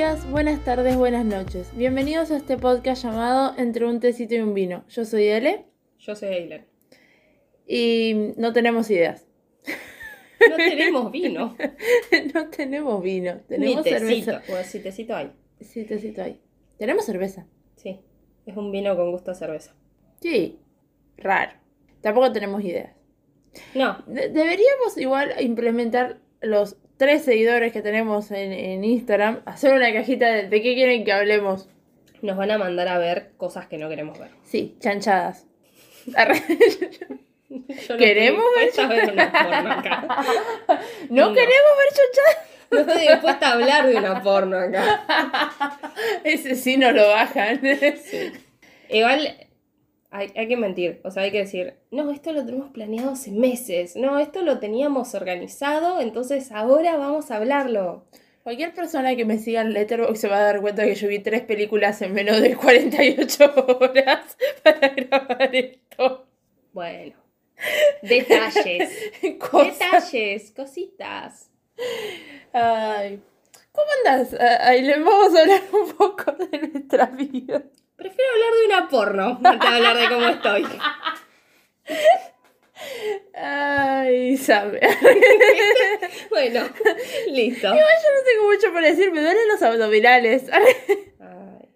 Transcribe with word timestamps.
días, 0.00 0.30
buenas 0.30 0.64
tardes, 0.64 0.96
buenas 0.96 1.26
noches. 1.26 1.76
Bienvenidos 1.76 2.30
a 2.30 2.38
este 2.38 2.56
podcast 2.56 3.02
llamado 3.02 3.52
Entre 3.58 3.84
un 3.84 4.00
tecito 4.00 4.34
y 4.34 4.38
un 4.38 4.54
vino. 4.54 4.82
Yo 4.88 5.04
soy 5.04 5.24
Ele 5.26 5.66
Yo 5.98 6.16
soy 6.16 6.30
Eilen. 6.30 6.66
y 7.66 8.32
no 8.38 8.54
tenemos 8.54 8.90
ideas. 8.90 9.26
No 10.48 10.56
tenemos 10.56 11.12
vino. 11.12 11.54
no 12.34 12.48
tenemos 12.48 13.02
vino, 13.02 13.34
Ni 13.34 13.40
tenemos 13.56 13.84
tecito. 13.84 13.98
cerveza. 14.06 14.42
Bueno, 14.48 14.64
sí, 14.64 14.80
tecito 14.80 15.14
hay. 15.14 15.32
Sí, 15.60 15.84
tecito 15.84 16.22
ahí. 16.22 16.40
Tenemos 16.78 17.04
cerveza. 17.04 17.46
Sí. 17.76 18.00
Es 18.46 18.56
un 18.56 18.72
vino 18.72 18.96
con 18.96 19.10
gusto 19.10 19.32
a 19.32 19.34
cerveza. 19.34 19.74
Sí, 20.22 20.60
raro. 21.18 21.52
Tampoco 22.00 22.32
tenemos 22.32 22.64
ideas. 22.64 22.96
No, 23.74 24.02
De- 24.06 24.30
deberíamos 24.30 24.96
igual 24.96 25.34
implementar 25.40 26.20
los 26.40 26.78
tres 27.00 27.24
seguidores 27.24 27.72
que 27.72 27.80
tenemos 27.80 28.30
en, 28.30 28.52
en 28.52 28.84
Instagram, 28.84 29.40
hacer 29.46 29.72
una 29.72 29.90
cajita 29.90 30.26
de, 30.28 30.48
de 30.50 30.62
qué 30.62 30.74
quieren 30.74 31.02
que 31.02 31.12
hablemos. 31.12 31.66
nos 32.20 32.36
van 32.36 32.50
a 32.50 32.58
mandar 32.58 32.88
a 32.88 32.98
ver 32.98 33.30
cosas 33.38 33.66
que 33.68 33.78
no 33.78 33.88
queremos 33.88 34.18
ver. 34.18 34.28
Sí, 34.44 34.76
chanchadas. 34.80 35.46
Arre. 36.14 36.34
Yo 37.48 37.94
no 37.94 37.96
¿Queremos 37.96 38.44
ver 38.56 39.18
acá. 39.18 40.06
¿No, 41.08 41.28
No. 41.28 41.32
queremos 41.32 41.72
ver 41.78 41.88
chanchadas? 41.96 42.36
No 42.70 42.78
estoy 42.80 43.08
dispuesta 43.08 43.48
a 43.48 43.52
hablar 43.54 43.86
de 43.86 43.96
una 43.96 44.22
porno 44.22 44.58
acá. 44.58 45.80
Ese 46.24 46.54
sí 46.54 46.76
no 46.76 46.92
lo 46.92 47.08
bajan. 47.08 47.60
Igual 48.90 49.48
hay, 50.10 50.32
hay 50.36 50.48
que 50.48 50.56
mentir. 50.56 51.00
O 51.04 51.10
sea, 51.10 51.22
hay 51.24 51.30
que 51.30 51.38
decir, 51.38 51.74
no, 51.90 52.10
esto 52.10 52.32
lo 52.32 52.44
tenemos 52.44 52.70
planeado 52.70 53.10
hace 53.12 53.30
meses. 53.30 53.96
No, 53.96 54.18
esto 54.18 54.42
lo 54.42 54.58
teníamos 54.58 55.14
organizado, 55.14 56.00
entonces 56.00 56.52
ahora 56.52 56.96
vamos 56.96 57.30
a 57.30 57.36
hablarlo. 57.36 58.04
Cualquier 58.42 58.74
persona 58.74 59.14
que 59.16 59.26
me 59.26 59.38
siga 59.38 59.60
en 59.60 59.74
Letterboxd 59.74 60.20
se 60.20 60.28
va 60.28 60.38
a 60.38 60.44
dar 60.44 60.60
cuenta 60.60 60.84
que 60.84 60.94
yo 60.94 61.08
vi 61.08 61.18
tres 61.18 61.42
películas 61.42 62.00
en 62.00 62.14
menos 62.14 62.40
de 62.40 62.56
48 62.56 63.54
horas 63.78 64.36
para 64.64 64.88
grabar 64.88 65.54
esto. 65.54 66.26
Bueno. 66.72 67.16
Detalles. 68.02 69.12
Cosas. 69.38 69.78
Detalles, 69.78 70.50
cositas. 70.52 71.50
Ay. 72.52 73.20
¿Cómo 73.72 73.86
andás? 73.98 74.34
Ahí 74.62 74.82
le 74.82 74.98
vamos 74.98 75.36
a 75.36 75.40
hablar 75.42 75.62
un 75.72 75.92
poco 75.92 76.32
de 76.32 76.68
nuestra 76.68 77.06
vida. 77.06 77.62
Prefiero 78.00 78.30
hablar 78.32 78.52
de 78.54 78.66
una 78.66 78.88
porno 78.88 79.40
antes 79.44 79.70
de 79.70 79.76
hablar 79.76 79.96
de 79.98 80.08
cómo 80.08 80.26
estoy. 80.28 80.66
Ay, 83.34 84.36
sabe. 84.38 84.80
Bueno, 86.30 86.60
listo. 87.28 87.66
Yo 87.68 87.74
no 87.74 88.24
tengo 88.24 88.44
mucho 88.50 88.72
para 88.72 88.86
decir, 88.88 89.12
me 89.12 89.20
duelen 89.20 89.48
los 89.48 89.60
abdominales. 89.62 90.44
Ay, 90.50 91.68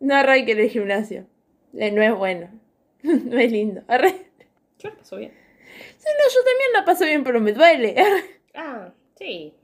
No 0.00 0.14
arranque 0.16 0.52
en 0.52 0.58
el 0.60 0.68
gimnasio. 0.68 1.26
Eh, 1.74 1.90
no 1.90 2.02
es 2.02 2.14
bueno. 2.14 2.50
No 3.02 3.38
es 3.38 3.50
lindo. 3.50 3.82
Arre. 3.88 4.26
yo 4.78 4.90
la 4.90 4.96
paso 4.96 5.16
bien. 5.16 5.32
Sí, 5.96 6.06
no, 6.06 6.28
yo 6.34 6.44
también 6.44 6.72
la 6.74 6.84
paso 6.84 7.04
bien, 7.06 7.24
pero 7.24 7.40
me 7.40 7.52
duele. 7.52 7.94
Ah, 8.54 8.92
sí. 9.16 9.54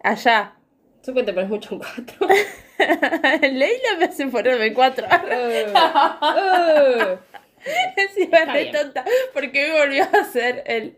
Allá. 0.00 0.56
Supe 1.04 1.20
que 1.20 1.26
te 1.26 1.32
pones 1.34 1.50
mucho 1.50 1.74
en 1.74 1.80
cuatro. 1.80 2.28
Leila 3.42 3.96
me 3.98 4.06
hace 4.06 4.26
ponerme 4.28 4.72
cuatro. 4.72 5.06
Encima 7.96 8.38
Está 8.38 8.52
re 8.52 8.62
bien. 8.62 8.74
tonta. 8.74 9.04
Porque 9.32 9.68
me 9.68 9.78
volvió 9.78 10.04
a 10.04 10.20
hacer 10.20 10.62
el. 10.66 10.96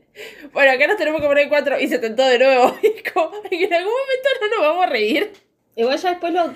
Bueno, 0.52 0.72
acá 0.72 0.86
nos 0.86 0.96
tenemos 0.96 1.20
que 1.20 1.26
poner 1.26 1.48
cuatro 1.48 1.78
y 1.78 1.88
se 1.88 1.98
tentó 1.98 2.24
de 2.24 2.38
nuevo. 2.38 2.76
Y 2.82 3.02
como, 3.10 3.32
en 3.50 3.74
algún 3.74 3.92
momento 3.92 4.28
no 4.40 4.48
nos 4.48 4.60
vamos 4.60 4.86
a 4.86 4.88
reír. 4.88 5.32
Igual 5.74 5.98
ya 5.98 6.10
después 6.10 6.32
lo, 6.32 6.54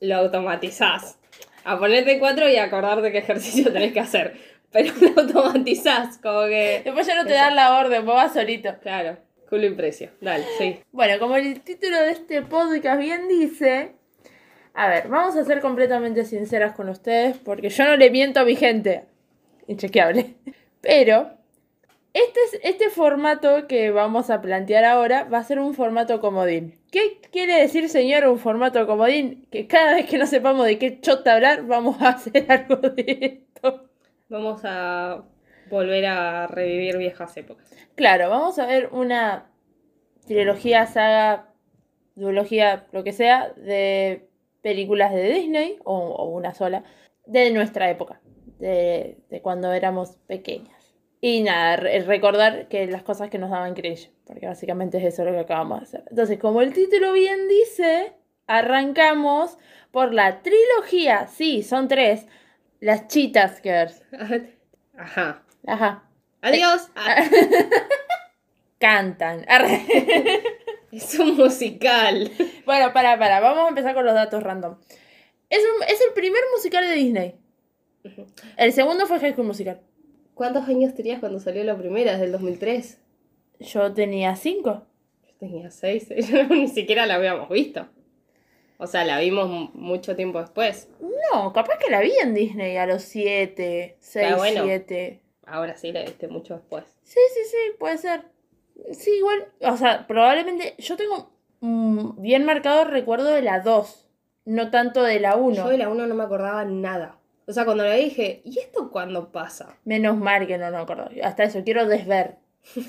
lo 0.00 0.16
automatizás. 0.16 1.18
A 1.64 1.78
ponerte 1.78 2.12
en 2.12 2.18
cuatro 2.18 2.48
y 2.48 2.56
acordarte 2.56 3.12
qué 3.12 3.18
ejercicio 3.18 3.72
tenés 3.72 3.92
que 3.92 4.00
hacer. 4.00 4.36
Pero 4.70 4.92
lo 5.00 5.20
automatizás, 5.20 6.18
como 6.18 6.46
que. 6.46 6.82
Después 6.84 7.06
ya 7.06 7.16
no 7.16 7.26
te 7.26 7.34
dan 7.34 7.56
la 7.56 7.78
orden, 7.78 8.04
vos 8.04 8.14
vas 8.14 8.32
solito. 8.32 8.74
Claro, 8.80 9.18
culo 9.48 9.66
y 9.66 9.70
precio. 9.70 10.10
Dale, 10.20 10.44
sí. 10.58 10.80
Bueno, 10.92 11.18
como 11.18 11.36
el 11.36 11.60
título 11.60 12.00
de 12.02 12.12
este 12.12 12.42
podcast 12.42 13.00
bien 13.00 13.28
dice, 13.28 13.92
a 14.74 14.88
ver, 14.88 15.08
vamos 15.08 15.36
a 15.36 15.44
ser 15.44 15.60
completamente 15.60 16.24
sinceras 16.24 16.74
con 16.74 16.88
ustedes 16.88 17.36
porque 17.38 17.68
yo 17.68 17.84
no 17.84 17.96
le 17.96 18.10
miento 18.10 18.40
a 18.40 18.44
mi 18.44 18.56
gente. 18.56 19.06
Inchequeable. 19.66 20.34
Pero 20.80 21.30
este, 22.12 22.40
es, 22.40 22.60
este 22.62 22.90
formato 22.90 23.66
que 23.66 23.90
vamos 23.90 24.30
a 24.30 24.40
plantear 24.40 24.84
ahora 24.84 25.24
va 25.24 25.38
a 25.38 25.44
ser 25.44 25.58
un 25.58 25.74
formato 25.74 26.20
comodín. 26.20 26.74
¿Qué 26.90 27.20
quiere 27.30 27.60
decir, 27.60 27.88
señor, 27.88 28.26
un 28.26 28.38
formato 28.38 28.86
comodín? 28.86 29.46
Que 29.50 29.66
cada 29.66 29.94
vez 29.94 30.06
que 30.06 30.18
no 30.18 30.26
sepamos 30.26 30.66
de 30.66 30.78
qué 30.78 31.00
chota 31.00 31.34
hablar, 31.34 31.66
vamos 31.66 32.00
a 32.00 32.10
hacer 32.10 32.50
algo 32.50 32.76
de 32.76 33.42
esto. 33.54 33.88
Vamos 34.28 34.60
a 34.64 35.24
volver 35.70 36.06
a 36.06 36.46
revivir 36.46 36.96
viejas 36.98 37.36
épocas. 37.36 37.72
Claro, 37.94 38.30
vamos 38.30 38.58
a 38.58 38.66
ver 38.66 38.88
una 38.92 39.50
trilogía, 40.26 40.86
saga, 40.86 41.52
duología, 42.14 42.86
lo 42.92 43.04
que 43.04 43.12
sea, 43.12 43.50
de 43.56 44.28
películas 44.62 45.12
de 45.12 45.32
Disney, 45.32 45.78
o, 45.84 45.96
o 45.98 46.28
una 46.30 46.54
sola, 46.54 46.84
de 47.26 47.50
nuestra 47.50 47.90
época, 47.90 48.20
de, 48.58 49.18
de 49.30 49.42
cuando 49.42 49.72
éramos 49.72 50.16
pequeñas. 50.26 50.74
Y 51.20 51.42
nada, 51.42 51.76
re- 51.76 52.00
recordar 52.02 52.68
que 52.68 52.86
las 52.86 53.02
cosas 53.02 53.30
que 53.30 53.38
nos 53.38 53.50
daban 53.50 53.74
cringe, 53.74 54.10
porque 54.26 54.46
básicamente 54.46 54.98
es 54.98 55.04
eso 55.04 55.24
lo 55.24 55.32
que 55.32 55.40
acabamos 55.40 55.80
de 55.80 55.84
hacer. 55.84 56.04
Entonces, 56.10 56.38
como 56.38 56.62
el 56.62 56.72
título 56.72 57.12
bien 57.12 57.48
dice, 57.48 58.12
arrancamos 58.46 59.58
por 59.90 60.12
la 60.14 60.42
trilogía, 60.42 61.26
sí, 61.26 61.62
son 61.62 61.88
tres, 61.88 62.26
las 62.80 63.08
Cheetah 63.08 63.48
Girls. 63.62 64.02
Ajá. 64.96 65.42
Ajá, 65.66 66.04
Adiós. 66.40 66.88
Cantan. 68.78 69.44
Es 70.90 71.18
un 71.18 71.36
musical. 71.36 72.30
Bueno, 72.64 72.94
para, 72.94 73.18
para, 73.18 73.40
vamos 73.40 73.66
a 73.66 73.68
empezar 73.68 73.94
con 73.94 74.06
los 74.06 74.14
datos 74.14 74.42
random. 74.42 74.76
Es, 75.50 75.58
un- 75.58 75.82
es 75.82 76.00
el 76.00 76.14
primer 76.14 76.40
musical 76.56 76.82
de 76.86 76.94
Disney. 76.94 77.34
El 78.56 78.72
segundo 78.72 79.06
fue 79.06 79.18
High 79.20 79.34
School 79.34 79.46
Musical. 79.48 79.82
¿Cuántos 80.32 80.66
años 80.66 80.94
tenías 80.94 81.20
cuando 81.20 81.40
salió 81.40 81.62
la 81.64 81.76
primera? 81.76 82.12
¿Desde 82.12 82.24
el 82.24 82.32
2003? 82.32 82.98
Yo 83.60 83.92
tenía 83.92 84.34
cinco. 84.36 84.86
Yo 85.26 85.34
tenía 85.38 85.70
seis. 85.70 86.06
Ni 86.50 86.68
siquiera 86.68 87.04
la 87.04 87.16
habíamos 87.16 87.50
visto. 87.50 87.86
O 88.78 88.86
sea, 88.86 89.04
la 89.04 89.18
vimos 89.20 89.46
mu- 89.48 89.70
mucho 89.74 90.16
tiempo 90.16 90.40
después. 90.40 90.88
No, 91.34 91.52
capaz 91.52 91.76
que 91.84 91.90
la 91.90 92.00
vi 92.00 92.12
en 92.22 92.32
Disney 92.32 92.78
a 92.78 92.86
los 92.86 93.02
siete, 93.02 93.98
seis, 94.00 94.28
Ah, 94.32 94.36
bueno. 94.36 94.64
siete. 94.64 95.20
Ahora 95.50 95.76
sí 95.76 95.92
la 95.92 96.02
viste 96.02 96.28
mucho 96.28 96.54
después. 96.54 96.84
Sí, 97.02 97.20
sí, 97.34 97.40
sí, 97.50 97.56
puede 97.78 97.98
ser. 97.98 98.22
Sí, 98.92 99.10
igual, 99.18 99.48
o 99.60 99.76
sea, 99.76 100.06
probablemente 100.06 100.74
yo 100.78 100.96
tengo 100.96 101.30
mm, 101.60 102.20
bien 102.20 102.44
marcado 102.44 102.82
el 102.82 102.88
recuerdo 102.90 103.26
de 103.26 103.42
la 103.42 103.60
2, 103.60 104.08
no 104.44 104.70
tanto 104.70 105.02
de 105.02 105.20
la 105.20 105.36
1. 105.36 105.56
Yo 105.56 105.68
de 105.68 105.78
la 105.78 105.88
1 105.88 106.06
no 106.06 106.14
me 106.14 106.24
acordaba 106.24 106.64
nada. 106.64 107.18
O 107.46 107.52
sea, 107.52 107.64
cuando 107.64 107.84
la 107.84 107.94
dije, 107.94 108.42
¿y 108.44 108.58
esto 108.58 108.90
cuándo 108.90 109.32
pasa? 109.32 109.78
Menos 109.84 110.18
mal 110.18 110.46
que 110.46 110.58
no 110.58 110.70
me 110.70 110.76
acuerdo. 110.76 111.08
Hasta 111.22 111.44
eso, 111.44 111.64
quiero 111.64 111.86
desver. 111.86 112.36
Yo 112.74 112.82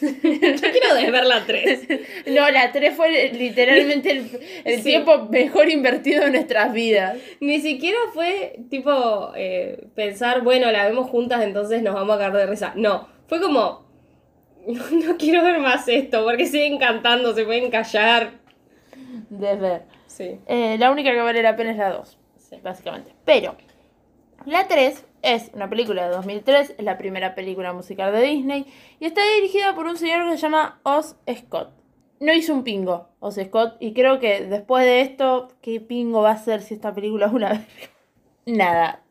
quiero 0.72 1.12
ver 1.12 1.26
la 1.26 1.46
3. 1.46 1.88
No, 2.28 2.50
la 2.52 2.72
3 2.72 2.94
fue 2.96 3.32
literalmente 3.34 4.12
el, 4.12 4.30
el 4.66 4.78
Sí. 4.78 4.84
tiempo 4.84 5.28
mejor 5.30 5.70
invertido 5.70 6.24
en 6.26 6.34
nuestras 6.34 6.74
vidas. 6.74 7.18
Ni 7.40 7.60
siquiera 7.62 7.98
fue 8.14 8.60
tipo 8.70 9.32
eh, 9.36 9.88
pensar, 9.96 10.42
bueno, 10.42 10.72
la 10.72 10.86
vemos 10.86 11.10
juntas, 11.10 11.42
entonces 11.44 11.82
nos 11.82 11.94
vamos 11.96 12.16
a 12.16 12.20
caer 12.20 12.34
de 12.34 12.46
risa. 12.46 12.74
No, 12.76 13.08
fue 13.28 13.42
como, 13.42 13.86
no, 14.68 14.84
no 14.92 15.18
quiero 15.18 15.44
ver 15.44 15.60
más 15.60 15.88
esto, 15.88 16.24
porque 16.24 16.46
siguen 16.46 16.78
cantando, 16.78 17.34
se 17.34 17.46
pueden 17.46 17.72
callar. 17.72 18.34
Desver. 19.30 19.84
Sí. 20.08 20.40
Eh, 20.48 20.76
la 20.80 20.92
única 20.92 21.12
que 21.12 21.22
vale 21.22 21.42
la 21.42 21.56
pena 21.56 21.72
es 21.72 21.78
la 21.78 21.92
2, 21.92 22.18
sí. 22.38 22.58
básicamente. 22.62 23.12
Pero, 23.26 23.56
la 24.46 24.68
3 24.68 25.06
es 25.22 25.52
una 25.54 25.70
película 25.70 26.08
de 26.08 26.16
2003, 26.16 26.76
es 26.78 26.84
la 26.84 26.98
primera 26.98 27.36
película 27.36 27.74
musical 27.74 28.12
de 28.12 28.22
Disney 28.22 28.66
y 29.00 29.06
está 29.06 29.22
dirigida 29.36 29.76
por 29.76 29.86
un 29.86 29.98
señor 29.98 30.30
que 30.30 30.38
se 30.38 30.42
llama 30.42 30.80
Oz 30.84 31.16
Scott. 31.38 31.72
No 32.20 32.34
hizo 32.34 32.54
un 32.54 32.64
pingo, 32.64 33.08
Oz 33.20 33.36
Scott, 33.36 33.78
y 33.80 33.94
creo 33.94 34.20
que 34.20 34.46
después 34.46 34.84
de 34.84 35.02
esto, 35.02 35.50
¿qué 35.62 35.80
pingo 35.80 36.22
va 36.22 36.32
a 36.32 36.34
hacer 36.34 36.62
si 36.62 36.74
esta 36.74 36.94
película 36.94 37.28
es 37.28 37.34
una? 37.34 37.66
Nada, 38.46 39.02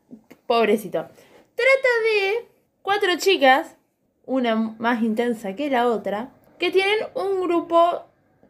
pobrecito. 0.45 0.99
Trata 0.99 1.89
de 2.03 2.47
cuatro 2.81 3.17
chicas, 3.17 3.77
una 4.25 4.55
más 4.55 5.01
intensa 5.01 5.55
que 5.55 5.69
la 5.69 5.87
otra, 5.87 6.31
que 6.59 6.71
tienen 6.71 6.99
un 7.15 7.41
grupo 7.41 8.03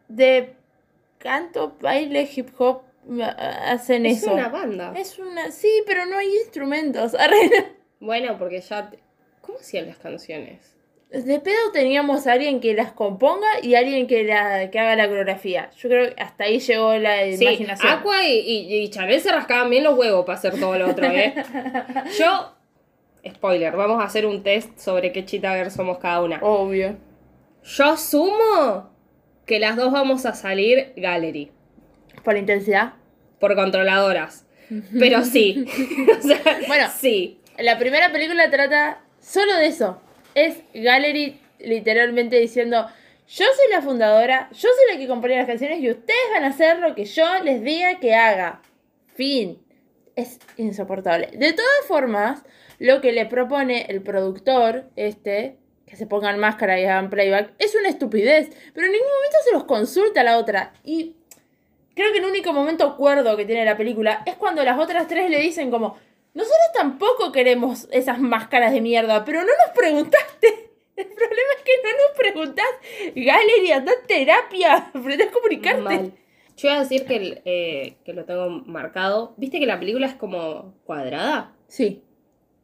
de 0.08 0.54
canto, 1.18 1.76
baile, 1.80 2.28
hip 2.34 2.48
hop, 2.58 2.82
hacen 3.36 4.06
Es 4.06 4.18
eso. 4.22 4.32
una 4.32 4.48
banda. 4.48 4.92
Es 4.96 5.18
una, 5.18 5.50
sí, 5.50 5.70
pero 5.86 6.06
no 6.06 6.16
hay 6.18 6.28
instrumentos. 6.44 7.14
Bueno, 8.02 8.38
porque 8.38 8.62
ya... 8.62 8.90
¿Cómo 9.42 9.58
hacían 9.58 9.86
las 9.86 9.98
canciones? 9.98 10.74
De 11.10 11.38
pedo 11.38 11.70
teníamos 11.72 12.26
a 12.26 12.32
alguien 12.32 12.60
que 12.60 12.72
las 12.72 12.92
componga 12.92 13.46
y 13.62 13.74
alguien 13.74 14.06
que, 14.06 14.24
la, 14.24 14.70
que 14.70 14.78
haga 14.78 14.96
la 14.96 15.06
coreografía. 15.06 15.70
Yo 15.76 15.88
creo 15.90 16.14
que 16.14 16.22
hasta 16.22 16.44
ahí 16.44 16.60
llegó 16.60 16.94
la 16.94 17.24
Sí, 17.36 17.42
imaginación. 17.44 17.92
Aqua 17.92 18.26
y, 18.26 18.38
y, 18.38 18.74
y 18.76 18.88
Chanel 18.88 19.20
se 19.20 19.30
rascaban 19.32 19.68
bien 19.68 19.84
los 19.84 19.98
huevos 19.98 20.24
para 20.24 20.38
hacer 20.38 20.58
todo 20.58 20.78
lo 20.78 20.88
otro, 20.88 21.04
¿eh? 21.06 21.34
Yo, 22.18 22.54
spoiler, 23.28 23.76
vamos 23.76 24.00
a 24.00 24.06
hacer 24.06 24.24
un 24.24 24.42
test 24.42 24.78
sobre 24.78 25.12
qué 25.12 25.24
cheater 25.26 25.70
somos 25.70 25.98
cada 25.98 26.22
una. 26.22 26.38
Obvio. 26.42 26.96
Yo 27.64 27.84
asumo 27.84 28.88
que 29.44 29.58
las 29.58 29.76
dos 29.76 29.92
vamos 29.92 30.24
a 30.24 30.32
salir 30.34 30.92
gallery, 30.96 31.50
Por 32.24 32.36
intensidad. 32.38 32.94
Por 33.40 33.54
controladoras. 33.56 34.46
Pero 34.98 35.24
sí. 35.24 35.66
o 36.18 36.22
sea, 36.22 36.60
Bueno. 36.68 36.88
sí. 36.96 37.40
La 37.58 37.78
primera 37.78 38.12
película 38.12 38.50
trata 38.50 39.02
solo 39.20 39.56
de 39.56 39.66
eso. 39.66 40.00
Es 40.34 40.58
Gallery 40.72 41.40
literalmente 41.58 42.38
diciendo, 42.38 42.86
yo 43.28 43.44
soy 43.44 43.70
la 43.72 43.82
fundadora, 43.82 44.48
yo 44.52 44.68
soy 44.68 44.94
la 44.94 44.98
que 44.98 45.08
compone 45.08 45.36
las 45.36 45.46
canciones 45.46 45.80
y 45.80 45.90
ustedes 45.90 46.20
van 46.32 46.44
a 46.44 46.48
hacer 46.48 46.78
lo 46.78 46.94
que 46.94 47.04
yo 47.04 47.26
les 47.42 47.62
diga 47.62 47.98
que 47.98 48.14
haga. 48.14 48.62
Fin. 49.14 49.58
Es 50.16 50.38
insoportable. 50.56 51.28
De 51.32 51.52
todas 51.52 51.86
formas, 51.86 52.42
lo 52.78 53.00
que 53.00 53.12
le 53.12 53.26
propone 53.26 53.86
el 53.88 54.02
productor, 54.02 54.84
este, 54.96 55.56
que 55.86 55.96
se 55.96 56.06
pongan 56.06 56.38
máscara 56.38 56.80
y 56.80 56.84
hagan 56.84 57.10
playback, 57.10 57.52
es 57.58 57.74
una 57.74 57.88
estupidez. 57.88 58.48
Pero 58.74 58.86
en 58.86 58.92
ningún 58.92 59.08
momento 59.08 59.36
se 59.44 59.52
los 59.52 59.64
consulta 59.64 60.20
a 60.20 60.24
la 60.24 60.38
otra. 60.38 60.72
Y 60.84 61.16
creo 61.94 62.12
que 62.12 62.18
el 62.18 62.24
único 62.24 62.52
momento 62.52 62.84
acuerdo 62.84 63.36
que 63.36 63.44
tiene 63.44 63.64
la 63.64 63.76
película 63.76 64.22
es 64.26 64.36
cuando 64.36 64.64
las 64.64 64.78
otras 64.78 65.08
tres 65.08 65.30
le 65.30 65.40
dicen 65.40 65.70
como, 65.70 65.96
nosotros 66.34 66.68
tampoco 66.74 67.32
queremos 67.32 67.88
esas 67.90 68.20
máscaras 68.20 68.72
de 68.72 68.80
mierda, 68.80 69.24
pero 69.24 69.40
no 69.40 69.46
nos 69.46 69.76
preguntaste. 69.76 70.48
El 70.96 71.06
problema 71.06 71.50
es 71.56 71.64
que 71.64 71.72
no 71.82 71.90
nos 71.90 72.16
preguntás, 72.16 72.66
Galería, 73.16 73.76
anda 73.76 73.92
terapia, 74.06 74.76
aprendés 74.94 75.28
a 75.28 75.32
comunicarte. 75.32 75.82
Mal. 75.82 76.12
Yo 76.56 76.68
iba 76.68 76.76
a 76.76 76.80
decir 76.80 77.06
que, 77.06 77.16
el, 77.16 77.42
eh, 77.46 77.96
que 78.04 78.12
lo 78.12 78.26
tengo 78.26 78.50
marcado. 78.50 79.32
¿Viste 79.38 79.58
que 79.58 79.66
la 79.66 79.78
película 79.78 80.06
es 80.06 80.14
como 80.14 80.74
cuadrada? 80.84 81.56
Sí, 81.68 82.02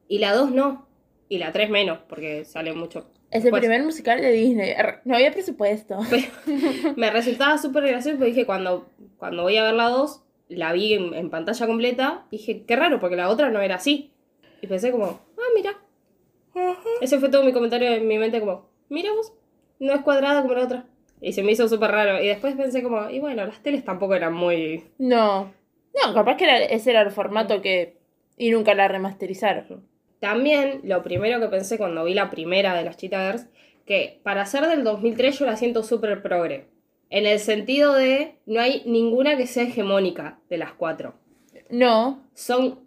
Y 0.06 0.18
la 0.18 0.34
2 0.34 0.50
no. 0.50 0.86
Y 1.30 1.38
la 1.38 1.50
3 1.50 1.70
menos, 1.70 2.00
porque 2.06 2.44
sale 2.44 2.74
mucho. 2.74 3.10
Es 3.30 3.36
el 3.38 3.42
después. 3.44 3.60
primer 3.60 3.82
musical 3.84 4.20
de 4.20 4.30
Disney. 4.32 4.72
No 5.04 5.14
había 5.16 5.32
presupuesto. 5.32 5.98
Me 6.96 7.10
resultaba 7.10 7.58
súper 7.58 7.86
gracioso 7.86 8.18
porque 8.18 8.30
dije, 8.32 8.46
cuando, 8.46 8.86
cuando 9.18 9.42
voy 9.42 9.56
a 9.56 9.64
ver 9.64 9.74
la 9.74 9.88
2, 9.88 10.22
la 10.48 10.72
vi 10.72 10.94
en, 10.94 11.14
en 11.14 11.30
pantalla 11.30 11.66
completa. 11.66 12.26
Dije, 12.30 12.64
qué 12.66 12.76
raro, 12.76 13.00
porque 13.00 13.16
la 13.16 13.28
otra 13.28 13.50
no 13.50 13.60
era 13.60 13.76
así. 13.76 14.12
Y 14.60 14.66
pensé 14.66 14.90
como, 14.92 15.06
ah, 15.06 15.50
mira. 15.54 15.76
Ese 17.00 17.18
fue 17.18 17.28
todo 17.28 17.44
mi 17.44 17.52
comentario 17.52 17.90
en 17.90 18.08
mi 18.08 18.18
mente 18.18 18.40
como, 18.40 18.68
mira 18.88 19.12
vos, 19.12 19.32
no 19.78 19.92
es 19.92 20.00
cuadrada 20.00 20.40
como 20.42 20.54
la 20.54 20.64
otra. 20.64 20.86
Y 21.20 21.32
se 21.32 21.42
me 21.42 21.52
hizo 21.52 21.68
súper 21.68 21.90
raro. 21.90 22.22
Y 22.22 22.28
después 22.28 22.54
pensé 22.56 22.82
como, 22.82 23.10
y 23.10 23.18
bueno, 23.20 23.44
las 23.44 23.62
teles 23.62 23.84
tampoco 23.84 24.14
eran 24.14 24.32
muy... 24.34 24.84
No, 24.98 25.52
no, 26.04 26.14
capaz 26.14 26.36
que 26.36 26.44
era- 26.44 26.58
ese 26.64 26.90
era 26.90 27.02
el 27.02 27.10
formato 27.10 27.60
que... 27.60 27.96
Y 28.38 28.50
nunca 28.50 28.74
la 28.74 28.86
remasterizaron. 28.88 29.86
También, 30.20 30.80
lo 30.84 31.02
primero 31.02 31.40
que 31.40 31.48
pensé 31.48 31.76
cuando 31.78 32.04
vi 32.04 32.14
la 32.14 32.30
primera 32.30 32.74
de 32.74 32.84
las 32.84 32.96
Cheetah 32.96 33.26
Girls, 33.32 33.46
que 33.84 34.20
para 34.22 34.46
ser 34.46 34.66
del 34.66 34.82
2003 34.84 35.38
yo 35.38 35.46
la 35.46 35.56
siento 35.56 35.82
súper 35.82 36.22
progre. 36.22 36.66
En 37.10 37.26
el 37.26 37.38
sentido 37.38 37.92
de, 37.94 38.34
no 38.46 38.60
hay 38.60 38.82
ninguna 38.86 39.36
que 39.36 39.46
sea 39.46 39.62
hegemónica 39.64 40.38
de 40.48 40.58
las 40.58 40.72
cuatro. 40.72 41.14
No, 41.70 42.22
Son 42.34 42.80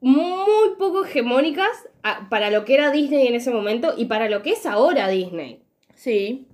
muy 0.00 0.74
poco 0.78 1.04
hegemónicas 1.04 1.68
a- 2.02 2.28
para 2.30 2.50
lo 2.50 2.64
que 2.64 2.74
era 2.74 2.90
Disney 2.90 3.26
en 3.26 3.34
ese 3.34 3.50
momento 3.50 3.92
y 3.96 4.06
para 4.06 4.28
lo 4.30 4.42
que 4.42 4.50
es 4.52 4.64
ahora 4.66 5.08
Disney. 5.08 5.62
sí, 5.94 6.46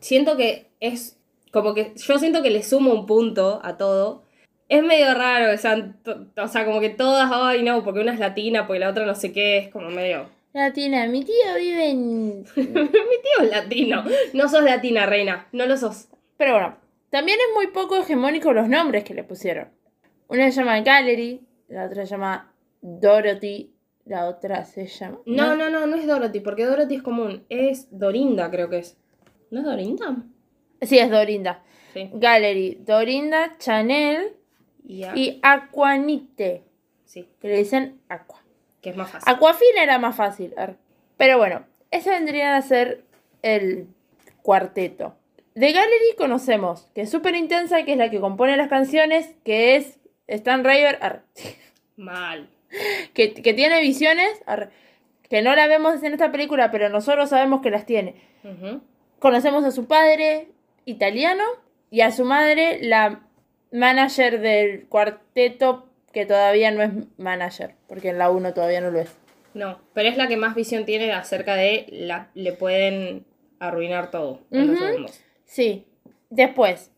Siento 0.00 0.36
que 0.36 0.66
es 0.80 1.18
como 1.52 1.74
que 1.74 1.92
yo 1.96 2.18
siento 2.18 2.42
que 2.42 2.50
le 2.50 2.62
sumo 2.64 2.92
un 2.92 3.06
punto 3.06 3.60
a 3.62 3.76
todo. 3.76 4.21
Es 4.74 4.82
medio 4.82 5.12
raro, 5.12 5.56
sean 5.58 5.98
to- 6.02 6.28
o 6.36 6.48
sea, 6.48 6.64
como 6.64 6.80
que 6.80 6.88
todas, 6.88 7.30
ay 7.30 7.62
no, 7.62 7.84
porque 7.84 8.00
una 8.00 8.14
es 8.14 8.18
latina, 8.18 8.66
porque 8.66 8.80
la 8.80 8.88
otra 8.88 9.04
no 9.04 9.14
sé 9.14 9.30
qué, 9.32 9.58
es 9.58 9.68
como 9.68 9.90
medio... 9.90 10.30
Latina, 10.54 11.06
mi 11.06 11.22
tío 11.24 11.34
vive 11.58 11.90
en... 11.90 12.38
Mi 12.56 12.64
tío 12.72 13.42
es 13.42 13.50
latino. 13.50 14.02
No 14.32 14.48
sos 14.48 14.62
latina, 14.64 15.04
reina. 15.06 15.46
No 15.52 15.66
lo 15.66 15.76
sos. 15.76 16.08
Pero 16.36 16.52
bueno, 16.54 16.76
también 17.10 17.38
es 17.38 17.54
muy 17.54 17.66
poco 17.68 17.96
hegemónico 17.98 18.52
los 18.54 18.68
nombres 18.68 19.04
que 19.04 19.12
le 19.14 19.24
pusieron. 19.24 19.68
Una 20.28 20.50
se 20.50 20.60
llama 20.60 20.80
Gallery, 20.80 21.40
la 21.68 21.84
otra 21.84 22.04
se 22.06 22.10
llama 22.12 22.50
Dorothy, 22.80 23.72
la 24.06 24.26
otra 24.26 24.64
se 24.64 24.86
llama... 24.86 25.18
No, 25.26 25.54
no, 25.56 25.68
no, 25.70 25.86
no 25.86 25.96
es 25.96 26.06
Dorothy, 26.06 26.40
porque 26.40 26.64
Dorothy 26.64 26.96
es 26.96 27.02
común. 27.02 27.44
Es 27.50 27.88
Dorinda, 27.90 28.50
creo 28.50 28.68
que 28.70 28.78
es. 28.78 28.96
¿No 29.50 29.60
es 29.60 29.64
Dorinda? 29.66 30.16
Sí, 30.80 30.98
es 30.98 31.10
Dorinda. 31.10 31.62
Sí. 31.92 32.08
Gallery, 32.14 32.78
Dorinda, 32.86 33.56
Chanel 33.58 34.32
Y, 34.86 35.38
Aquanite, 35.42 36.62
Sí, 37.04 37.28
que 37.40 37.48
le 37.48 37.58
dicen 37.58 38.00
Aqua. 38.08 38.42
que 38.80 38.90
es 38.90 38.96
más 38.96 39.10
fácil. 39.10 39.34
Aquafina 39.34 39.82
era 39.82 39.98
más 39.98 40.16
fácil. 40.16 40.54
Pero 41.16 41.38
bueno, 41.38 41.64
ese 41.90 42.10
vendría 42.10 42.56
a 42.56 42.62
ser 42.62 43.04
el 43.42 43.86
cuarteto. 44.42 45.14
De 45.54 45.72
Gallery 45.72 46.16
conocemos 46.16 46.88
que 46.94 47.02
es 47.02 47.10
súper 47.10 47.36
intensa, 47.36 47.84
que 47.84 47.92
es 47.92 47.98
la 47.98 48.10
que 48.10 48.20
compone 48.20 48.56
las 48.56 48.68
canciones, 48.68 49.30
que 49.44 49.76
es 49.76 49.98
Stan 50.26 50.64
Raver, 50.64 50.98
ar, 51.02 51.24
Mal. 51.96 52.48
que, 53.14 53.34
que 53.34 53.52
tiene 53.54 53.80
visiones, 53.82 54.40
ar, 54.46 54.70
que 55.28 55.42
no 55.42 55.54
la 55.54 55.66
vemos 55.66 56.02
en 56.02 56.12
esta 56.12 56.32
película, 56.32 56.70
pero 56.70 56.88
nosotros 56.88 57.30
sabemos 57.30 57.60
que 57.62 57.70
las 57.70 57.86
tiene. 57.86 58.14
Conocemos 59.18 59.64
a 59.64 59.70
su 59.70 59.86
padre 59.86 60.48
italiano 60.84 61.44
y 61.90 62.00
a 62.00 62.10
su 62.10 62.24
madre, 62.24 62.78
la 62.82 63.21
manager 63.72 64.40
del 64.40 64.86
cuarteto, 64.88 65.86
que 66.12 66.26
todavía 66.26 66.70
no 66.70 66.82
es 66.82 66.90
manager, 67.18 67.74
porque 67.88 68.10
en 68.10 68.18
la 68.18 68.30
1 68.30 68.52
todavía 68.54 68.80
no 68.80 68.90
lo 68.90 69.00
es. 69.00 69.16
No, 69.54 69.78
pero 69.94 70.08
es 70.08 70.16
la 70.16 70.28
que 70.28 70.36
más 70.36 70.54
visión 70.54 70.84
tiene 70.84 71.12
acerca 71.12 71.54
de 71.56 71.86
la, 71.90 72.28
le 72.34 72.52
pueden 72.52 73.24
arruinar 73.58 74.10
todo 74.10 74.40
en 74.50 74.76
segundos. 74.76 75.20
Sí. 75.44 75.86
Después, 76.30 76.90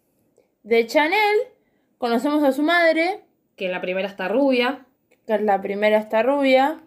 de 0.63 0.87
Chanel, 0.87 1.37
conocemos 1.99 2.43
a 2.45 2.53
su 2.53 2.63
madre, 2.63 3.21
Que 3.57 3.67
en 3.67 3.73
la 3.73 3.81
primera 3.81 4.09
está 4.09 4.29
rubia. 4.29 4.85
que 5.27 5.39
la 5.39 5.61
primera 5.63 5.99
está 5.99 6.23
rubia. 6.23 6.81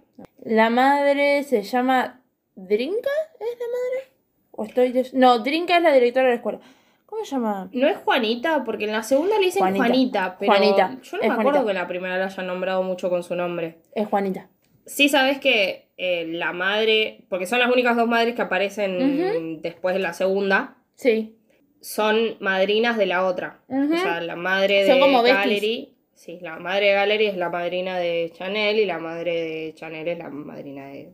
La 0.43 0.69
madre 0.69 1.43
se 1.43 1.63
llama 1.63 2.21
Drinka, 2.55 3.09
¿es 3.39 3.59
la 3.59 3.65
madre? 3.67 4.11
¿O 4.51 4.63
estoy 4.65 4.91
de- 4.91 5.09
No, 5.13 5.39
Drinka 5.39 5.77
es 5.77 5.83
la 5.83 5.93
directora 5.93 6.25
de 6.27 6.31
la 6.31 6.35
escuela. 6.37 6.59
¿Cómo 7.07 7.23
se 7.25 7.31
llama? 7.31 7.69
No 7.73 7.87
es 7.87 7.97
Juanita, 7.97 8.63
porque 8.63 8.83
en 8.83 8.91
la 8.91 9.01
segunda 9.01 9.39
le 9.39 9.45
dicen 9.45 9.61
Juanita. 9.61 9.83
Juanita, 9.85 10.37
pero 10.39 10.51
Juanita, 10.51 10.99
yo 11.01 11.17
no 11.17 11.23
es 11.23 11.27
me 11.29 11.33
acuerdo 11.33 11.41
Juanita. 11.43 11.63
que 11.65 11.71
en 11.71 11.75
la 11.77 11.87
primera 11.87 12.17
la 12.17 12.25
hayan 12.25 12.47
nombrado 12.47 12.83
mucho 12.83 13.09
con 13.09 13.23
su 13.23 13.33
nombre. 13.35 13.79
Es 13.95 14.07
Juanita. 14.07 14.49
Sí 14.85 15.09
sabes 15.09 15.39
que 15.39 15.89
eh, 15.97 16.27
la 16.27 16.51
madre, 16.53 17.25
porque 17.29 17.45
son 17.47 17.59
las 17.59 17.71
únicas 17.71 17.95
dos 17.95 18.07
madres 18.07 18.35
que 18.35 18.41
aparecen 18.43 19.61
después 19.61 19.95
de 19.95 20.01
la 20.01 20.13
segunda, 20.13 20.75
Sí. 20.95 21.35
son 21.81 22.35
madrinas 22.39 22.97
de 22.97 23.05
la 23.05 23.25
otra. 23.25 23.61
O 23.69 23.97
sea, 23.97 24.19
la 24.21 24.35
madre 24.35 24.85
Son 24.85 24.95
de 24.95 25.01
como 25.01 25.23
besties. 25.23 25.43
Gallery, 25.45 25.95
sí, 26.13 26.39
la 26.41 26.59
madre 26.59 26.87
de 26.87 26.93
Gallery 26.93 27.25
es 27.27 27.37
la 27.37 27.49
madrina 27.49 27.97
de 27.97 28.31
Chanel 28.33 28.79
y 28.79 28.85
la 28.85 28.99
madre 28.99 29.33
de 29.41 29.73
Chanel 29.75 30.07
es 30.09 30.17
la 30.17 30.29
madrina 30.29 30.87
de 30.87 31.13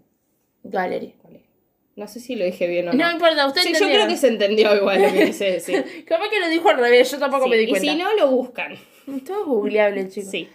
Gallery. 0.64 1.16
Gallery. 1.24 1.46
No 1.96 2.08
sé 2.08 2.20
si 2.20 2.36
lo 2.36 2.44
dije 2.46 2.66
bien 2.68 2.90
o 2.90 2.94
no. 2.94 2.98
No 3.06 3.12
importa, 3.12 3.46
usted 3.46 3.62
Sí, 3.62 3.74
yo 3.74 3.86
creo 3.88 4.08
que 4.08 4.18
se 4.18 4.28
entendió 4.28 4.76
igual 4.76 5.02
lo 5.02 5.14
que 5.14 5.26
quise 5.28 5.52
decir. 5.52 6.06
Capaz 6.08 6.30
que 6.30 6.40
lo 6.40 6.50
dijo 6.50 6.70
al 6.70 6.78
revés, 6.80 7.12
yo 7.12 7.20
tampoco 7.20 7.44
Sí, 7.46 7.50
me 7.52 7.58
di 7.58 7.64
y 7.66 7.70
cuenta. 7.70 7.92
si 7.92 7.98
no, 7.98 8.14
lo 8.16 8.32
buscan. 8.32 8.76
Todo 9.26 9.42
es 9.42 9.46
googleable, 9.46 10.10
chicos. 10.10 10.32
Sí. 10.32 10.50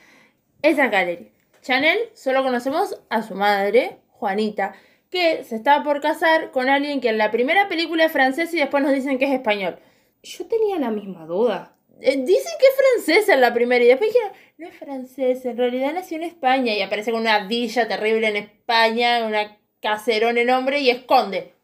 Esa 0.63 0.87
es 0.87 0.91
Gallery. 0.91 1.31
Chanel 1.63 1.99
solo 2.15 2.43
conocemos 2.43 3.01
a 3.11 3.23
su 3.23 3.35
madre, 3.35 3.99
Juanita, 4.11 4.75
que 5.11 5.45
se 5.45 5.57
estaba 5.57 5.85
por 5.85 6.01
casar 6.01 6.51
con 6.51 6.69
alguien 6.69 7.01
que 7.01 7.09
en 7.09 7.19
la 7.19 7.31
primera 7.31 7.69
película 7.69 8.05
es 8.05 8.13
francés 8.13 8.53
y 8.55 8.59
después 8.59 8.83
nos 8.83 8.93
dicen 8.93 9.19
que 9.19 9.27
es 9.27 9.33
español. 9.33 9.79
Yo 10.23 10.47
tenía 10.47 10.79
la 10.79 10.91
misma 10.91 11.25
duda. 11.27 11.75
Eh, 12.01 12.17
dicen 12.17 12.53
que 12.61 12.67
es 12.67 12.75
francesa 13.05 13.35
en 13.35 13.41
la 13.41 13.53
primera 13.55 13.85
y 13.85 13.89
después 13.89 14.13
dijeron, 14.13 14.33
no 14.57 14.69
es 14.69 14.75
francesa, 14.77 15.51
en 15.51 15.57
realidad 15.57 15.93
nació 15.95 16.17
en 16.17 16.25
España 16.25 16.73
y 16.75 16.83
aparece 16.83 17.11
con 17.13 17.21
una 17.21 17.47
villa 17.47 17.89
terrible 17.89 18.29
en 18.29 18.37
España, 18.37 19.25
una 19.27 19.58
caserón 19.81 20.39
enorme 20.39 20.81
y 20.81 20.91
esconde. 20.91 21.55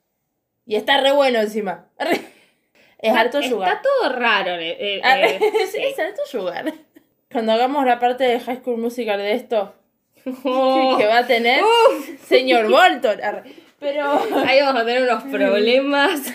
Y 0.66 0.76
está 0.76 1.00
re 1.00 1.12
bueno 1.12 1.40
encima. 1.40 1.88
Es 2.98 3.12
harto 3.14 3.38
Está 3.40 3.50
sugar. 3.50 3.82
todo 3.82 4.16
raro. 4.16 4.52
eh, 4.52 4.76
eh, 4.80 5.00
Ah, 5.04 5.20
eh, 5.20 5.38
sí, 5.70 5.76
es 5.78 5.98
alto 5.98 6.22
sugar. 6.24 6.72
Cuando 7.30 7.52
hagamos 7.52 7.84
la 7.84 7.98
parte 7.98 8.24
de 8.24 8.40
High 8.40 8.60
School 8.62 8.78
Musical 8.78 9.18
de 9.18 9.32
esto, 9.34 9.74
Oh. 10.42 10.96
que 10.98 11.04
va 11.06 11.18
a 11.18 11.26
tener 11.26 11.62
señor 12.26 12.70
Bolton. 12.70 13.20
Pero 13.78 14.04
Ahí 14.46 14.58
vamos 14.62 14.80
a 14.80 14.86
tener 14.86 15.02
unos 15.02 15.22
problemas. 15.24 16.32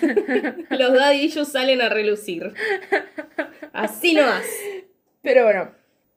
Los 0.69 1.13
issues 1.15 1.48
salen 1.51 1.81
a 1.81 1.89
relucir. 1.89 2.53
Así 3.74 4.13
nomás. 4.13 4.45
Pero 5.24 5.45
bueno, 5.45 5.71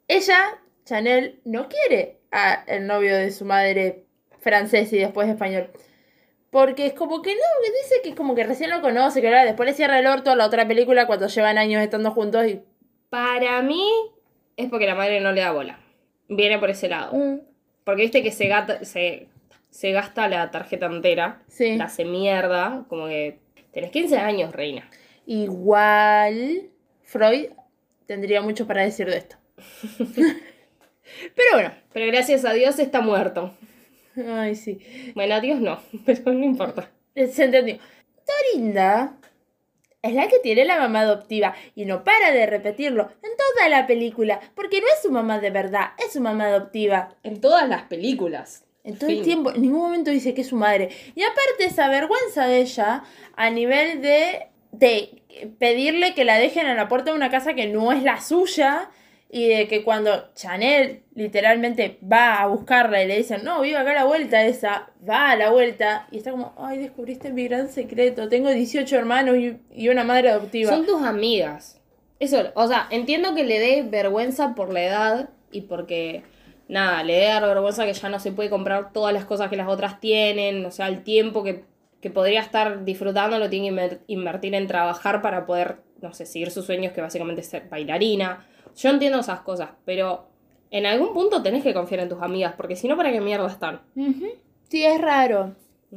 ella, 0.06 0.58
Chanel, 0.84 1.40
no 1.46 1.70
quiere 1.70 2.18
a 2.30 2.62
el 2.66 2.86
novio 2.86 3.16
de 3.16 3.30
su 3.30 3.46
madre 3.46 4.01
francés 4.42 4.92
y 4.92 4.98
después 4.98 5.28
español. 5.28 5.70
Porque 6.50 6.84
es 6.84 6.92
como 6.92 7.22
que 7.22 7.30
no, 7.34 7.40
que 7.64 7.70
dice 7.82 7.94
que 8.02 8.10
es 8.10 8.14
como 8.14 8.34
que 8.34 8.44
recién 8.44 8.68
lo 8.68 8.82
conoce, 8.82 9.22
que 9.22 9.28
ahora 9.28 9.46
después 9.46 9.66
le 9.66 9.74
cierra 9.74 9.98
el 9.98 10.06
orto 10.06 10.30
a 10.30 10.36
la 10.36 10.44
otra 10.44 10.68
película 10.68 11.06
cuando 11.06 11.28
llevan 11.28 11.56
años 11.56 11.82
estando 11.82 12.10
juntos 12.10 12.46
y. 12.46 12.60
Para 13.08 13.62
mí 13.62 13.88
es 14.58 14.68
porque 14.68 14.86
la 14.86 14.94
madre 14.94 15.20
no 15.20 15.32
le 15.32 15.40
da 15.40 15.52
bola. 15.52 15.78
Viene 16.28 16.58
por 16.58 16.68
ese 16.68 16.88
lado. 16.88 17.14
Mm, 17.14 17.40
Porque 17.84 18.02
viste 18.02 18.22
que 18.22 18.32
se, 18.32 18.48
gata- 18.48 18.84
se, 18.84 19.28
se 19.70 19.92
gasta 19.92 20.28
la 20.28 20.50
tarjeta 20.50 20.86
entera. 20.86 21.42
Sí. 21.48 21.76
La 21.76 21.84
hace 21.84 22.04
mierda. 22.04 22.84
Como 22.88 23.06
que 23.08 23.38
tenés 23.72 23.90
15 23.90 24.18
años, 24.18 24.52
reina. 24.52 24.88
Igual 25.26 26.70
Freud 27.02 27.46
tendría 28.06 28.42
mucho 28.42 28.66
para 28.66 28.82
decir 28.82 29.08
de 29.08 29.16
esto. 29.18 29.36
Pero 30.04 31.48
bueno. 31.54 31.72
Pero 31.92 32.06
gracias 32.06 32.44
a 32.44 32.52
Dios 32.52 32.78
está 32.78 33.00
muerto. 33.00 33.54
Ay, 34.16 34.54
sí. 34.54 34.78
Bueno, 35.14 35.34
a 35.34 35.40
Dios 35.40 35.60
no, 35.60 35.80
pero 36.06 36.32
no 36.32 36.44
importa. 36.44 36.90
Se 37.14 37.44
entendió. 37.44 37.78
Dorinda 38.54 39.16
es 40.02 40.14
la 40.14 40.28
que 40.28 40.40
tiene 40.40 40.64
la 40.64 40.78
mamá 40.78 41.00
adoptiva 41.00 41.54
y 41.74 41.84
no 41.84 42.02
para 42.04 42.32
de 42.32 42.46
repetirlo 42.46 43.10
en 43.22 43.30
toda 43.36 43.68
la 43.68 43.86
película, 43.86 44.40
porque 44.54 44.80
no 44.80 44.86
es 44.86 45.02
su 45.02 45.10
mamá 45.10 45.38
de 45.38 45.50
verdad, 45.50 45.90
es 46.04 46.12
su 46.12 46.20
mamá 46.20 46.46
adoptiva. 46.46 47.16
En 47.22 47.40
todas 47.40 47.68
las 47.68 47.82
películas. 47.84 48.64
En 48.84 48.98
todo 48.98 49.10
el 49.10 49.22
tiempo, 49.22 49.52
en 49.52 49.62
ningún 49.62 49.80
momento 49.80 50.10
dice 50.10 50.34
que 50.34 50.40
es 50.40 50.48
su 50.48 50.56
madre. 50.56 50.90
Y 51.14 51.22
aparte 51.22 51.66
esa 51.66 51.88
vergüenza 51.88 52.46
de 52.48 52.62
ella 52.62 53.04
a 53.36 53.50
nivel 53.50 54.02
de, 54.02 54.48
de 54.72 55.22
pedirle 55.60 56.14
que 56.14 56.24
la 56.24 56.36
dejen 56.38 56.66
a 56.66 56.74
la 56.74 56.88
puerta 56.88 57.12
de 57.12 57.16
una 57.16 57.30
casa 57.30 57.54
que 57.54 57.68
no 57.68 57.92
es 57.92 58.02
la 58.02 58.20
suya 58.20 58.90
y 59.34 59.48
de 59.48 59.66
que 59.66 59.82
cuando 59.82 60.28
Chanel 60.34 61.04
literalmente 61.14 61.98
va 62.04 62.42
a 62.42 62.46
buscarla 62.48 63.02
y 63.02 63.06
le 63.08 63.16
dicen, 63.16 63.42
no, 63.44 63.62
vive 63.62 63.78
acá 63.78 63.92
a 63.92 63.94
la 63.94 64.04
vuelta 64.04 64.44
esa, 64.44 64.90
va 65.08 65.30
a 65.30 65.36
la 65.36 65.50
vuelta 65.50 66.06
y 66.10 66.18
está 66.18 66.32
como, 66.32 66.52
ay, 66.58 66.76
descubriste 66.78 67.32
mi 67.32 67.48
gran 67.48 67.68
secreto, 67.70 68.28
tengo 68.28 68.50
18 68.50 68.94
hermanos 68.94 69.36
y, 69.38 69.56
y 69.74 69.88
una 69.88 70.04
madre 70.04 70.28
adoptiva. 70.28 70.70
Son 70.70 70.84
tus 70.84 71.02
amigas. 71.02 71.80
Eso, 72.20 72.52
o 72.54 72.68
sea, 72.68 72.86
entiendo 72.90 73.34
que 73.34 73.44
le 73.44 73.58
dé 73.58 73.82
vergüenza 73.82 74.54
por 74.54 74.70
la 74.70 74.84
edad 74.84 75.30
y 75.50 75.62
porque, 75.62 76.22
nada, 76.68 77.02
le 77.02 77.14
dé 77.14 77.40
vergüenza 77.40 77.86
que 77.86 77.94
ya 77.94 78.08
no 78.10 78.20
se 78.20 78.32
puede 78.32 78.50
comprar 78.50 78.92
todas 78.92 79.14
las 79.14 79.24
cosas 79.24 79.48
que 79.48 79.56
las 79.56 79.66
otras 79.68 79.98
tienen, 79.98 80.66
o 80.66 80.70
sea, 80.70 80.88
el 80.88 81.02
tiempo 81.04 81.42
que, 81.42 81.64
que 82.02 82.10
podría 82.10 82.42
estar 82.42 82.84
disfrutando 82.84 83.38
lo 83.38 83.48
tiene 83.48 83.70
que 83.70 83.74
inver- 83.74 83.98
invertir 84.08 84.54
en 84.54 84.66
trabajar 84.66 85.22
para 85.22 85.46
poder, 85.46 85.78
no 86.02 86.12
sé, 86.12 86.26
seguir 86.26 86.50
sus 86.50 86.66
sueños, 86.66 86.92
que 86.92 87.00
básicamente 87.00 87.40
es 87.40 87.46
ser 87.48 87.68
bailarina. 87.70 88.46
Yo 88.76 88.90
entiendo 88.90 89.20
esas 89.20 89.40
cosas, 89.40 89.70
pero 89.84 90.26
en 90.70 90.86
algún 90.86 91.12
punto 91.12 91.42
tenés 91.42 91.62
que 91.62 91.74
confiar 91.74 92.00
en 92.00 92.08
tus 92.08 92.22
amigas, 92.22 92.54
porque 92.56 92.76
si 92.76 92.88
no, 92.88 92.96
¿para 92.96 93.12
qué 93.12 93.20
mierda 93.20 93.46
están? 93.46 93.80
Sí, 94.68 94.84
es 94.84 95.00
raro. 95.00 95.54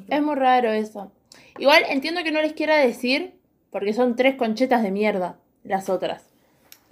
Es 0.09 0.21
muy 0.21 0.35
raro 0.35 0.71
eso. 0.71 1.11
Igual 1.57 1.83
entiendo 1.89 2.23
que 2.23 2.31
no 2.31 2.41
les 2.41 2.53
quiera 2.53 2.77
decir, 2.77 3.33
porque 3.71 3.93
son 3.93 4.15
tres 4.15 4.35
conchetas 4.35 4.83
de 4.83 4.91
mierda, 4.91 5.37
las 5.63 5.89
otras. 5.89 6.25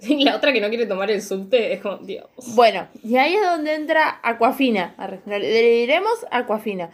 Y 0.00 0.24
la 0.24 0.36
otra 0.36 0.52
que 0.52 0.60
no 0.60 0.68
quiere 0.68 0.86
tomar 0.86 1.10
el 1.10 1.22
subte 1.22 1.72
es 1.72 1.80
como, 1.80 1.98
Dios. 1.98 2.26
Bueno, 2.54 2.88
y 3.02 3.16
ahí 3.16 3.34
es 3.34 3.42
donde 3.42 3.74
entra 3.74 4.20
Aquafina. 4.22 4.94
Le 5.26 5.62
diremos 5.62 6.26
Aquafina. 6.30 6.90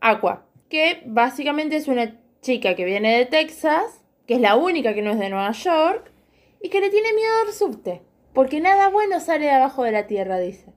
Aqua, 0.00 0.44
que 0.68 1.02
básicamente 1.06 1.76
es 1.76 1.88
una 1.88 2.16
chica 2.40 2.74
que 2.74 2.84
viene 2.84 3.16
de 3.16 3.26
Texas, 3.26 4.02
que 4.26 4.34
es 4.34 4.40
la 4.40 4.56
única 4.56 4.94
que 4.94 5.02
no 5.02 5.10
es 5.10 5.18
de 5.18 5.28
Nueva 5.28 5.52
York, 5.52 6.10
y 6.62 6.68
que 6.68 6.80
le 6.80 6.90
tiene 6.90 7.12
miedo 7.12 7.32
al 7.46 7.52
subte. 7.52 8.02
Porque 8.34 8.60
nada 8.60 8.88
bueno 8.88 9.20
sale 9.20 9.46
de 9.46 9.50
abajo 9.52 9.84
de 9.84 9.92
la 9.92 10.06
tierra, 10.06 10.38
dice. 10.38 10.72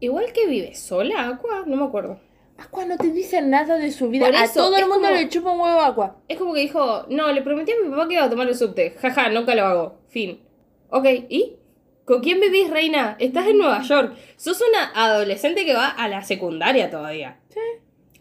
Igual 0.00 0.32
que 0.32 0.46
vive 0.46 0.74
sola, 0.74 1.28
Aqua, 1.28 1.64
no 1.66 1.76
me 1.76 1.84
acuerdo. 1.84 2.20
Aqua 2.58 2.84
no 2.84 2.96
te 2.98 3.08
dice 3.10 3.40
nada 3.42 3.78
de 3.78 3.90
su 3.90 4.08
vida. 4.10 4.26
Por 4.26 4.36
a 4.36 4.44
eso, 4.44 4.60
todo 4.60 4.76
el 4.76 4.86
mundo 4.86 5.08
como- 5.08 5.14
le 5.20 5.28
chupa 5.28 5.50
un 5.50 5.60
huevo 5.60 5.80
a 5.80 5.86
Aqua. 5.88 6.16
Es 6.28 6.38
como 6.38 6.52
que 6.54 6.60
dijo, 6.60 7.06
no, 7.08 7.32
le 7.32 7.42
prometí 7.42 7.72
a 7.72 7.76
mi 7.82 7.90
papá 7.90 8.06
que 8.06 8.14
iba 8.14 8.24
a 8.24 8.30
tomar 8.30 8.48
el 8.48 8.54
subte. 8.54 8.90
Jaja, 9.00 9.28
nunca 9.30 9.54
lo 9.54 9.64
hago. 9.64 9.98
Fin. 10.08 10.42
Ok, 10.90 11.06
¿y? 11.28 11.56
¿Con 12.04 12.20
quién 12.20 12.40
vivís, 12.40 12.68
reina? 12.70 13.16
Estás 13.18 13.46
en 13.46 13.58
Nueva 13.58 13.82
York. 13.82 14.14
Sos 14.36 14.60
una 14.68 14.90
adolescente 14.94 15.64
que 15.64 15.74
va 15.74 15.88
a 15.88 16.08
la 16.08 16.22
secundaria 16.22 16.90
todavía. 16.90 17.38
Sí. 17.48 17.60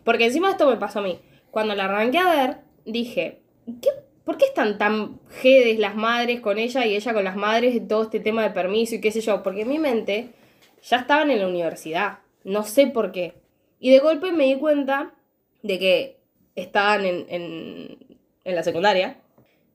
Porque 0.04 0.26
encima 0.26 0.52
esto 0.52 0.70
me 0.70 0.78
pasó 0.78 1.00
a 1.00 1.04
mí. 1.04 1.20
Cuando 1.52 1.76
la 1.76 1.86
arranqué 1.86 2.20
a 2.20 2.30
ver, 2.30 2.58
dije, 2.86 3.42
¿qué, 3.82 3.90
¿por 4.30 4.38
qué 4.38 4.46
están 4.46 4.78
tan 4.78 5.20
jedes 5.42 5.80
las 5.80 5.96
madres 5.96 6.40
con 6.40 6.60
ella 6.60 6.86
y 6.86 6.96
ella 6.96 7.16
con 7.16 7.24
las 7.24 7.36
madres 7.36 7.74
y 7.74 7.80
todo 7.80 8.04
este 8.04 8.20
tema 8.20 8.44
de 8.44 8.52
permiso 8.52 8.94
y 8.94 9.02
qué 9.02 9.12
sé 9.12 9.22
yo? 9.22 9.42
Porque 9.42 9.62
en 9.62 9.70
mi 9.70 9.80
mente 9.80 10.30
ya 10.84 10.98
estaban 10.98 11.32
en 11.32 11.40
la 11.40 11.48
universidad. 11.48 12.20
No 12.44 12.64
sé 12.64 12.86
por 12.86 13.12
qué. 13.12 13.34
Y 13.80 13.90
de 13.90 13.98
golpe 13.98 14.32
me 14.32 14.46
di 14.46 14.54
cuenta 14.58 15.16
de 15.64 15.80
que 15.80 16.20
estaban 16.54 17.08
en, 17.08 17.26
en, 17.28 18.56
la 18.56 18.62
secundaria 18.62 19.20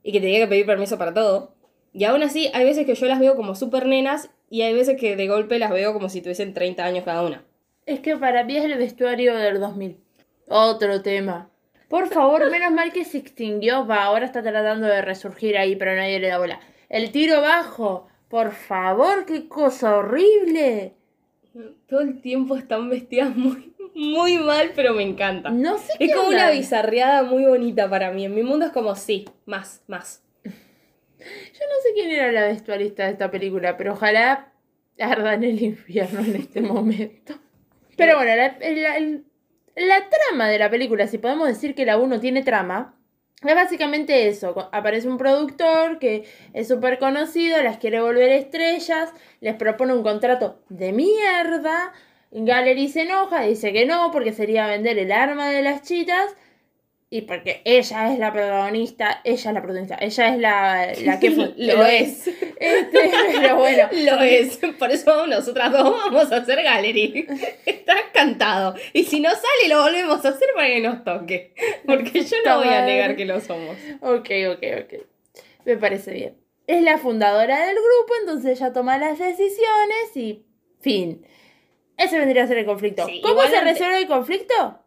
y 0.04 0.12
que 0.12 0.20
tenía 0.20 0.38
que 0.38 0.46
pedir 0.46 0.66
permiso 0.66 0.99
para 0.99 1.12
todo. 1.12 1.56
Y 1.92 2.04
aún 2.04 2.23
así, 2.23 2.49
hay 2.54 2.64
veces 2.64 2.87
que 2.87 2.94
yo 2.94 3.06
las 3.06 3.18
veo 3.18 3.34
como 3.34 3.56
súper 3.56 3.87
nenas 3.87 4.30
y 4.50 4.62
hay 4.62 4.73
veces 4.73 4.96
que 5.00 5.16
de 5.16 5.26
golpe 5.26 5.58
las 5.58 5.73
veo 5.73 5.92
como 5.92 6.08
si 6.08 6.20
tuviesen 6.20 6.54
30 6.54 6.84
años 6.84 7.04
cada 7.04 7.23
una. 7.23 7.44
Es 7.87 7.99
que 7.99 8.16
para 8.16 8.44
mí 8.44 8.56
es 8.56 8.64
el 8.64 8.78
vestuario 8.78 9.34
del 9.34 9.58
2000. 9.58 9.99
Otro 10.46 11.02
tema. 11.02 11.50
Por 11.88 12.08
favor, 12.08 12.50
menos 12.50 12.72
mal 12.72 12.92
que 12.92 13.04
se 13.04 13.18
extinguió. 13.18 13.86
Va, 13.86 14.04
ahora 14.04 14.24
está 14.26 14.42
tratando 14.42 14.86
de 14.86 15.02
resurgir 15.02 15.56
ahí, 15.56 15.76
pero 15.76 15.94
nadie 15.94 16.18
le 16.20 16.28
da 16.28 16.38
bola. 16.38 16.60
El 16.88 17.10
tiro 17.12 17.40
bajo. 17.40 18.08
Por 18.28 18.52
favor, 18.52 19.26
qué 19.26 19.48
cosa 19.48 19.96
horrible. 19.96 20.94
Todo 21.88 22.00
el 22.00 22.20
tiempo 22.20 22.56
están 22.56 22.90
vestidas 22.90 23.36
muy, 23.36 23.72
muy 23.94 24.38
mal, 24.38 24.72
pero 24.74 24.92
me 24.94 25.02
encanta. 25.04 25.50
No 25.50 25.78
sé 25.78 25.92
Es 26.00 26.08
qué 26.08 26.14
como 26.14 26.28
onda. 26.28 26.44
una 26.44 26.50
bizarreada 26.50 27.22
muy 27.22 27.44
bonita 27.44 27.88
para 27.88 28.10
mí. 28.10 28.24
En 28.24 28.34
mi 28.34 28.42
mundo 28.42 28.66
es 28.66 28.72
como, 28.72 28.96
sí, 28.96 29.24
más, 29.46 29.84
más. 29.86 30.22
Yo 30.44 30.50
no 31.68 31.80
sé 31.82 31.92
quién 31.94 32.10
era 32.10 32.32
la 32.32 32.46
vestuarista 32.46 33.04
de 33.04 33.12
esta 33.12 33.30
película, 33.30 33.76
pero 33.76 33.92
ojalá 33.92 34.52
arda 34.98 35.34
en 35.34 35.44
el 35.44 35.62
infierno 35.62 36.20
en 36.20 36.36
este 36.36 36.60
momento. 36.60 37.34
Pero 37.96 38.16
bueno, 38.16 38.34
la, 38.34 38.56
la- 38.58 38.96
el- 38.96 39.24
la 39.76 40.09
trama 40.09 40.49
de 40.49 40.59
la 40.59 40.71
película, 40.71 41.07
si 41.07 41.19
podemos 41.19 41.49
decir 41.49 41.75
que 41.75 41.85
la 41.87 41.99
1 41.99 42.21
tiene 42.21 42.43
trama, 42.43 42.97
es 43.43 43.54
básicamente 43.54 44.28
eso. 44.28 44.71
Aparece 44.73 45.09
un 45.09 45.19
productor 45.19 45.99
que 45.99 46.25
es 46.52 46.69
súper 46.69 46.99
conocido, 46.99 47.62
las 47.62 47.78
quiere 47.78 48.00
volver 48.00 48.31
estrellas, 48.31 49.12
les 49.40 49.54
propone 49.54 49.93
un 49.93 50.02
contrato 50.02 50.62
de 50.69 50.93
mierda. 50.93 51.93
Gallery 52.31 52.88
se 52.88 53.02
enoja, 53.02 53.43
dice 53.43 53.73
que 53.73 53.87
no, 53.87 54.11
porque 54.11 54.33
sería 54.33 54.66
vender 54.66 54.99
el 54.99 55.12
arma 55.12 55.50
de 55.50 55.62
las 55.62 55.83
chitas. 55.83 56.35
Y 57.14 57.23
porque 57.23 57.62
ella 57.64 58.12
es 58.12 58.18
la 58.18 58.33
protagonista, 58.33 59.21
ella 59.23 59.50
es 59.50 59.54
la 59.54 59.62
protagonista, 59.62 59.99
ella 60.00 60.35
es 60.35 60.38
la, 60.40 60.92
la 61.04 61.21
que 61.21 61.30
fue. 61.30 61.54
Lo 61.56 61.87
es. 61.87 62.26
Este, 62.26 63.11
pero 63.40 63.54
bueno. 63.54 63.88
Lo 63.92 64.21
es. 64.21 64.59
Por 64.76 64.90
eso 64.90 65.25
nosotras 65.28 65.71
dos 65.71 65.94
vamos 66.06 66.33
a 66.33 66.38
hacer 66.38 66.61
gallery. 66.64 67.25
Está 67.66 67.94
cantado. 68.12 68.75
Y 68.92 69.04
si 69.04 69.21
no 69.21 69.30
sale, 69.30 69.68
lo 69.68 69.83
volvemos 69.83 70.25
a 70.25 70.30
hacer 70.30 70.49
para 70.56 70.66
que 70.66 70.80
nos 70.80 71.04
toque. 71.04 71.54
Porque 71.87 72.25
yo 72.25 72.37
no 72.44 72.59
voy 72.59 72.75
a 72.75 72.85
negar 72.85 73.14
que 73.14 73.26
lo 73.26 73.40
somos. 73.40 73.76
Ok, 74.00 74.30
ok, 74.50 74.64
ok. 74.83 75.06
Me 75.66 75.76
parece 75.76 76.14
bien. 76.14 76.37
Es 76.66 76.83
la 76.83 76.99
fundadora 76.99 77.64
del 77.64 77.76
grupo, 77.76 78.14
entonces 78.23 78.59
ella 78.59 78.73
toma 78.73 78.99
las 78.99 79.21
decisiones 79.21 80.16
y 80.16 80.42
fin. 80.80 81.25
Ese 81.97 82.18
vendría 82.18 82.42
a 82.42 82.49
ser 82.49 82.59
el 82.59 82.66
conflicto. 82.66 83.06
Sí, 83.06 83.21
¿Cómo 83.23 83.42
se 83.42 83.61
resuelve 83.61 83.99
el 83.99 84.09
conflicto? 84.09 84.80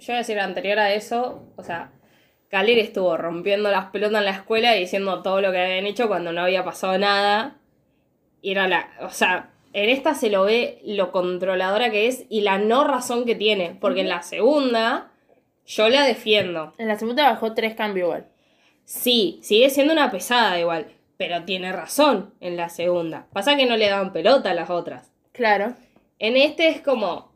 Yo 0.00 0.06
voy 0.08 0.14
a 0.14 0.18
decir 0.18 0.40
anterior 0.40 0.78
a 0.78 0.94
eso, 0.94 1.42
o 1.56 1.62
sea, 1.62 1.92
Gallery 2.50 2.80
estuvo 2.80 3.16
rompiendo 3.16 3.70
las 3.70 3.86
pelotas 3.90 4.20
en 4.20 4.24
la 4.24 4.30
escuela 4.32 4.74
y 4.74 4.80
diciendo 4.80 5.22
todo 5.22 5.40
lo 5.40 5.52
que 5.52 5.60
habían 5.60 5.86
hecho 5.86 6.08
cuando 6.08 6.32
no 6.32 6.40
había 6.40 6.64
pasado 6.64 6.98
nada. 6.98 7.58
Y 8.42 8.52
era 8.52 8.66
la. 8.66 8.88
O 9.02 9.10
sea, 9.10 9.50
en 9.72 9.88
esta 9.90 10.14
se 10.14 10.30
lo 10.30 10.44
ve 10.44 10.80
lo 10.84 11.12
controladora 11.12 11.90
que 11.90 12.06
es 12.08 12.24
y 12.28 12.40
la 12.40 12.58
no 12.58 12.84
razón 12.84 13.24
que 13.24 13.36
tiene. 13.36 13.76
Porque 13.78 14.00
en 14.00 14.08
la 14.08 14.22
segunda, 14.22 15.12
yo 15.66 15.88
la 15.88 16.04
defiendo. 16.04 16.74
En 16.78 16.88
la 16.88 16.98
segunda 16.98 17.30
bajó 17.30 17.54
tres 17.54 17.74
cambios 17.74 18.06
igual. 18.06 18.26
Sí, 18.84 19.38
sigue 19.42 19.70
siendo 19.70 19.92
una 19.92 20.10
pesada 20.10 20.58
igual. 20.58 20.88
Pero 21.18 21.44
tiene 21.44 21.70
razón 21.70 22.34
en 22.40 22.56
la 22.56 22.70
segunda. 22.70 23.26
Pasa 23.32 23.56
que 23.56 23.66
no 23.66 23.76
le 23.76 23.90
dan 23.90 24.12
pelota 24.12 24.50
a 24.50 24.54
las 24.54 24.70
otras. 24.70 25.12
Claro. 25.32 25.74
En 26.18 26.36
este 26.36 26.68
es 26.68 26.80
como. 26.80 27.29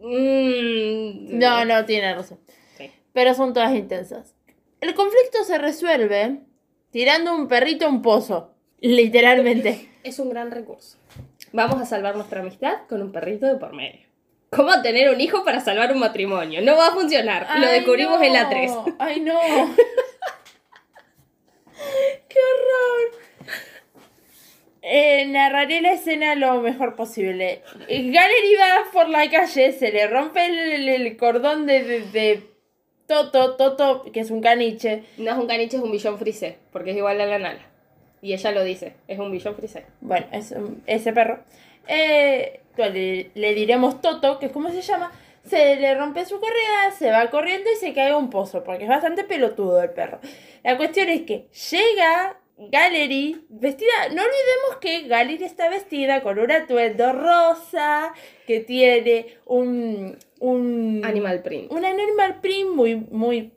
Mm, 0.00 1.38
No, 1.38 1.64
no 1.64 1.84
tiene 1.84 2.14
razón. 2.14 2.38
Sí. 2.76 2.90
Pero 3.12 3.34
son 3.34 3.52
todas 3.52 3.74
intensas. 3.74 4.34
El 4.80 4.94
conflicto 4.94 5.44
se 5.44 5.58
resuelve 5.58 6.40
tirando 6.90 7.34
un 7.34 7.48
perrito 7.48 7.86
a 7.86 7.88
un 7.88 8.02
pozo. 8.02 8.54
Literalmente. 8.80 9.88
Es 10.02 10.18
un 10.18 10.30
gran 10.30 10.50
recurso. 10.50 10.96
Vamos 11.52 11.78
a 11.78 11.84
salvar 11.84 12.16
nuestra 12.16 12.40
amistad 12.40 12.86
con 12.88 13.02
un 13.02 13.12
perrito 13.12 13.44
de 13.44 13.56
por 13.56 13.74
medio. 13.74 14.06
¿Cómo 14.50 14.80
tener 14.80 15.12
un 15.14 15.20
hijo 15.20 15.44
para 15.44 15.60
salvar 15.60 15.92
un 15.92 15.98
matrimonio? 15.98 16.62
No 16.62 16.74
va 16.76 16.88
a 16.88 16.92
funcionar. 16.92 17.46
Lo 17.58 17.66
Ay, 17.66 17.74
descubrimos 17.74 18.20
en 18.22 18.32
la 18.32 18.44
no. 18.44 18.50
3. 18.50 18.72
Ay, 18.98 19.20
no. 19.20 19.38
¡Qué 22.28 22.38
horror! 22.38 23.19
Eh, 24.82 25.26
narraré 25.26 25.80
la 25.82 25.92
escena 25.92 26.34
lo 26.36 26.60
mejor 26.62 26.96
posible. 26.96 27.62
Gallery 27.88 28.54
va 28.58 28.90
por 28.92 29.08
la 29.10 29.28
calle, 29.30 29.72
se 29.72 29.92
le 29.92 30.06
rompe 30.06 30.46
el, 30.46 30.58
el- 30.58 30.88
el 30.88 31.16
cordón 31.16 31.66
de, 31.66 31.82
de- 31.84 32.00
de 32.10 32.42
Toto, 33.06 33.56
Toto, 33.56 34.04
que 34.12 34.20
es 34.20 34.30
un 34.30 34.40
caniche. 34.40 35.02
No 35.18 35.32
es 35.32 35.36
un 35.36 35.46
caniche, 35.46 35.76
es 35.76 35.82
un 35.82 35.92
billón 35.92 36.18
frisé, 36.18 36.58
porque 36.72 36.92
es 36.92 36.96
igual 36.96 37.20
a 37.20 37.26
la 37.26 37.38
nala. 37.38 37.60
Y 38.22 38.32
ella 38.34 38.52
lo 38.52 38.62
dice, 38.64 38.94
es 39.08 39.18
un 39.18 39.30
billón 39.32 39.54
frisé. 39.56 39.84
Bueno, 40.00 40.26
es 40.32 40.52
un- 40.52 40.82
ese 40.86 41.12
perro. 41.12 41.40
Eh, 41.86 42.60
le, 42.76 43.30
le 43.34 43.54
diremos 43.54 44.00
Toto, 44.00 44.38
que 44.38 44.46
es 44.46 44.52
como 44.52 44.70
se 44.70 44.80
llama. 44.80 45.12
Se 45.44 45.76
le 45.76 45.94
rompe 45.94 46.24
su 46.26 46.38
correa, 46.38 46.90
se 46.98 47.10
va 47.10 47.28
corriendo 47.30 47.68
y 47.72 47.76
se 47.76 47.92
cae 47.94 48.10
a 48.10 48.16
un 48.16 48.28
pozo, 48.30 48.62
porque 48.62 48.84
es 48.84 48.88
bastante 48.90 49.24
pelotudo 49.24 49.82
el 49.82 49.90
perro. 49.90 50.20
La 50.62 50.76
cuestión 50.76 51.08
es 51.08 51.22
que 51.22 51.46
llega 51.70 52.36
Gallery 52.68 53.44
vestida. 53.48 54.08
No 54.12 54.22
olvidemos 54.22 54.76
que 54.80 55.08
Gallery 55.08 55.44
está 55.44 55.68
vestida 55.70 56.22
con 56.22 56.38
un 56.38 56.50
atuendo 56.50 57.12
rosa, 57.12 58.12
que 58.46 58.60
tiene 58.60 59.26
un. 59.46 60.18
un 60.40 61.02
Animal 61.04 61.42
print. 61.42 61.72
Un 61.72 61.84
animal 61.84 62.40
print 62.40 62.70
muy, 62.70 62.96
muy 62.96 63.52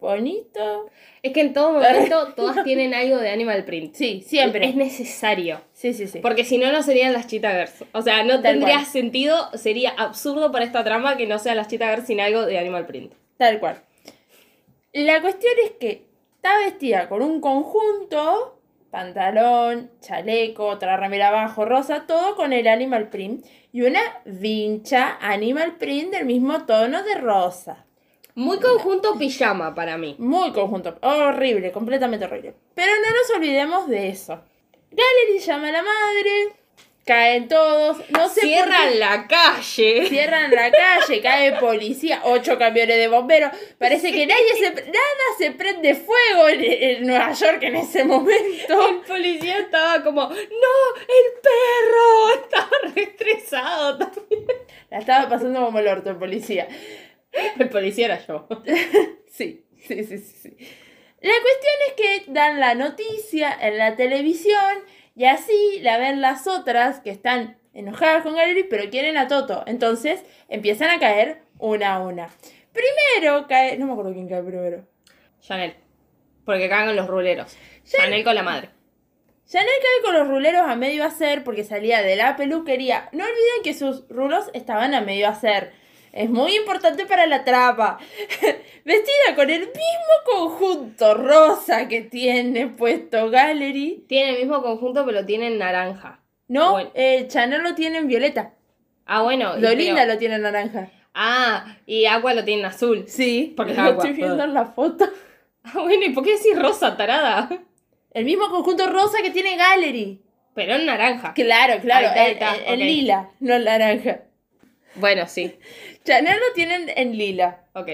bonito. 0.00 0.90
Es 1.22 1.32
que 1.32 1.40
en 1.40 1.52
todo 1.54 1.72
momento 1.80 2.34
todas 2.34 2.62
tienen 2.64 2.92
algo 2.92 3.16
de 3.18 3.30
animal 3.30 3.64
print. 3.64 3.94
Sí, 3.94 4.22
siempre. 4.26 4.66
Es 4.66 4.74
necesario. 4.74 5.62
Sí, 5.72 5.94
sí, 5.94 6.06
sí. 6.06 6.18
Porque 6.18 6.44
si 6.44 6.58
no, 6.58 6.70
no 6.72 6.82
serían 6.82 7.12
las 7.12 7.26
Cheetah 7.28 7.52
Girls. 7.52 7.84
O 7.92 8.02
sea, 8.02 8.22
no 8.24 8.42
Tal 8.42 8.54
tendría 8.54 8.74
cual. 8.76 8.86
sentido, 8.86 9.48
sería 9.54 9.90
absurdo 9.90 10.52
para 10.52 10.64
esta 10.64 10.84
trama 10.84 11.16
que 11.16 11.26
no 11.26 11.38
sean 11.38 11.56
las 11.56 11.68
Cheetah 11.68 11.88
Girls 11.90 12.06
sin 12.06 12.20
algo 12.20 12.44
de 12.44 12.58
animal 12.58 12.86
print. 12.86 13.14
Tal 13.38 13.60
cual. 13.60 13.82
La 14.92 15.22
cuestión 15.22 15.52
es 15.64 15.70
que 15.80 16.11
está 16.42 16.58
vestida 16.58 17.08
con 17.08 17.22
un 17.22 17.40
conjunto, 17.40 18.58
pantalón, 18.90 19.92
chaleco, 20.00 20.66
otra 20.66 20.96
remera 20.96 21.28
abajo, 21.28 21.64
rosa, 21.64 22.04
todo 22.08 22.34
con 22.34 22.52
el 22.52 22.66
animal 22.66 23.10
print 23.10 23.46
y 23.70 23.82
una 23.82 24.00
vincha 24.24 25.18
animal 25.20 25.76
print 25.76 26.10
del 26.10 26.26
mismo 26.26 26.66
tono 26.66 27.04
de 27.04 27.14
rosa. 27.14 27.86
Muy 28.34 28.58
conjunto 28.58 29.16
pijama 29.16 29.76
para 29.76 29.96
mí. 29.98 30.16
Muy 30.18 30.50
conjunto, 30.50 30.98
horrible, 31.00 31.70
completamente 31.70 32.24
horrible. 32.24 32.56
Pero 32.74 32.90
no 32.90 33.16
nos 33.16 33.36
olvidemos 33.36 33.86
de 33.86 34.08
eso. 34.08 34.42
Gallery 34.90 35.38
llama 35.38 35.68
a 35.68 35.72
la 35.72 35.82
madre, 35.84 36.56
caen 37.04 37.48
todos, 37.48 37.98
no 38.10 38.28
sé 38.28 38.40
por 38.40 38.42
qué- 38.42 38.46
Cierran 38.48 38.98
la 38.98 39.26
calle. 39.26 40.06
Cierran 40.08 40.50
la 40.50 40.70
calle, 40.70 41.20
cae 41.20 41.52
policía, 41.58 42.20
ocho 42.24 42.56
camiones 42.58 42.96
de 42.96 43.08
bomberos. 43.08 43.50
Parece 43.78 44.12
que 44.12 44.26
nadie 44.26 44.54
se, 44.58 44.70
nada 44.70 45.26
se 45.38 45.50
prende 45.52 45.94
fuego 45.94 46.48
en, 46.48 46.62
en 46.64 47.06
Nueva 47.06 47.32
York 47.32 47.62
en 47.62 47.76
ese 47.76 48.04
momento. 48.04 48.88
El 48.88 49.00
policía 49.00 49.58
estaba 49.58 50.02
como, 50.04 50.28
no, 50.28 50.34
el 50.34 51.40
perro. 51.42 52.42
Estaba 52.42 52.70
re 52.94 53.02
estresado 53.02 53.98
también. 53.98 54.46
La 54.90 54.98
estaba 54.98 55.28
pasando 55.28 55.64
como 55.64 55.78
el 55.78 55.88
orto 55.88 56.10
el 56.10 56.16
policía. 56.16 56.68
El 57.58 57.68
policía 57.68 58.06
era 58.06 58.26
yo. 58.26 58.46
Sí, 59.32 59.64
sí, 59.88 60.04
sí. 60.04 60.18
sí. 60.18 60.56
La 61.22 61.32
cuestión 61.40 61.74
es 61.88 61.92
que 62.26 62.32
dan 62.32 62.60
la 62.60 62.74
noticia 62.74 63.56
en 63.62 63.78
la 63.78 63.96
televisión 63.96 64.84
y 65.14 65.24
así 65.24 65.80
la 65.80 65.98
ven 65.98 66.20
las 66.20 66.46
otras 66.46 67.00
que 67.00 67.10
están 67.10 67.58
enojadas 67.74 68.22
con 68.22 68.34
Gallery 68.34 68.64
pero 68.64 68.90
quieren 68.90 69.16
a 69.16 69.28
Toto. 69.28 69.64
Entonces 69.66 70.24
empiezan 70.48 70.90
a 70.90 70.98
caer 70.98 71.42
una 71.58 71.94
a 71.94 72.00
una. 72.00 72.28
Primero 72.72 73.46
cae, 73.46 73.76
no 73.78 73.86
me 73.86 73.92
acuerdo 73.92 74.12
quién 74.12 74.28
cae 74.28 74.42
primero. 74.42 74.86
Chanel. 75.40 75.74
Porque 76.44 76.68
cagan 76.68 76.96
los 76.96 77.06
ruleros. 77.06 77.56
Chanel 77.84 78.24
con 78.24 78.34
la 78.34 78.42
madre. 78.42 78.70
Chanel 79.46 79.68
cae 79.68 80.04
con 80.04 80.18
los 80.18 80.28
ruleros 80.28 80.62
a 80.62 80.76
medio 80.76 81.04
hacer 81.04 81.44
porque 81.44 81.64
salía 81.64 82.02
de 82.02 82.16
la 82.16 82.36
peluquería. 82.36 83.08
No 83.12 83.24
olviden 83.24 83.62
que 83.62 83.74
sus 83.74 84.08
rulos 84.08 84.50
estaban 84.54 84.94
a 84.94 85.02
medio 85.02 85.28
hacer. 85.28 85.72
Es 86.12 86.28
muy 86.28 86.54
importante 86.56 87.06
para 87.06 87.26
la 87.26 87.42
trapa. 87.44 87.98
Vestida 88.84 89.34
con 89.34 89.48
el 89.48 89.60
mismo 89.60 90.14
conjunto 90.26 91.14
rosa 91.14 91.88
que 91.88 92.02
tiene 92.02 92.66
puesto 92.68 93.30
Gallery. 93.30 94.04
Tiene 94.08 94.30
el 94.32 94.38
mismo 94.40 94.62
conjunto, 94.62 95.04
pero 95.06 95.24
tiene 95.24 95.46
en 95.46 95.58
naranja. 95.58 96.20
No, 96.48 96.72
Bueno. 96.72 96.90
eh, 96.94 97.26
Chanel 97.28 97.62
lo 97.62 97.74
tiene 97.74 97.98
en 97.98 98.08
violeta. 98.08 98.52
Ah, 99.06 99.22
bueno. 99.22 99.56
Lolinda 99.56 100.02
pero- 100.02 100.12
lo 100.12 100.18
tiene 100.18 100.34
en 100.36 100.42
naranja. 100.42 100.90
Ah, 101.14 101.76
y 101.86 102.04
Agua 102.06 102.34
lo 102.34 102.44
tiene 102.44 102.60
en 102.62 102.66
azul. 102.66 103.04
Sí, 103.06 103.52
Porque 103.56 103.74
lo 103.74 103.90
estoy 103.90 104.12
viendo 104.12 104.42
en 104.44 104.54
la 104.54 104.66
foto. 104.66 105.06
Ah, 105.64 105.78
bueno, 105.80 106.04
¿y 106.04 106.08
por 106.08 106.24
qué 106.24 106.32
decís 106.32 106.58
rosa, 106.60 106.96
tarada? 106.96 107.48
El 108.10 108.24
mismo 108.24 108.48
conjunto 108.50 108.88
rosa 108.88 109.18
que 109.22 109.30
tiene 109.30 109.56
Gallery. 109.56 110.20
Pero 110.54 110.74
en 110.74 110.86
naranja. 110.86 111.34
Claro, 111.34 111.80
claro, 111.80 112.08
Ahí 112.08 112.12
está, 112.12 112.20
ahí 112.24 112.26
en, 112.26 112.32
está, 112.32 112.56
en- 112.56 112.64
en 112.66 112.80
ok. 112.80 112.84
lila, 112.84 113.30
no 113.38 113.54
en 113.54 113.64
naranja. 113.64 114.20
Bueno, 114.96 115.26
sí. 115.26 115.54
Chanel 116.04 116.38
lo 116.38 116.54
tienen 116.54 116.90
en 116.94 117.16
lila. 117.16 117.64
Ok. 117.74 117.88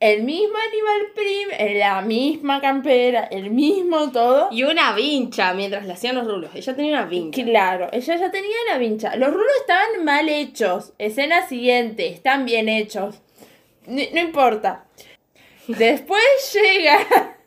El 0.00 0.22
mismo 0.22 0.54
Animal 0.56 1.12
Prim, 1.12 1.48
en 1.58 1.78
la 1.80 2.02
misma 2.02 2.60
campera, 2.60 3.24
el 3.24 3.50
mismo 3.50 4.12
todo. 4.12 4.48
Y 4.52 4.62
una 4.62 4.94
vincha 4.94 5.52
mientras 5.54 5.86
le 5.86 5.92
hacían 5.92 6.14
los 6.14 6.24
rulos. 6.24 6.50
Ella 6.54 6.76
tenía 6.76 6.92
una 6.92 7.06
vincha. 7.06 7.42
Claro, 7.42 7.88
ella 7.92 8.16
ya 8.16 8.30
tenía 8.30 8.56
la 8.68 8.78
vincha. 8.78 9.16
Los 9.16 9.32
rulos 9.32 9.52
estaban 9.60 10.04
mal 10.04 10.28
hechos. 10.28 10.92
Escena 10.98 11.48
siguiente, 11.48 12.06
están 12.06 12.44
bien 12.44 12.68
hechos. 12.68 13.20
No, 13.88 14.00
no 14.12 14.20
importa. 14.20 14.84
Después 15.66 16.22
llega. 16.52 17.37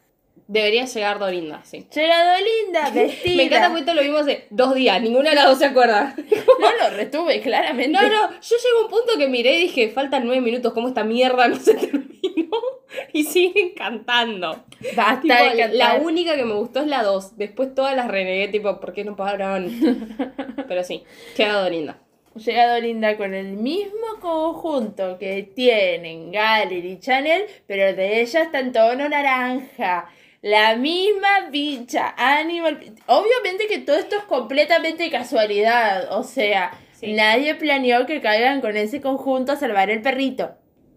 Debería 0.52 0.84
llegar 0.84 1.18
Dorinda, 1.18 1.62
sí. 1.64 1.88
Llega 1.96 2.34
Dolinda, 2.34 2.90
vestida. 2.94 3.36
Me 3.38 3.44
encanta 3.44 3.68
porque 3.70 3.80
esto 3.80 3.94
lo 3.94 4.02
vimos 4.02 4.22
hace 4.24 4.48
dos 4.50 4.76
días. 4.76 5.02
Ninguna 5.02 5.30
de 5.30 5.38
las 5.38 5.46
dos 5.46 5.60
se 5.60 5.66
acuerda. 5.66 6.14
No 6.60 6.90
lo 6.90 6.96
retuve, 6.96 7.40
claramente. 7.40 7.98
No, 7.98 8.02
no, 8.02 8.32
yo 8.34 8.56
llego 8.58 8.80
a 8.80 8.84
un 8.84 8.90
punto 8.90 9.18
que 9.18 9.28
miré 9.30 9.54
y 9.56 9.62
dije, 9.62 9.90
faltan 9.90 10.26
nueve 10.26 10.42
minutos, 10.42 10.74
¿cómo 10.74 10.90
esta 10.90 11.06
mierda 11.06 11.48
no 11.48 11.56
se 11.56 11.74
terminó? 11.88 12.58
Y 13.14 13.24
siguen 13.24 13.74
cantando. 13.76 14.66
Basta 14.96 15.22
Tipo, 15.22 15.34
de 15.36 15.70
la 15.74 15.96
única 15.96 16.36
que 16.36 16.44
me 16.44 16.54
gustó 16.54 16.82
es 16.82 16.88
la 16.88 17.02
2. 17.04 17.38
Después 17.38 17.74
todas 17.74 17.96
las 17.96 18.10
renegué, 18.10 18.50
tipo, 18.50 18.78
¿por 18.82 18.92
qué 18.92 19.06
no 19.06 19.16
pararon? 19.16 19.72
Pero 20.68 20.84
sí, 20.84 21.04
queda 21.36 21.64
Dorinda. 21.64 21.98
Llega 22.36 22.74
Dolinda 22.74 23.18
con 23.18 23.34
el 23.34 23.54
mismo 23.54 24.20
conjunto 24.20 25.18
que 25.18 25.44
tienen 25.44 26.32
Gallery 26.32 26.92
y 26.92 27.00
Chanel, 27.00 27.44
pero 27.68 27.96
de 27.96 28.22
ella 28.22 28.42
está 28.44 28.60
en 28.60 28.72
tono 28.74 29.08
naranja. 29.10 30.10
La 30.42 30.76
misma 30.76 31.50
bicha, 31.52 32.14
Animal. 32.18 32.96
Obviamente 33.06 33.68
que 33.68 33.80
todo 33.80 33.98
esto 33.98 34.16
es 34.18 34.24
completamente 34.24 35.10
casualidad. 35.12 36.12
O 36.18 36.24
sea, 36.24 36.72
Sí. 36.94 37.14
nadie 37.14 37.56
planeó 37.56 38.06
que 38.06 38.22
caigan 38.22 38.62
con 38.62 38.76
ese 38.78 39.02
conjunto 39.02 39.52
a 39.52 39.56
salvar 39.56 39.90
el 39.90 40.02
perrito. 40.02 40.52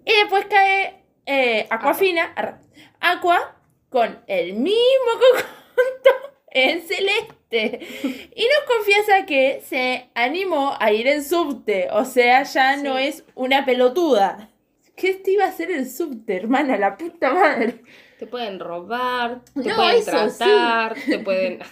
Y 0.07 0.13
después 0.15 0.47
cae 0.47 1.03
eh, 1.27 1.67
Aquafina, 1.71 2.33
arra- 2.37 2.61
Aqua, 3.01 3.57
con 3.91 4.23
el 4.27 4.55
mismo 4.55 5.13
conjunto 5.31 6.11
en 6.51 6.81
celeste. 6.83 7.35
Y 8.35 8.43
nos 8.47 8.77
confiesa 8.77 9.27
que 9.27 9.63
se 9.65 10.11
animó 10.15 10.75
a 10.81 10.91
ir 10.93 11.07
en 11.07 11.23
subte. 11.25 11.89
O 11.93 12.05
sea, 12.05 12.43
ya 12.43 12.77
no 12.77 12.99
es 12.99 13.25
una 13.35 13.65
pelotuda. 13.65 14.49
¿Qué 14.97 15.15
te 15.15 15.33
iba 15.33 15.45
a 15.45 15.49
hacer 15.49 15.71
el 15.71 15.89
subte, 15.91 16.37
hermana? 16.37 16.77
La 16.77 16.97
puta 16.97 17.33
madre. 17.33 17.83
Te 18.19 18.27
pueden 18.27 18.59
robar, 18.61 19.41
te 19.55 19.69
No, 19.69 19.77
pueden 19.77 19.97
eso 19.97 20.11
tratar, 20.11 20.95
te 20.95 21.19
pueden... 21.25 21.59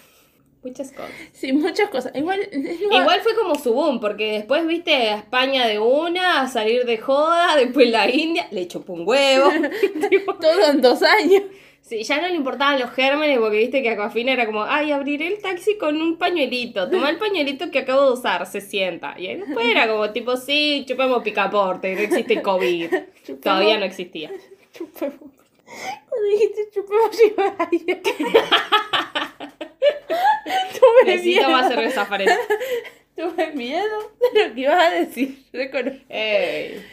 Muchas 0.65 0.93
cosas. 0.93 1.11
Sí, 1.33 1.53
muchas 1.53 1.91
cosas. 1.91 2.13
Igual. 2.15 2.39
Igual 2.53 3.21
fue 3.21 3.35
como 3.35 3.57
su 3.57 3.73
boom, 3.73 3.99
porque 3.99 4.31
después 4.35 4.65
viste 4.65 4.95
a 4.95 5.17
España 5.17 5.67
de 5.67 5.81
una, 5.81 6.43
a 6.43 6.47
salir 6.47 6.85
de 6.85 6.99
joda, 6.99 7.57
después 7.57 7.91
la 7.91 8.09
India, 8.09 8.47
le 8.53 8.69
chupó 8.69 8.93
un 8.93 9.03
huevo. 9.05 9.51
Tipo, 10.09 10.37
Todo 10.37 10.71
en 10.71 10.81
dos 10.81 11.03
años. 11.03 11.43
sí, 11.81 12.05
ya 12.05 12.21
no 12.21 12.29
le 12.29 12.37
importaban 12.37 12.79
los 12.79 12.93
gérmenes, 12.93 13.41
porque 13.41 13.57
viste 13.59 13.83
que 13.83 13.91
Aquafina 13.91 14.35
era 14.35 14.47
como, 14.47 14.63
ay, 14.63 14.93
abriré 14.93 15.27
el 15.27 15.43
taxi 15.43 15.77
con 15.79 16.01
un 16.01 16.17
pañuelito, 16.17 16.89
toma 16.89 17.11
el 17.11 17.17
pañuelito 17.19 17.69
que 17.73 17.81
acabo 17.81 18.07
de 18.07 18.13
usar, 18.13 18.47
se 18.47 18.61
sienta. 18.61 19.17
Y 19.19 19.27
ahí 19.27 19.37
después 19.39 19.67
era 19.67 19.89
como, 19.89 20.13
tipo, 20.13 20.37
sí, 20.37 20.85
chupemos 20.87 21.25
picaporte, 21.25 21.93
no 21.93 22.03
existe 22.03 22.41
COVID. 22.41 22.89
Todavía 23.43 23.79
no 23.79 23.85
existía. 23.85 24.31
Chupemos. 24.73 25.42
Cuando 26.09 26.29
dijiste 26.29 26.71
chupemos, 26.71 27.11
ay, 27.59 27.79
Tuve 30.79 31.05
Necesito 31.05 31.41
miedo. 31.41 31.51
más 31.51 31.69
cerveza. 31.69 32.09
Tuve 33.17 33.53
miedo 33.53 34.13
de 34.35 34.49
lo 34.49 34.55
que 34.55 34.61
ibas 34.61 34.83
a 34.83 34.91
decir. 34.91 35.45
Reconozco. 35.53 36.01
Ey. 36.09 36.85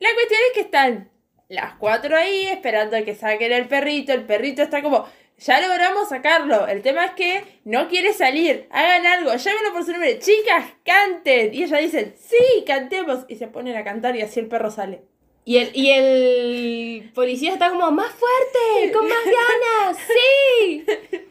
La 0.00 0.08
cuestión 0.14 0.40
es 0.48 0.54
que 0.54 0.60
están 0.60 1.10
las 1.48 1.74
cuatro 1.74 2.16
ahí 2.16 2.46
esperando 2.46 2.96
a 2.96 3.02
que 3.02 3.14
saquen 3.14 3.52
el 3.52 3.68
perrito. 3.68 4.12
El 4.12 4.24
perrito 4.24 4.62
está 4.62 4.82
como, 4.82 5.06
ya 5.38 5.60
logramos 5.60 6.08
sacarlo. 6.08 6.66
El 6.68 6.82
tema 6.82 7.06
es 7.06 7.12
que 7.12 7.44
no 7.64 7.88
quiere 7.88 8.12
salir. 8.12 8.68
Hagan 8.70 9.06
algo, 9.06 9.34
llámenlo 9.34 9.72
por 9.72 9.84
su 9.84 9.92
nombre. 9.92 10.18
Chicas, 10.18 10.66
canten. 10.84 11.52
Y 11.54 11.64
ellas 11.64 11.80
dicen, 11.80 12.14
sí, 12.18 12.64
cantemos. 12.66 13.24
Y 13.28 13.36
se 13.36 13.48
ponen 13.48 13.76
a 13.76 13.84
cantar 13.84 14.16
y 14.16 14.22
así 14.22 14.40
el 14.40 14.46
perro 14.48 14.70
sale. 14.70 15.02
Y 15.46 15.58
el, 15.58 15.76
y 15.76 15.90
el 15.90 17.10
policía 17.14 17.52
está 17.52 17.68
como, 17.70 17.90
más 17.90 18.12
fuerte, 18.12 18.92
con 18.92 19.06
más 19.06 19.24
ganas, 19.24 19.98
sí. 20.06 20.84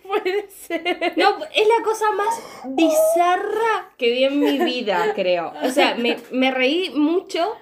Puede 0.03 0.49
ser. 0.49 1.13
No, 1.17 1.39
es 1.53 1.67
la 1.67 1.83
cosa 1.83 2.11
más 2.11 2.41
bizarra 2.75 3.91
que 3.97 4.11
vi 4.11 4.23
en 4.25 4.39
mi 4.39 4.59
vida, 4.59 5.13
creo. 5.15 5.51
O 5.63 5.69
sea, 5.69 5.95
me, 5.95 6.17
me 6.31 6.51
reí 6.51 6.91
mucho. 6.91 7.55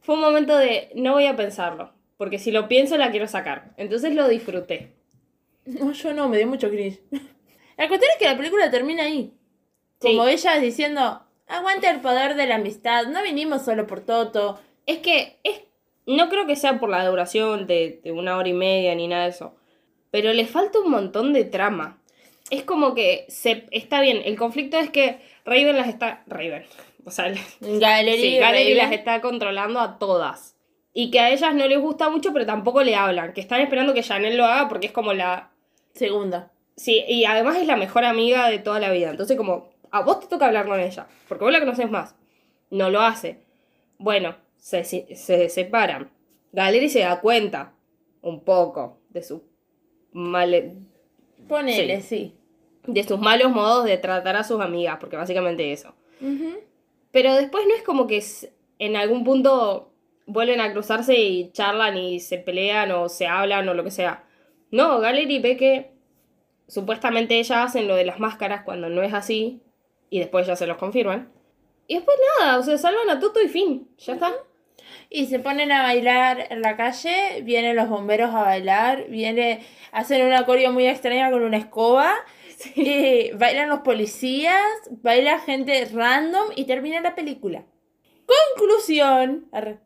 Fue 0.00 0.14
un 0.14 0.20
momento 0.20 0.56
de, 0.56 0.90
no 0.94 1.14
voy 1.14 1.26
a 1.26 1.36
pensarlo. 1.36 1.92
porque 2.16 2.38
si 2.38 2.52
lo 2.52 2.68
pienso 2.68 2.96
la 2.96 3.10
quiero 3.10 3.26
sacar. 3.26 3.72
Entonces 3.76 4.14
lo 4.14 4.28
disfruté. 4.28 4.94
No, 5.64 5.92
yo 5.92 6.12
no, 6.12 6.28
me 6.28 6.38
dio 6.38 6.46
mucho 6.46 6.70
cringe. 6.70 7.00
La 7.76 7.88
cuestión 7.88 8.12
es 8.12 8.18
que 8.18 8.26
la 8.26 8.36
película 8.36 8.70
termina 8.70 9.04
ahí. 9.04 9.32
Como 9.98 10.26
ella 10.28 10.56
diciendo, 10.58 11.22
aguanta 11.48 11.90
el 11.90 12.00
poder 12.00 12.36
de 12.36 12.46
la 12.46 12.56
amistad, 12.56 13.06
no 13.06 13.22
vinimos 13.22 13.64
solo 13.64 13.86
por 13.88 14.00
Toto. 14.00 14.60
Es 14.86 14.98
que 14.98 15.38
es, 15.42 15.62
no 16.06 16.28
creo 16.28 16.46
que 16.46 16.56
sea 16.56 16.80
por 16.80 16.90
la 16.90 17.06
duración 17.06 17.66
de, 17.66 18.00
de 18.02 18.12
una 18.12 18.36
hora 18.36 18.48
y 18.48 18.54
media 18.54 18.94
ni 18.94 19.08
nada 19.08 19.24
de 19.24 19.30
eso, 19.30 19.54
pero 20.10 20.32
le 20.32 20.46
falta 20.46 20.78
un 20.80 20.90
montón 20.90 21.32
de 21.32 21.44
trama. 21.44 21.98
Es 22.50 22.64
como 22.64 22.94
que 22.94 23.24
se, 23.28 23.66
está 23.70 24.00
bien, 24.00 24.20
el 24.24 24.36
conflicto 24.36 24.78
es 24.78 24.90
que 24.90 25.20
Raven 25.44 25.76
las 25.76 25.88
está... 25.88 26.22
Raven. 26.26 26.64
O 27.04 27.10
sea, 27.10 27.32
Gallery, 27.60 28.20
sí, 28.20 28.38
Gallery 28.38 28.74
las 28.74 28.92
está 28.92 29.20
controlando 29.20 29.80
a 29.80 29.98
todas. 29.98 30.56
Y 30.92 31.10
que 31.10 31.20
a 31.20 31.30
ellas 31.30 31.54
no 31.54 31.66
les 31.66 31.80
gusta 31.80 32.10
mucho, 32.10 32.32
pero 32.32 32.44
tampoco 32.44 32.82
le 32.82 32.94
hablan. 32.94 33.32
Que 33.32 33.40
están 33.40 33.60
esperando 33.60 33.94
que 33.94 34.02
Janelle 34.02 34.36
lo 34.36 34.44
haga 34.44 34.68
porque 34.68 34.88
es 34.88 34.92
como 34.92 35.12
la... 35.14 35.50
Segunda. 35.94 36.52
Sí, 36.76 37.04
y 37.08 37.24
además 37.24 37.56
es 37.56 37.66
la 37.66 37.76
mejor 37.76 38.04
amiga 38.04 38.48
de 38.48 38.58
toda 38.58 38.78
la 38.78 38.90
vida. 38.90 39.10
Entonces 39.10 39.36
como, 39.36 39.70
a 39.90 40.02
vos 40.02 40.20
te 40.20 40.26
toca 40.26 40.46
hablar 40.46 40.66
con 40.66 40.78
ella. 40.78 41.06
Porque 41.28 41.44
vos 41.44 41.52
la 41.52 41.60
conoces 41.60 41.90
más. 41.90 42.14
No 42.70 42.90
lo 42.90 43.00
hace. 43.00 43.40
Bueno, 43.98 44.36
se, 44.62 44.84
se, 44.84 45.16
se 45.16 45.48
separan. 45.48 46.08
Gallery 46.52 46.88
se 46.88 47.00
da 47.00 47.20
cuenta 47.20 47.74
un 48.20 48.44
poco 48.44 49.00
de 49.08 49.22
su 49.24 49.42
male, 50.12 50.76
Ponele, 51.48 52.00
sí. 52.00 52.36
de 52.86 53.02
sus 53.02 53.18
malos 53.18 53.50
modos 53.50 53.84
de 53.84 53.98
tratar 53.98 54.36
a 54.36 54.44
sus 54.44 54.60
amigas, 54.60 54.98
porque 55.00 55.16
básicamente 55.16 55.72
eso. 55.72 55.94
Pero 57.10 57.34
después 57.34 57.66
no 57.66 57.74
es 57.74 57.82
como 57.82 58.06
que 58.06 58.22
en 58.78 58.94
algún 58.94 59.24
punto 59.24 59.92
vuelven 60.26 60.60
a 60.60 60.72
cruzarse 60.72 61.18
y 61.18 61.50
charlan 61.50 61.96
y 61.96 62.20
se 62.20 62.38
pelean 62.38 62.92
o 62.92 63.08
se 63.08 63.26
hablan 63.26 63.68
o 63.68 63.74
lo 63.74 63.82
que 63.82 63.90
sea. 63.90 64.24
No, 64.70 65.00
Gallery 65.00 65.40
ve 65.40 65.56
que 65.56 65.90
supuestamente 66.68 67.40
ellas 67.40 67.58
hacen 67.66 67.88
lo 67.88 67.96
de 67.96 68.04
las 68.04 68.20
máscaras 68.20 68.62
cuando 68.62 68.88
no 68.88 69.02
es 69.02 69.12
así 69.12 69.60
y 70.08 70.20
después 70.20 70.46
ya 70.46 70.54
se 70.54 70.68
los 70.68 70.76
confirman. 70.76 71.32
Y 71.88 71.96
después 71.96 72.16
nada, 72.38 72.60
o 72.60 72.62
sea, 72.62 72.78
salvan 72.78 73.10
a 73.10 73.18
Toto 73.18 73.42
y 73.42 73.48
fin, 73.48 73.88
ya 73.98 74.14
está. 74.14 74.32
Y 75.14 75.26
se 75.26 75.38
ponen 75.40 75.70
a 75.72 75.82
bailar 75.82 76.46
en 76.48 76.62
la 76.62 76.74
calle, 76.74 77.42
vienen 77.42 77.76
los 77.76 77.90
bomberos 77.90 78.34
a 78.34 78.44
bailar, 78.44 79.08
viene, 79.08 79.60
hacen 79.92 80.24
una 80.24 80.46
coreo 80.46 80.72
muy 80.72 80.86
extraña 80.86 81.30
con 81.30 81.42
una 81.42 81.58
escoba, 81.58 82.14
bailan 83.34 83.68
los 83.68 83.80
policías, 83.80 84.62
baila 85.02 85.38
gente 85.40 85.84
random 85.92 86.46
y 86.56 86.64
termina 86.64 87.02
la 87.02 87.14
película. 87.14 87.66
Conclusión. 88.56 89.48
Arre. 89.52 89.80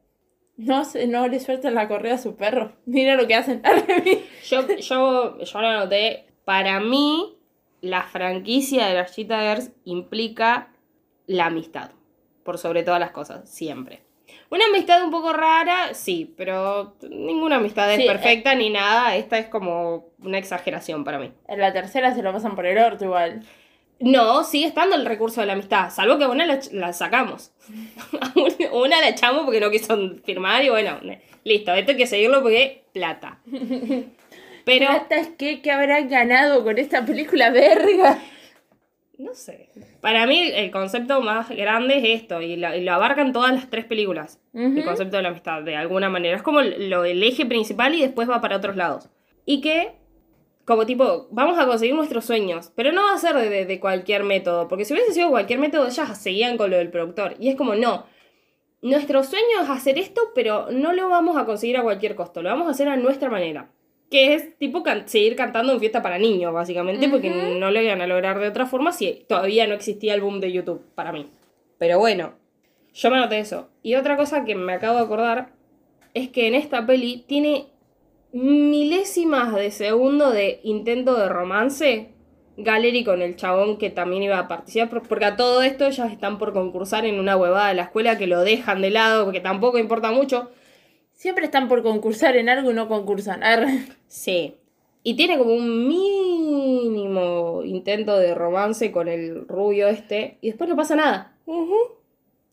No, 0.57 0.85
no 1.09 1.27
le 1.27 1.41
sueltan 1.41 1.75
la 1.75 1.89
correa 1.89 2.15
a 2.15 2.19
su 2.19 2.37
perro. 2.37 2.77
Mira 2.87 3.17
lo 3.17 3.27
que 3.27 3.35
hacen. 3.35 3.62
Yo, 4.49 4.65
yo, 4.77 5.39
yo 5.39 5.61
lo 5.61 5.67
anoté. 5.67 6.29
Para 6.45 6.79
mí, 6.79 7.37
la 7.81 8.05
franquicia 8.05 8.87
de 8.87 8.95
las 8.95 9.17
Cheetah 9.17 9.41
Girls 9.41 9.73
implica 9.85 10.73
la 11.27 11.47
amistad. 11.47 11.91
Por 12.45 12.59
sobre 12.59 12.85
todas 12.85 13.01
las 13.01 13.11
cosas, 13.11 13.51
siempre. 13.51 14.06
Una 14.57 14.64
amistad 14.69 15.05
un 15.05 15.11
poco 15.11 15.35
rara, 15.35 15.92
sí, 15.92 16.33
pero 16.35 16.97
ninguna 17.11 17.57
amistad 17.57 17.90
es 17.92 17.99
Sí, 17.99 18.05
eh. 18.05 18.07
perfecta 18.07 18.55
ni 18.55 18.71
nada. 18.71 19.14
Esta 19.14 19.38
es 19.38 19.49
como 19.49 20.07
una 20.19 20.38
exageración 20.38 21.05
para 21.05 21.19
mí. 21.19 21.31
En 21.47 21.61
la 21.61 21.75
tercera 21.75 22.14
se 22.14 22.23
lo 22.23 22.33
pasan 22.33 22.57
por 22.57 22.64
el 22.64 22.79
orto 22.79 23.05
igual. 23.05 23.42
No, 24.01 24.45
sigue 24.45 24.66
estando 24.66 24.97
el 24.97 25.05
recurso 25.05 25.42
de 25.42 25.47
la 25.47 25.53
amistad, 25.53 25.90
salvo 25.90 26.16
que 26.16 26.27
una 26.27 26.47
la, 26.47 26.59
la 26.73 26.92
sacamos. 26.95 27.53
Una 28.73 29.01
la 29.01 29.09
echamos 29.09 29.45
porque 29.45 29.61
no 29.61 29.71
quiso 29.71 29.97
firmar 30.25 30.64
y 30.64 30.71
bueno, 30.71 31.01
listo, 31.45 31.75
esto 31.75 31.90
hay 31.92 31.97
que 31.97 32.07
seguirlo 32.07 32.42
porque 32.42 32.85
plata. 32.92 33.38
Pero... 34.64 34.87
¿Plata 34.88 35.16
es 35.16 35.29
que, 35.29 35.61
que 35.61 35.71
habrán 35.71 36.09
ganado 36.09 36.64
con 36.64 36.79
esta 36.79 37.05
película 37.05 37.51
verga? 37.51 38.19
No 39.18 39.35
sé. 39.35 39.70
Para 40.02 40.26
mí 40.26 40.50
el 40.55 40.70
concepto 40.70 41.20
más 41.22 41.48
grande 41.50 41.98
es 41.98 42.20
esto, 42.22 42.42
y 42.42 42.57
lo, 42.57 42.74
y 42.74 42.83
lo 42.83 42.92
abarcan 42.92 43.33
todas 43.33 43.52
las 43.52 43.70
tres 43.70 43.85
películas. 43.87 44.40
El 44.79 44.85
concepto 44.85 45.16
de 45.16 45.22
la 45.22 45.31
amistad, 45.31 45.62
de 45.62 45.74
alguna 45.76 46.09
manera. 46.11 46.37
Es 46.37 46.42
como 46.42 46.61
lo, 46.61 47.05
el 47.05 47.22
eje 47.22 47.46
principal 47.46 47.94
y 47.94 48.02
después 48.02 48.29
va 48.29 48.40
para 48.42 48.57
otros 48.57 48.76
lados. 48.76 49.09
Y 49.46 49.61
que, 49.62 49.92
como 50.66 50.85
tipo, 50.85 51.29
vamos 51.31 51.59
a 51.59 51.66
conseguir 51.66 51.94
nuestros 51.94 52.24
sueños, 52.26 52.72
pero 52.76 52.92
no 52.92 53.05
va 53.05 53.14
a 53.14 53.18
ser 53.18 53.35
de, 53.37 53.48
de- 53.48 53.64
de 53.64 53.81
cualquier 53.81 54.22
método, 54.22 54.68
porque 54.68 54.85
si 54.85 54.92
hubiese 54.92 55.12
sido 55.14 55.31
cualquier 55.31 55.61
método, 55.61 55.87
ellas 55.87 56.20
seguían 56.20 56.57
con 56.59 56.70
lo 56.70 56.76
del 56.76 56.90
productor. 56.90 57.37
Y 57.40 57.48
es 57.48 57.57
como, 57.57 57.74
no. 57.74 58.05
Nuestro 58.83 59.24
sueño 59.24 59.62
es 59.62 59.70
hacer 59.70 59.98
esto, 59.98 60.20
pero 60.35 60.68
no 60.70 60.92
lo 60.92 61.09
vamos 61.09 61.37
a 61.38 61.46
conseguir 61.46 61.79
a 61.79 61.83
cualquier 61.83 62.14
costo, 62.14 62.42
lo 62.42 62.50
vamos 62.50 62.68
a 62.68 62.72
hacer 62.72 62.88
a 62.88 62.96
nuestra 62.96 63.31
manera. 63.31 63.70
Que 64.11 64.35
es 64.35 64.57
tipo 64.59 64.83
can- 64.83 65.09
seguir 65.09 65.35
cantando 65.37 65.73
en 65.73 65.81
fiesta 65.81 66.01
para 66.03 66.19
niños, 66.19 66.53
básicamente, 66.53 67.09
porque 67.09 67.29
no 67.59 67.71
lo 67.71 67.81
iban 67.83 68.01
a 68.01 68.07
lograr 68.07 68.38
de 68.38 68.49
otra 68.49 68.66
forma 68.66 68.92
si 68.92 69.25
todavía 69.29 69.66
no 69.66 69.75
existía 69.75 70.14
el 70.14 70.21
boom 70.21 70.40
de 70.40 70.53
YouTube 70.53 70.83
para 70.95 71.12
mí. 71.12 71.29
Pero 71.79 71.99
bueno, 71.99 72.35
yo 72.95 73.11
me 73.11 73.16
anoté 73.16 73.40
eso. 73.40 73.69
Y 73.83 73.97
otra 73.97 74.16
cosa 74.16 74.45
que 74.45 74.55
me 74.55 74.73
acabo 74.75 74.99
de 74.99 75.05
acordar 75.05 75.51
es 76.14 76.29
que 76.31 76.47
en 76.47 76.55
esta 76.55 76.87
peli 76.87 77.25
tiene 77.27 77.66
milésimas 78.33 79.55
de 79.55 79.71
segundo 79.71 80.31
de 80.31 80.61
intento 80.62 81.14
de 81.16 81.29
romance. 81.29 82.11
Gallery 82.59 83.05
con 83.05 83.21
el 83.21 83.37
chabón 83.37 83.77
que 83.77 83.90
también 83.90 84.23
iba 84.23 84.38
a 84.38 84.49
participar, 84.49 84.88
por- 84.88 85.07
porque 85.09 85.27
a 85.27 85.37
todo 85.37 85.61
esto 85.62 85.85
ellas 85.87 86.11
están 86.11 86.38
por 86.38 86.55
concursar 86.55 87.05
en 87.05 87.21
una 87.21 87.37
huevada 87.37 87.69
de 87.69 87.75
la 87.75 87.83
escuela 87.83 88.16
que 88.16 88.27
lo 88.27 88.40
dejan 88.40 88.81
de 88.81 88.88
lado, 88.90 89.25
porque 89.25 89.40
tampoco 89.40 89.77
importa 89.79 90.11
mucho. 90.11 90.51
Siempre 91.16 91.46
están 91.46 91.66
por 91.66 91.83
concursar 91.83 92.37
en 92.37 92.50
algo 92.50 92.70
y 92.70 92.74
no 92.74 92.88
concursan. 92.88 93.42
Arre. 93.42 93.81
Sí. 94.07 94.55
Y 95.02 95.14
tiene 95.16 95.38
como 95.38 95.55
un 95.55 95.88
mínimo 95.88 97.62
intento 97.64 98.18
de 98.18 98.35
romance 98.35 98.92
con 98.92 99.09
el 99.09 99.48
rubio 99.48 99.88
este, 99.88 100.37
y 100.40 100.48
después 100.48 100.68
no 100.68 100.76
pasa 100.76 100.94
nada. 100.94 101.33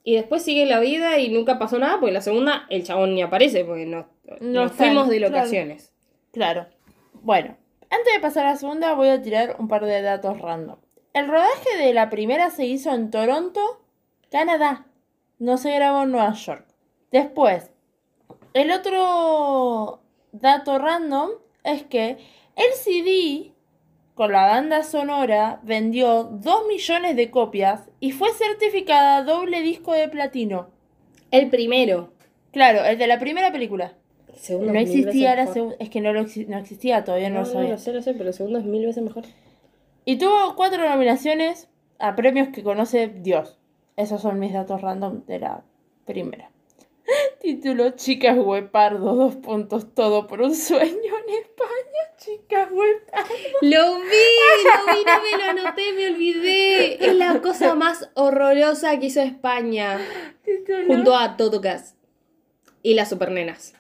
Y 0.04 0.16
después 0.16 0.44
sigue 0.44 0.66
la 0.66 0.80
vida 0.80 1.20
y 1.20 1.30
nunca 1.30 1.60
pasó 1.60 1.78
nada, 1.78 2.00
porque 2.00 2.14
la 2.14 2.22
segunda 2.22 2.66
el 2.70 2.84
chabón 2.84 3.16
ni 3.16 3.22
aparece, 3.22 3.66
porque 3.66 3.86
No 3.86 4.08
nos 4.40 4.72
están, 4.72 4.88
fuimos 4.88 5.10
de 5.10 5.18
claro. 5.18 5.36
locaciones. 5.36 5.92
Claro. 6.32 6.68
Bueno, 7.22 7.58
antes 7.90 8.14
de 8.14 8.20
pasar 8.22 8.46
a 8.46 8.52
la 8.52 8.56
segunda 8.56 8.94
voy 8.94 9.10
a 9.10 9.22
tirar 9.22 9.56
un 9.60 9.68
par 9.68 9.86
de 9.86 10.02
datos 10.02 10.40
random. 10.40 10.78
El 11.14 11.28
rodaje 11.28 11.78
de 11.78 11.94
la 11.94 12.10
primera 12.10 12.50
se 12.50 12.66
hizo 12.66 12.94
en 12.94 13.12
Toronto, 13.12 13.60
Canadá. 14.32 14.86
No 15.38 15.58
se 15.58 15.74
grabó 15.74 16.04
en 16.04 16.12
Nueva 16.12 16.34
York. 16.34 16.66
Después, 17.12 17.73
el 18.54 18.72
otro 18.72 20.02
dato 20.32 20.78
random 20.80 21.30
es 21.64 21.84
que 21.84 22.18
el 22.56 22.74
CD 22.76 23.52
con 24.16 24.32
la 24.32 24.46
banda 24.48 24.84
sonora 24.84 25.60
vendió 25.64 26.24
2 26.26 26.68
millones 26.68 27.16
de 27.16 27.32
copias 27.32 27.90
y 28.00 28.12
fue 28.12 28.30
certificada 28.34 29.24
doble 29.24 29.62
disco 29.62 29.94
de 29.94 30.08
platino. 30.08 30.70
El 31.32 31.50
primero. 31.50 32.14
Claro, 32.52 32.84
el 32.86 32.98
de 33.00 33.08
la 33.08 33.18
primera 33.18 33.52
película. 33.52 33.94
El 34.28 34.36
segundo 34.36 34.74
No 34.74 34.80
existía 34.80 35.36
la 35.36 35.48
segunda. 35.48 35.76
Es 35.80 35.90
que 35.90 36.02
no, 36.02 36.14
lo 36.14 36.22
exi- 36.22 36.46
no 36.48 36.58
existía, 36.60 37.04
todavía 37.04 37.30
no, 37.30 37.36
No, 37.36 37.42
lo 37.42 37.48
no, 37.48 37.54
sabía. 37.54 37.70
lo 37.72 37.78
sé, 37.80 37.92
lo 37.94 38.02
sé, 38.04 38.14
pero 38.14 38.28
el 38.30 38.34
segundo 38.36 38.60
es 38.60 38.66
mil 38.66 38.86
veces 38.86 39.04
mejor. 39.04 39.24
Y 40.06 40.18
tuvo 40.18 40.56
cuatro 40.56 40.88
nominaciones 40.88 41.70
a 41.98 42.16
premios 42.16 42.50
que 42.50 42.62
conoce 42.62 43.08
Dios. 43.08 43.58
Esos 43.96 44.22
son 44.22 44.38
mis 44.40 44.54
datos 44.54 44.82
random 44.82 45.26
de 45.26 45.40
la 45.40 45.64
primera. 46.06 46.52
Título 47.42 47.92
Chicas 47.92 48.38
Huepardo, 48.38 49.16
dos 49.16 49.36
puntos, 49.36 49.94
todo 49.94 50.28
por 50.28 50.42
un 50.42 50.56
sueño 50.56 50.92
en 50.92 51.34
España. 51.42 52.18
Chicas 52.18 52.70
Huepardo. 52.72 53.34
Lo 53.62 54.00
vi, 54.00 54.26
lo 54.64 54.94
vi, 54.94 55.06
no 55.06 55.22
me 55.22 55.38
lo 55.38 55.44
anoté, 55.44 55.94
me 55.94 56.08
olvidé. 56.08 57.06
Es 57.06 57.16
la 57.16 57.42
cosa 57.42 57.76
más 57.76 58.10
horrorosa 58.14 59.00
que 59.00 59.08
hizo 59.08 59.22
España. 59.22 60.00
Título. 60.44 60.88
Junto 60.88 61.16
a 61.16 61.36
Totocas. 61.38 61.96
Y 62.82 62.94
las 62.96 63.10
supernenas. 63.10 63.74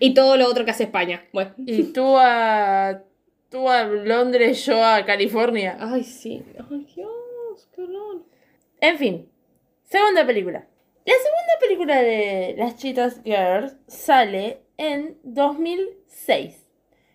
Y 0.00 0.14
todo 0.14 0.36
lo 0.36 0.46
otro 0.46 0.64
que 0.64 0.70
hace 0.70 0.84
España. 0.84 1.24
Bueno. 1.32 1.54
Y 1.58 1.84
tú 1.84 2.16
a. 2.16 3.02
Tú 3.50 3.68
a 3.68 3.84
Londres, 3.84 4.66
yo 4.66 4.84
a 4.84 5.06
California. 5.06 5.78
Ay, 5.80 6.04
sí. 6.04 6.44
Ay, 6.70 6.86
Dios, 6.94 7.68
qué 7.74 7.80
horror. 7.82 8.22
En 8.78 8.98
fin, 8.98 9.28
segunda 9.84 10.26
película. 10.26 10.66
La 11.08 11.14
segunda 11.14 11.52
película 11.58 12.02
de 12.02 12.54
las 12.58 12.76
Cheetah 12.76 13.08
Girls 13.24 13.76
sale 13.86 14.58
en 14.76 15.16
2006. 15.22 16.66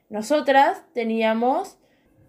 Nosotras 0.10 0.84
teníamos 0.96 1.78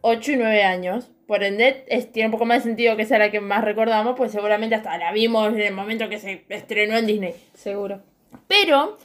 8 0.02 0.32
y 0.32 0.36
9 0.36 0.62
años. 0.62 1.10
Por 1.26 1.42
ende, 1.42 1.86
es- 1.88 2.12
tiene 2.12 2.26
un 2.26 2.32
poco 2.32 2.44
más 2.44 2.58
de 2.58 2.68
sentido 2.68 2.98
que 2.98 3.06
sea 3.06 3.18
la 3.18 3.30
que 3.30 3.40
más 3.40 3.64
recordamos, 3.64 4.14
pues 4.14 4.30
seguramente 4.30 4.74
hasta 4.74 4.98
la 4.98 5.10
vimos 5.12 5.48
en 5.54 5.60
el 5.60 5.72
momento 5.72 6.10
que 6.10 6.18
se 6.18 6.44
estrenó 6.50 6.98
en 6.98 7.06
Disney. 7.06 7.34
Seguro. 7.54 8.02
Pero 8.46 8.98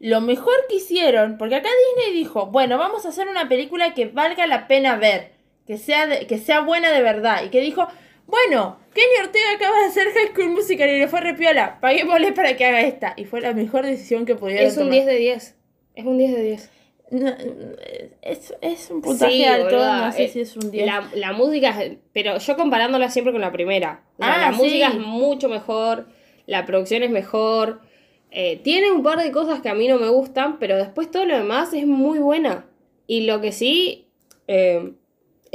lo 0.00 0.22
mejor 0.22 0.54
que 0.70 0.76
hicieron, 0.76 1.36
porque 1.36 1.56
acá 1.56 1.68
Disney 1.96 2.14
dijo, 2.18 2.46
bueno, 2.46 2.78
vamos 2.78 3.04
a 3.04 3.10
hacer 3.10 3.28
una 3.28 3.46
película 3.46 3.92
que 3.92 4.06
valga 4.06 4.46
la 4.46 4.68
pena 4.68 4.96
ver, 4.96 5.32
que 5.66 5.76
sea, 5.76 6.06
de- 6.06 6.26
que 6.26 6.38
sea 6.38 6.60
buena 6.60 6.92
de 6.92 7.02
verdad, 7.02 7.44
y 7.44 7.50
que 7.50 7.60
dijo, 7.60 7.86
bueno, 8.26 8.78
Kenny 8.94 9.26
Ortega 9.26 9.52
acaba 9.54 9.78
de 9.80 9.86
hacer 9.86 10.08
High 10.12 10.32
School 10.34 10.50
Musical 10.50 10.88
y 10.90 10.98
le 10.98 11.08
fue 11.08 11.20
repiola, 11.20 11.78
paguémosle 11.80 12.32
para 12.32 12.56
que 12.56 12.64
haga 12.64 12.80
esta. 12.82 13.14
Y 13.16 13.24
fue 13.24 13.40
la 13.40 13.52
mejor 13.52 13.84
decisión 13.86 14.24
que 14.26 14.34
pudieron 14.34 14.66
Es 14.66 14.76
un 14.76 14.84
tomar. 14.84 14.92
10 14.94 15.06
de 15.06 15.16
10. 15.16 15.54
Es 15.94 16.04
un 16.04 16.18
10 16.18 16.32
de 16.34 16.42
10. 16.42 16.70
No, 17.08 17.30
es, 18.22 18.52
es 18.60 18.90
un 18.90 19.00
puntaje 19.00 19.32
Sí, 19.32 19.44
alto, 19.44 19.76
no 19.78 20.10
sé 20.12 20.24
eh, 20.24 20.28
si 20.28 20.40
es 20.40 20.56
un 20.56 20.70
10. 20.72 20.86
La, 20.86 21.08
la 21.14 21.32
música, 21.32 21.72
pero 22.12 22.38
yo 22.38 22.56
comparándola 22.56 23.10
siempre 23.10 23.32
con 23.32 23.40
la 23.40 23.52
primera. 23.52 24.02
O 24.18 24.24
sea, 24.24 24.34
Ah, 24.34 24.50
la 24.50 24.56
música 24.56 24.88
es 24.88 24.98
mucho 24.98 25.48
mejor, 25.48 26.08
la 26.46 26.66
producción 26.66 27.04
es 27.04 27.10
mejor. 27.10 27.80
eh, 28.32 28.60
tiene 28.64 28.90
un 28.90 29.04
par 29.04 29.22
de 29.22 29.30
cosas 29.30 29.60
que 29.60 29.68
a 29.68 29.74
mí 29.74 29.86
no 29.86 29.98
me 29.98 30.08
gustan, 30.08 30.58
pero 30.58 30.76
después 30.76 31.08
todo 31.10 31.24
lo 31.26 31.36
demás 31.36 31.72
es 31.74 31.86
muy 31.86 32.18
buena. 32.18 32.66
Y 33.06 33.20
lo 33.20 33.40
que 33.40 33.52
sí, 33.52 34.08
eh, 34.48 34.92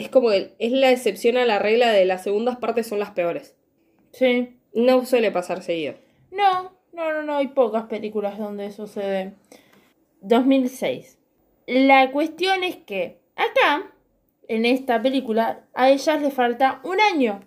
es 0.01 0.09
como 0.09 0.29
que 0.29 0.53
es 0.59 0.71
la 0.71 0.91
excepción 0.91 1.37
a 1.37 1.45
la 1.45 1.59
regla 1.59 1.91
de 1.91 2.05
las 2.05 2.23
segundas 2.23 2.57
partes 2.57 2.87
son 2.87 2.99
las 2.99 3.11
peores. 3.11 3.55
Sí. 4.11 4.57
No 4.73 5.05
suele 5.05 5.31
pasar 5.31 5.63
seguido. 5.63 5.95
No, 6.31 6.73
no, 6.93 7.11
no, 7.11 7.23
no, 7.23 7.37
hay 7.37 7.47
pocas 7.47 7.85
películas 7.85 8.37
donde 8.37 8.65
eso 8.65 8.87
se 8.87 8.99
ve. 8.99 9.33
2006. 10.21 11.17
La 11.67 12.11
cuestión 12.11 12.63
es 12.63 12.77
que 12.77 13.19
acá, 13.35 13.91
en 14.47 14.65
esta 14.65 15.01
película, 15.01 15.65
a 15.73 15.89
ellas 15.89 16.21
les 16.21 16.33
falta 16.33 16.81
un 16.83 16.99
año 16.99 17.41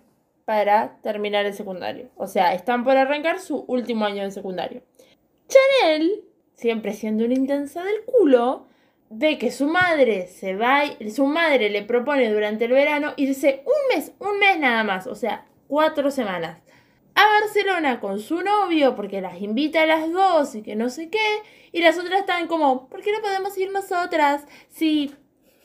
para 0.45 0.97
terminar 1.01 1.45
el 1.45 1.53
secundario. 1.53 2.09
O 2.15 2.27
sea, 2.27 2.53
están 2.53 2.83
por 2.83 2.97
arrancar 2.97 3.39
su 3.39 3.65
último 3.67 4.05
año 4.05 4.23
de 4.23 4.31
secundario. 4.31 4.83
Chanel, 5.47 6.23
siempre 6.53 6.93
siendo 6.93 7.25
una 7.25 7.33
intensa 7.33 7.83
del 7.83 8.03
culo, 8.05 8.67
ve 9.09 9.37
que 9.37 9.51
su 9.51 9.67
madre 9.67 10.27
se 10.27 10.55
va, 10.55 10.83
su 11.13 11.25
madre 11.25 11.69
le 11.69 11.83
propone 11.83 12.31
durante 12.31 12.65
el 12.65 12.71
verano 12.71 13.13
irse 13.17 13.63
un 13.65 13.95
mes, 13.97 14.11
un 14.19 14.39
mes 14.39 14.57
nada 14.59 14.83
más, 14.83 15.07
o 15.07 15.15
sea, 15.15 15.45
cuatro 15.67 16.11
semanas 16.11 16.59
a 17.17 17.23
Barcelona 17.41 18.01
con 18.01 18.19
su 18.19 18.41
novio 18.41 18.93
porque 18.95 19.21
las 19.21 19.41
invita 19.41 19.83
a 19.83 19.85
las 19.85 20.11
dos 20.11 20.53
y 20.55 20.61
que 20.61 20.75
no 20.75 20.89
sé 20.89 21.09
qué. 21.09 21.17
Y 21.71 21.81
las 21.81 21.97
otras 21.97 22.19
están 22.19 22.47
como, 22.47 22.89
¿por 22.89 23.01
qué 23.01 23.11
no 23.13 23.21
podemos 23.21 23.57
ir 23.57 23.71
nosotras? 23.71 24.43
Si 24.69 25.13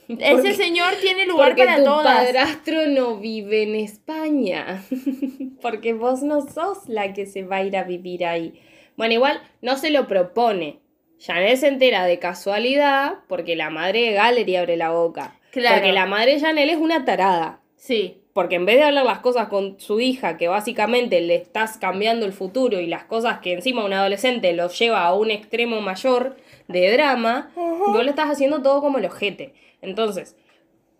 ese 0.08 0.32
Porque- 0.32 0.54
señor 0.54 0.94
tiene 1.00 1.26
lugar 1.26 1.48
Porque 1.50 1.64
para 1.64 1.78
tu 1.78 1.84
todas. 1.84 2.24
padrastro 2.24 2.86
no 2.86 3.16
vive 3.16 3.64
en 3.64 3.74
España. 3.74 4.84
Porque 5.60 5.92
vos 5.92 6.22
no 6.22 6.40
sos 6.42 6.88
la 6.88 7.12
que 7.12 7.26
se 7.26 7.42
va 7.42 7.56
a 7.56 7.64
ir 7.64 7.76
a 7.76 7.82
vivir 7.84 8.24
ahí. 8.26 8.60
Bueno, 8.96 9.14
igual 9.14 9.40
no 9.60 9.76
se 9.76 9.90
lo 9.90 10.06
propone. 10.06 10.80
Janel 11.20 11.56
se 11.56 11.68
entera 11.68 12.04
de 12.04 12.18
casualidad 12.18 13.18
porque 13.28 13.54
la 13.56 13.70
madre 13.70 14.02
de 14.02 14.12
Gallery 14.12 14.56
abre 14.56 14.76
la 14.76 14.90
boca. 14.90 15.38
Claro. 15.50 15.76
Porque 15.76 15.92
la 15.92 16.06
madre 16.06 16.34
de 16.34 16.40
Janel 16.40 16.70
es 16.70 16.78
una 16.78 17.04
tarada. 17.04 17.60
Sí, 17.76 18.16
Porque 18.32 18.54
en 18.54 18.64
vez 18.66 18.76
de 18.76 18.84
hablar 18.84 19.04
las 19.04 19.18
cosas 19.18 19.48
con 19.48 19.80
su 19.80 20.00
hija, 20.00 20.36
que 20.36 20.46
básicamente 20.48 21.20
le 21.20 21.34
estás 21.34 21.78
cambiando 21.78 22.26
el 22.26 22.32
futuro 22.32 22.78
y 22.78 22.86
las 22.86 23.04
cosas 23.04 23.40
que 23.40 23.52
encima 23.52 23.84
un 23.84 23.92
adolescente 23.92 24.52
los 24.52 24.78
lleva 24.78 25.04
a 25.04 25.14
un 25.14 25.30
extremo 25.30 25.80
mayor 25.80 26.36
de 26.68 26.92
drama, 26.92 27.50
vos 27.56 28.04
le 28.04 28.10
estás 28.10 28.30
haciendo 28.30 28.62
todo 28.62 28.80
como 28.80 28.98
el 28.98 29.06
ojete. 29.06 29.54
Entonces, 29.82 30.36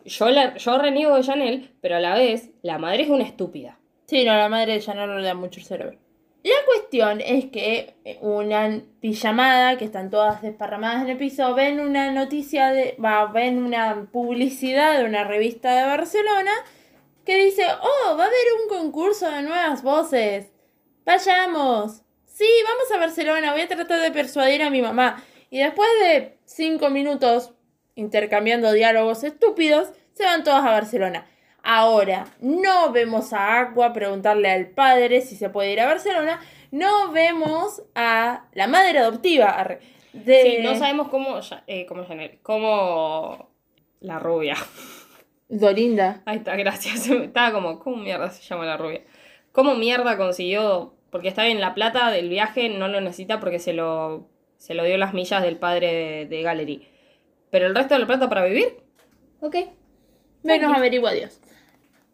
yo, 0.04 0.28
la, 0.30 0.56
yo 0.56 0.78
reniego 0.78 1.14
de 1.14 1.22
Chanel, 1.22 1.70
pero 1.80 1.96
a 1.96 2.00
la 2.00 2.14
vez, 2.14 2.50
la 2.62 2.78
madre 2.78 3.04
es 3.04 3.10
una 3.10 3.24
estúpida. 3.24 3.78
sí, 4.06 4.24
no, 4.24 4.34
la 4.34 4.48
madre 4.48 4.80
de 4.80 4.94
no 4.94 5.18
le 5.18 5.26
da 5.26 5.34
mucho 5.34 5.60
cerebro. 5.60 5.98
La 6.42 6.54
cuestión 6.64 7.20
es 7.20 7.46
que 7.46 7.94
una 8.22 8.80
pijamada, 9.00 9.76
que 9.76 9.84
están 9.84 10.08
todas 10.08 10.40
desparramadas 10.40 11.02
en 11.02 11.10
el 11.10 11.18
piso, 11.18 11.54
ven 11.54 11.80
una 11.80 12.12
noticia 12.12 12.72
de. 12.72 12.96
Va, 13.02 13.26
ven 13.26 13.62
una 13.62 14.08
publicidad 14.10 14.98
de 14.98 15.04
una 15.04 15.24
revista 15.24 15.74
de 15.74 15.84
Barcelona 15.84 16.52
que 17.26 17.44
dice: 17.44 17.64
Oh, 17.82 18.16
va 18.16 18.24
a 18.24 18.26
haber 18.26 18.46
un 18.62 18.68
concurso 18.68 19.30
de 19.30 19.42
nuevas 19.42 19.82
voces. 19.82 20.50
Vayamos. 21.04 22.02
Sí, 22.24 22.48
vamos 22.64 22.90
a 22.90 22.98
Barcelona. 22.98 23.52
Voy 23.52 23.60
a 23.60 23.68
tratar 23.68 24.00
de 24.00 24.10
persuadir 24.10 24.62
a 24.62 24.70
mi 24.70 24.80
mamá. 24.80 25.22
Y 25.50 25.58
después 25.58 25.88
de 26.02 26.38
cinco 26.46 26.88
minutos 26.88 27.52
intercambiando 27.96 28.72
diálogos 28.72 29.24
estúpidos, 29.24 29.90
se 30.14 30.24
van 30.24 30.42
todas 30.42 30.64
a 30.64 30.70
Barcelona. 30.70 31.26
Ahora, 31.62 32.26
no 32.40 32.92
vemos 32.92 33.32
a 33.32 33.60
Aqua 33.60 33.92
preguntarle 33.92 34.50
al 34.50 34.68
padre 34.68 35.20
si 35.20 35.36
se 35.36 35.50
puede 35.50 35.72
ir 35.72 35.80
a 35.80 35.86
Barcelona. 35.86 36.40
No 36.70 37.10
vemos 37.12 37.82
a 37.94 38.46
la 38.52 38.66
madre 38.66 38.98
adoptiva 38.98 39.78
de... 40.12 40.42
Sí, 40.42 40.58
no 40.62 40.74
sabemos 40.76 41.08
cómo, 41.08 41.40
eh, 41.66 41.86
cómo 41.86 42.06
cómo 42.42 43.50
la 44.00 44.18
rubia. 44.18 44.56
Dorinda. 45.48 46.22
Ahí 46.26 46.38
está, 46.38 46.56
gracias. 46.56 47.06
Estaba 47.10 47.52
como, 47.52 47.78
¿cómo 47.80 47.96
mierda 47.96 48.30
se 48.30 48.42
llama 48.42 48.64
la 48.64 48.76
rubia? 48.76 49.02
¿Cómo 49.52 49.74
mierda 49.74 50.16
consiguió? 50.16 50.94
Porque 51.10 51.28
está 51.28 51.44
bien, 51.44 51.60
la 51.60 51.74
plata 51.74 52.10
del 52.10 52.28
viaje 52.28 52.68
no 52.68 52.88
lo 52.88 53.00
necesita 53.00 53.40
porque 53.40 53.58
se 53.58 53.72
lo, 53.72 54.28
se 54.56 54.74
lo 54.74 54.84
dio 54.84 54.96
las 54.96 55.12
millas 55.12 55.42
del 55.42 55.56
padre 55.56 55.92
de, 55.92 56.26
de 56.26 56.42
Gallery. 56.42 56.88
Pero 57.50 57.66
el 57.66 57.74
resto 57.74 57.94
de 57.94 58.00
la 58.00 58.06
plata 58.06 58.28
para 58.28 58.44
vivir, 58.44 58.76
ok. 59.40 59.56
Menos 60.44 60.74
averigua 60.74 61.12
Dios. 61.12 61.40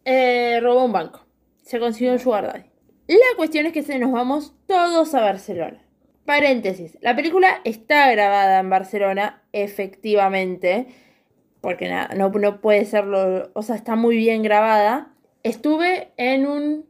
Eh, 0.09 0.61
robó 0.61 0.85
un 0.85 0.93
banco. 0.93 1.25
Se 1.63 1.81
consiguió 1.81 2.13
un 2.13 2.19
sugar 2.19 2.45
daddy. 2.45 2.63
La 3.07 3.35
cuestión 3.35 3.65
es 3.65 3.73
que 3.73 3.83
se 3.83 3.99
nos 3.99 4.13
vamos 4.13 4.53
todos 4.65 5.13
a 5.13 5.19
Barcelona. 5.19 5.83
Paréntesis. 6.23 6.97
La 7.01 7.13
película 7.13 7.59
está 7.65 8.09
grabada 8.09 8.59
en 8.59 8.69
Barcelona, 8.69 9.43
efectivamente. 9.51 10.87
Porque 11.59 11.89
nada, 11.89 12.15
no, 12.15 12.29
no 12.29 12.61
puede 12.61 12.85
serlo. 12.85 13.51
O 13.53 13.61
sea, 13.63 13.75
está 13.75 13.97
muy 13.97 14.15
bien 14.15 14.43
grabada. 14.43 15.13
Estuve 15.43 16.13
en 16.15 16.47
un 16.47 16.85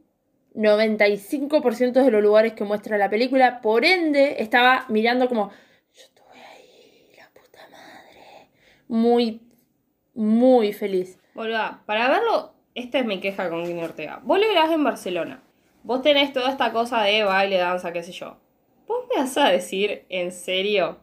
95% 0.54 2.04
de 2.04 2.10
los 2.12 2.22
lugares 2.22 2.52
que 2.52 2.62
muestra 2.62 2.98
la 2.98 3.10
película. 3.10 3.60
Por 3.60 3.84
ende, 3.84 4.36
estaba 4.40 4.86
mirando 4.88 5.28
como. 5.28 5.50
Yo 5.92 6.04
estuve 6.04 6.40
ahí, 6.54 7.16
la 7.16 7.28
puta 7.30 7.66
madre. 7.72 8.48
Muy, 8.86 9.42
muy 10.14 10.72
feliz. 10.72 11.18
Boluda, 11.34 11.82
para 11.84 12.08
verlo, 12.08 12.57
esta 12.78 12.98
es 12.98 13.04
mi 13.06 13.20
queja 13.20 13.48
con 13.50 13.64
Guinea 13.64 13.84
Ortega. 13.84 14.20
Vos 14.22 14.38
lo 14.38 14.48
verás 14.48 14.70
en 14.70 14.84
Barcelona. 14.84 15.42
Vos 15.82 16.02
tenés 16.02 16.32
toda 16.32 16.50
esta 16.50 16.72
cosa 16.72 17.02
de 17.02 17.22
baile, 17.24 17.56
danza, 17.58 17.92
qué 17.92 18.02
sé 18.02 18.12
yo. 18.12 18.36
¿Vos 18.86 19.04
me 19.14 19.20
vas 19.22 19.36
a 19.38 19.48
decir 19.48 20.04
en 20.08 20.32
serio? 20.32 20.98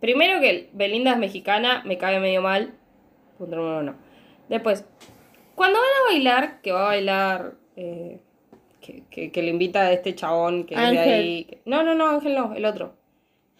Primero 0.00 0.40
que 0.40 0.70
Belinda 0.72 1.12
es 1.12 1.18
mexicana, 1.18 1.82
me 1.84 1.98
cae 1.98 2.20
medio 2.20 2.42
mal. 2.42 2.74
Punto 3.38 3.56
número 3.56 3.80
uno. 3.80 3.94
Después, 4.48 4.84
cuando 5.54 5.78
van 5.78 5.88
a 5.88 6.12
bailar, 6.12 6.60
que 6.62 6.72
va 6.72 6.82
a 6.82 6.88
bailar. 6.88 7.54
eh, 7.76 8.20
que, 8.80 9.02
que, 9.10 9.30
que 9.32 9.42
le 9.42 9.50
invita 9.50 9.80
a 9.82 9.92
este 9.92 10.14
chabón 10.14 10.64
que 10.64 10.74
es 10.74 10.80
de 10.80 10.86
Ángel. 10.86 11.14
ahí. 11.14 11.44
que- 11.44 11.60
No, 11.64 11.82
no, 11.82 11.94
no, 11.94 12.08
Ángel 12.08 12.34
no, 12.34 12.54
el 12.54 12.64
otro. 12.64 12.94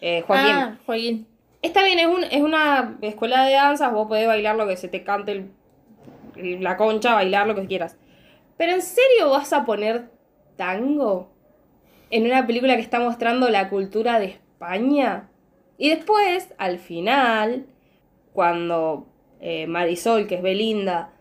Eh, 0.01 0.21
Joaquín. 0.25 0.51
Ah, 0.55 0.77
Joaquín. 0.85 1.27
Está 1.61 1.83
bien, 1.83 1.99
es, 1.99 2.07
un- 2.07 2.23
es 2.23 2.41
una 2.41 2.97
escuela 3.01 3.43
de 3.45 3.53
danzas, 3.53 3.91
vos 3.91 4.07
podés 4.07 4.25
bailar 4.27 4.55
lo 4.55 4.65
que 4.65 4.77
se 4.77 4.87
te 4.87 5.03
cante 5.03 5.33
el- 5.33 5.51
la 6.59 6.77
concha, 6.77 7.13
bailar 7.13 7.47
lo 7.47 7.55
que 7.55 7.67
quieras. 7.67 7.97
Pero 8.57 8.73
¿en 8.73 8.81
serio 8.81 9.29
vas 9.29 9.53
a 9.53 9.65
poner 9.65 10.09
tango 10.57 11.31
en 12.09 12.25
una 12.25 12.45
película 12.45 12.75
que 12.75 12.81
está 12.81 12.99
mostrando 12.99 13.49
la 13.49 13.69
cultura 13.69 14.19
de 14.19 14.25
España? 14.25 15.29
Y 15.77 15.89
después, 15.89 16.53
al 16.57 16.77
final, 16.77 17.65
cuando 18.33 19.07
eh, 19.39 19.67
Marisol, 19.67 20.27
que 20.27 20.35
es 20.35 20.41
Belinda, 20.41 21.13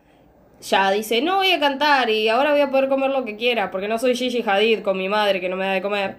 ya 0.60 0.90
dice, 0.90 1.22
no 1.22 1.36
voy 1.36 1.52
a 1.52 1.60
cantar 1.60 2.10
y 2.10 2.28
ahora 2.28 2.50
voy 2.50 2.60
a 2.60 2.70
poder 2.70 2.88
comer 2.88 3.10
lo 3.10 3.24
que 3.24 3.36
quiera, 3.36 3.70
porque 3.70 3.86
no 3.86 3.98
soy 3.98 4.16
Gigi 4.16 4.42
Hadid 4.44 4.82
con 4.82 4.98
mi 4.98 5.08
madre 5.08 5.40
que 5.40 5.48
no 5.48 5.56
me 5.56 5.66
da 5.66 5.72
de 5.72 5.82
comer. 5.82 6.16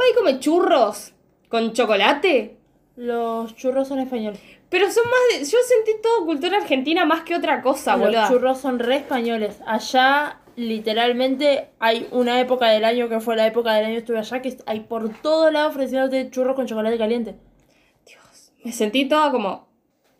Va 0.00 0.04
y 0.10 0.14
come 0.14 0.40
churros 0.40 1.12
con 1.48 1.72
chocolate. 1.72 2.56
Los 2.96 3.54
churros 3.54 3.88
son 3.88 3.98
españoles. 3.98 4.61
Pero 4.72 4.90
son 4.90 5.04
más 5.04 5.38
de. 5.38 5.44
Yo 5.44 5.58
sentí 5.64 5.92
todo 6.02 6.24
cultura 6.24 6.56
argentina 6.56 7.04
más 7.04 7.22
que 7.22 7.36
otra 7.36 7.60
cosa, 7.62 7.94
Los 7.96 8.06
boludo. 8.06 8.26
churros 8.28 8.58
son 8.58 8.78
re 8.80 8.96
españoles. 8.96 9.60
Allá, 9.66 10.40
literalmente, 10.56 11.68
hay 11.78 12.08
una 12.10 12.40
época 12.40 12.68
del 12.70 12.84
año 12.86 13.08
que 13.08 13.20
fue 13.20 13.36
la 13.36 13.46
época 13.46 13.74
del 13.74 13.84
año 13.84 13.92
que 13.94 13.98
estuve 13.98 14.18
allá, 14.18 14.40
que 14.42 14.56
hay 14.66 14.80
por 14.80 15.10
todo 15.20 15.50
lado 15.50 15.68
ofreciéndote 15.68 16.30
churros 16.30 16.56
con 16.56 16.66
chocolate 16.66 16.96
caliente. 16.98 17.36
Dios. 18.06 18.52
Me 18.64 18.72
sentí 18.72 19.04
toda 19.08 19.30
como. 19.30 19.68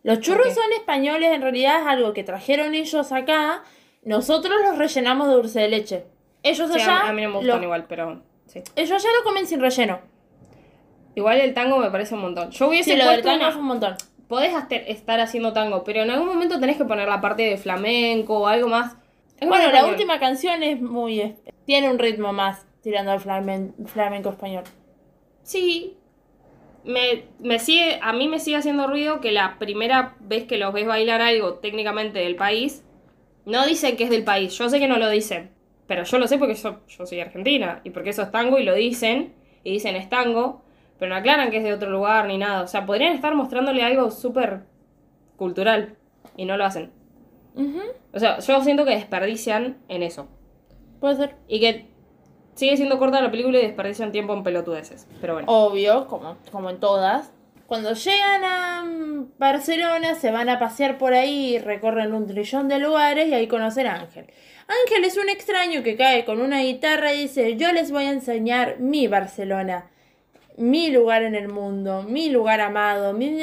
Los 0.04 0.20
churros 0.20 0.48
Ok. 0.48 0.52
son 0.54 0.72
españoles, 0.76 1.32
en 1.32 1.42
realidad 1.42 1.80
es 1.80 1.86
algo 1.86 2.12
que 2.12 2.22
trajeron 2.22 2.74
ellos 2.74 3.10
acá. 3.10 3.62
Nosotros 4.04 4.54
los 4.64 4.76
rellenamos 4.76 5.28
de 5.28 5.34
dulce 5.34 5.60
de 5.60 5.68
leche. 5.68 6.04
Ellos 6.42 6.70
Sí, 6.72 6.80
allá. 6.80 7.08
a, 7.08 7.12
mí 7.12 7.22
no 7.22 7.30
me 7.30 7.36
gustan 7.38 7.58
lo- 7.58 7.64
igual, 7.64 7.86
pero. 7.88 8.20
Sí. 8.46 8.62
Ellos 8.76 8.92
allá 8.92 9.08
lo 9.18 9.24
comen 9.24 9.46
sin 9.46 9.60
relleno. 9.60 10.00
Igual 11.14 11.40
el 11.40 11.54
tango 11.54 11.78
me 11.78 11.90
parece 11.90 12.14
un 12.14 12.22
montón. 12.22 12.50
Yo 12.50 12.68
hubiese 12.68 12.92
Sí, 12.92 12.96
lo 12.96 13.04
del 13.04 13.22
puesto 13.22 13.28
tango 13.28 13.40
una- 13.44 13.48
es 13.50 13.56
un 13.56 13.64
montón. 13.64 13.96
Podés 14.32 14.54
estar 14.86 15.20
haciendo 15.20 15.52
tango, 15.52 15.84
pero 15.84 16.00
en 16.00 16.10
algún 16.10 16.26
momento 16.26 16.58
tenés 16.58 16.78
que 16.78 16.86
poner 16.86 17.06
la 17.06 17.20
parte 17.20 17.42
de 17.42 17.58
flamenco 17.58 18.38
o 18.38 18.46
algo 18.46 18.66
más. 18.66 18.96
Bueno, 19.42 19.58
la 19.58 19.64
español. 19.66 19.90
última 19.90 20.18
canción 20.18 20.62
es 20.62 20.80
muy. 20.80 21.34
Tiene 21.66 21.90
un 21.90 21.98
ritmo 21.98 22.32
más 22.32 22.66
tirando 22.80 23.12
al 23.12 23.20
flamen- 23.20 23.74
flamenco 23.84 24.30
español. 24.30 24.64
Sí. 25.42 25.98
Me, 26.82 27.24
me 27.40 27.58
sigue, 27.58 27.98
a 28.00 28.14
mí 28.14 28.26
me 28.26 28.38
sigue 28.40 28.56
haciendo 28.56 28.86
ruido 28.86 29.20
que 29.20 29.32
la 29.32 29.58
primera 29.58 30.16
vez 30.20 30.44
que 30.44 30.56
los 30.56 30.72
ves 30.72 30.86
bailar 30.86 31.20
algo 31.20 31.56
técnicamente 31.56 32.20
del 32.20 32.34
país, 32.36 32.86
no 33.44 33.66
dicen 33.66 33.98
que 33.98 34.04
es 34.04 34.10
del 34.10 34.24
país. 34.24 34.56
Yo 34.56 34.70
sé 34.70 34.78
que 34.78 34.88
no 34.88 34.96
lo 34.96 35.10
dicen, 35.10 35.50
pero 35.86 36.04
yo 36.04 36.18
lo 36.18 36.26
sé 36.26 36.38
porque 36.38 36.54
yo, 36.54 36.80
yo 36.88 37.04
soy 37.04 37.20
argentina 37.20 37.82
y 37.84 37.90
porque 37.90 38.08
eso 38.08 38.22
es 38.22 38.30
tango 38.30 38.58
y 38.58 38.62
lo 38.64 38.74
dicen, 38.74 39.34
y 39.62 39.72
dicen 39.72 39.94
es 39.94 40.08
tango, 40.08 40.61
Pero 41.02 41.14
no 41.14 41.18
aclaran 41.18 41.50
que 41.50 41.56
es 41.56 41.64
de 41.64 41.72
otro 41.72 41.90
lugar 41.90 42.28
ni 42.28 42.38
nada. 42.38 42.62
O 42.62 42.68
sea, 42.68 42.86
podrían 42.86 43.12
estar 43.12 43.34
mostrándole 43.34 43.82
algo 43.82 44.12
súper 44.12 44.60
cultural 45.36 45.96
y 46.36 46.44
no 46.44 46.56
lo 46.56 46.64
hacen. 46.64 46.92
O 48.12 48.20
sea, 48.20 48.38
yo 48.38 48.62
siento 48.62 48.84
que 48.84 48.92
desperdician 48.92 49.78
en 49.88 50.04
eso. 50.04 50.28
Puede 51.00 51.16
ser. 51.16 51.34
Y 51.48 51.58
que 51.58 51.88
sigue 52.54 52.76
siendo 52.76 53.00
corta 53.00 53.20
la 53.20 53.32
película 53.32 53.58
y 53.58 53.62
desperdician 53.62 54.12
tiempo 54.12 54.32
en 54.32 54.44
pelotudeces. 54.44 55.08
Pero 55.20 55.32
bueno. 55.32 55.48
Obvio, 55.50 56.06
como, 56.06 56.36
como 56.52 56.70
en 56.70 56.78
todas. 56.78 57.32
Cuando 57.66 57.94
llegan 57.94 58.44
a 58.44 58.84
Barcelona, 59.38 60.14
se 60.14 60.30
van 60.30 60.50
a 60.50 60.60
pasear 60.60 60.98
por 60.98 61.14
ahí, 61.14 61.58
recorren 61.58 62.14
un 62.14 62.28
trillón 62.28 62.68
de 62.68 62.78
lugares 62.78 63.26
y 63.26 63.34
ahí 63.34 63.48
conocen 63.48 63.88
a 63.88 63.96
Ángel. 63.96 64.26
Ángel 64.68 65.04
es 65.04 65.16
un 65.16 65.28
extraño 65.28 65.82
que 65.82 65.96
cae 65.96 66.24
con 66.24 66.40
una 66.40 66.60
guitarra 66.60 67.12
y 67.12 67.22
dice, 67.22 67.56
yo 67.56 67.72
les 67.72 67.90
voy 67.90 68.04
a 68.04 68.10
enseñar 68.12 68.78
mi 68.78 69.08
Barcelona, 69.08 69.90
mi 70.56 70.90
lugar 70.90 71.22
en 71.22 71.34
el 71.34 71.48
mundo, 71.48 72.02
mi 72.02 72.30
lugar 72.30 72.60
amado, 72.60 73.12
mi 73.12 73.36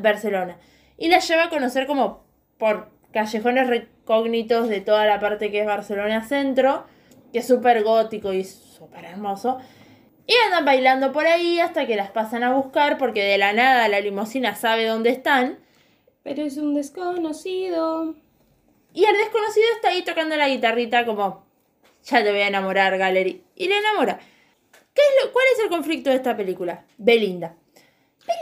Barcelona. 0.00 0.58
Y 0.98 1.08
la 1.08 1.18
lleva 1.18 1.44
a 1.44 1.50
conocer 1.50 1.86
como 1.86 2.24
por 2.58 2.90
callejones 3.12 3.66
recógnitos 3.66 4.68
de 4.68 4.80
toda 4.80 5.06
la 5.06 5.20
parte 5.20 5.50
que 5.50 5.60
es 5.60 5.66
Barcelona 5.66 6.26
Centro, 6.26 6.84
que 7.32 7.40
es 7.40 7.46
súper 7.46 7.82
gótico 7.82 8.32
y 8.32 8.44
súper 8.44 9.04
hermoso. 9.04 9.58
Y 10.26 10.34
andan 10.46 10.64
bailando 10.64 11.12
por 11.12 11.26
ahí 11.26 11.58
hasta 11.58 11.86
que 11.86 11.96
las 11.96 12.10
pasan 12.10 12.44
a 12.44 12.52
buscar 12.52 12.98
porque 12.98 13.24
de 13.24 13.38
la 13.38 13.52
nada 13.52 13.88
la 13.88 14.00
limusina 14.00 14.54
sabe 14.54 14.86
dónde 14.86 15.10
están. 15.10 15.58
Pero 16.22 16.42
es 16.42 16.56
un 16.56 16.74
desconocido. 16.74 18.14
Y 18.94 19.04
el 19.04 19.16
desconocido 19.16 19.66
está 19.74 19.88
ahí 19.88 20.02
tocando 20.02 20.36
la 20.36 20.48
guitarrita 20.48 21.04
como, 21.04 21.44
ya 22.04 22.22
te 22.22 22.30
voy 22.30 22.42
a 22.42 22.48
enamorar, 22.48 22.96
Gallery. 22.96 23.42
Y 23.56 23.68
le 23.68 23.78
enamora. 23.78 24.20
¿Qué 24.94 25.00
es 25.02 25.24
lo, 25.26 25.32
¿Cuál 25.32 25.44
es 25.54 25.64
el 25.64 25.68
conflicto 25.70 26.10
de 26.10 26.16
esta 26.16 26.36
película? 26.36 26.84
Belinda. 26.98 27.54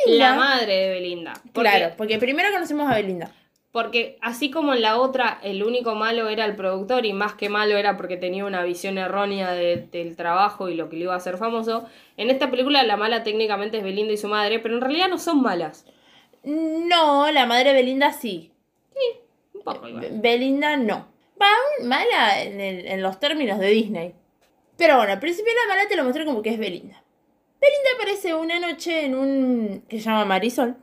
Belinda. 0.07 0.31
La 0.31 0.35
madre 0.37 0.75
de 0.77 0.91
Belinda. 0.91 1.33
Porque- 1.53 1.71
Claro, 1.71 1.95
porque 1.97 2.19
primero 2.19 2.51
conocemos 2.53 2.91
a 2.91 2.95
Belinda. 2.97 3.33
Porque 3.73 4.19
así 4.21 4.51
como 4.51 4.75
en 4.75 4.83
la 4.83 4.99
otra, 4.99 5.39
el 5.45 5.63
único 5.63 5.95
malo 5.95 6.29
era 6.29 6.45
el 6.45 6.57
productor 6.57 7.07
y 7.07 7.13
más 7.13 7.35
que 7.35 7.49
malo 7.49 7.77
era 7.77 7.97
porque 7.97 8.17
tenía 8.17 8.45
una 8.45 8.65
visión 8.65 8.99
errónea 8.99 9.53
de- 9.53 9.77
del 9.93 10.17
trabajo 10.17 10.69
y 10.69 10.75
lo 10.75 10.89
que 10.89 10.97
le 10.97 11.03
iba 11.05 11.15
a 11.15 11.19
hacer 11.19 11.37
famoso, 11.37 11.87
en 12.17 12.31
esta 12.31 12.51
película 12.51 12.83
la 12.83 12.97
mala 12.97 13.23
técnicamente 13.23 13.79
es 13.79 13.85
Belinda 13.85 14.13
y 14.13 14.17
su 14.17 14.27
madre, 14.27 14.59
pero 14.59 14.75
en 14.75 14.81
realidad 14.81 15.09
no 15.09 15.19
son 15.19 15.41
malas. 15.41 15.87
No, 16.43 17.31
la 17.31 17.47
madre 17.47 17.69
de 17.71 17.75
Belinda 17.75 18.13
sí. 18.13 18.51
Un 19.55 19.63
poco 19.63 19.87
igual. 19.89 20.03
Be- 20.11 20.19
Belinda 20.31 20.77
no. 20.77 21.07
Va, 21.41 21.49
mala 21.85 22.43
en, 22.43 22.61
el- 22.61 22.87
en 22.87 23.03
los 23.03 23.21
términos 23.21 23.59
de 23.61 23.69
Disney. 23.69 24.15
Pero 24.81 24.97
bueno, 24.97 25.13
al 25.13 25.21
principio 25.21 25.53
la 25.67 25.75
mala 25.75 25.87
te 25.89 25.95
lo 25.95 26.05
mostré 26.05 26.25
como 26.25 26.41
que 26.41 26.49
es 26.51 26.59
Belinda. 26.59 27.05
Belinda 27.61 27.91
aparece 27.97 28.35
una 28.35 28.59
noche 28.59 29.05
en 29.05 29.15
un... 29.15 29.85
que 29.89 29.99
se 29.99 30.05
llama 30.07 30.25
Marisol. 30.25 30.77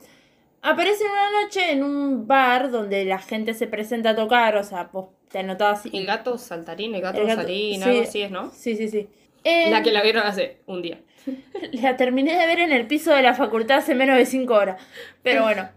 Aparece 0.62 1.03
una 1.03 1.41
noche 1.41 1.71
en 1.71 1.83
un 1.83 2.27
bar 2.27 2.69
donde 2.69 3.03
la 3.05 3.17
gente 3.17 3.55
se 3.55 3.65
presenta 3.65 4.12
a 4.12 4.15
tocar, 4.15 4.55
o 4.55 4.63
sea, 4.63 4.89
pues 4.91 5.05
te 5.31 5.39
anotabas... 5.39 5.86
El 5.91 6.05
gato 6.05 6.38
saltarín, 6.38 6.93
el 6.93 7.01
gato, 7.01 7.19
El 7.21 7.25
gato- 7.27 7.38
saltarín, 7.41 7.81
sí. 7.81 7.89
algo 7.89 8.01
así 8.03 8.21
es, 8.21 8.31
¿no? 8.31 8.51
Sí, 8.51 8.75
sí, 8.75 8.88
sí. 8.88 9.10
Eh, 9.43 9.71
La 9.71 9.81
que 9.81 9.91
la 9.91 10.03
vieron 10.03 10.23
hace 10.27 10.62
un 10.67 10.83
día. 10.83 10.99
La 11.73 11.97
terminé 11.97 12.38
de 12.38 12.45
ver 12.45 12.60
en 12.60 12.71
el 12.71 12.86
piso 12.86 13.12
de 13.13 13.23
la 13.23 13.33
facultad 13.33 13.77
hace 13.79 13.95
menos 13.95 14.15
de 14.15 14.27
5 14.27 14.53
horas. 14.53 14.79
Pero 15.23 15.41
bueno. 15.41 15.69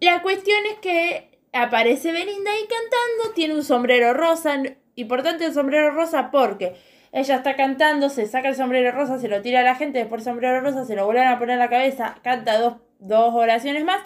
La 0.00 0.22
cuestión 0.22 0.58
es 0.72 0.78
que 0.78 1.40
aparece 1.52 2.12
Belinda 2.12 2.52
ahí 2.52 2.60
cantando, 2.68 3.34
tiene 3.34 3.54
un 3.54 3.64
sombrero 3.64 4.14
rosa. 4.14 4.62
Importante 4.94 5.44
el 5.46 5.52
sombrero 5.54 5.90
rosa 5.90 6.30
porque 6.30 6.76
ella 7.12 7.36
está 7.36 7.56
cantando, 7.56 8.08
se 8.08 8.26
saca 8.26 8.48
el 8.48 8.54
sombrero 8.56 8.92
rosa, 8.92 9.18
se 9.18 9.28
lo 9.28 9.40
tira 9.42 9.60
a 9.60 9.62
la 9.62 9.74
gente, 9.74 9.98
después 9.98 10.20
el 10.22 10.24
sombrero 10.32 10.60
rosa 10.60 10.84
se 10.84 10.94
lo 10.96 11.04
vuelven 11.06 11.28
a 11.28 11.38
poner 11.38 11.54
en 11.54 11.58
la 11.60 11.70
cabeza, 11.70 12.16
canta 12.22 12.58
dos, 12.58 12.74
dos 12.98 13.34
oraciones 13.34 13.84
más, 13.84 14.00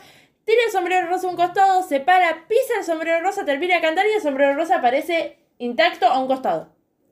tira 0.45 0.59
el 0.67 0.73
sombrero 0.73 1.07
rosa 1.09 1.27
a 1.27 1.31
un 1.31 1.37
costado, 1.37 1.83
se 1.83 2.01
para, 2.01 2.47
pisa 2.49 2.75
el 2.79 2.85
sombrero 2.85 3.21
rosa, 3.21 3.45
termina 3.45 3.77
de 3.77 3.81
cantar 3.81 4.07
y 4.07 4.13
el 4.15 4.21
sombrero 4.23 4.55
rosa 4.55 4.77
aparece 4.77 5.39
intacto 5.59 6.07
a 6.07 6.19
un 6.19 6.27
costado, 6.27 6.69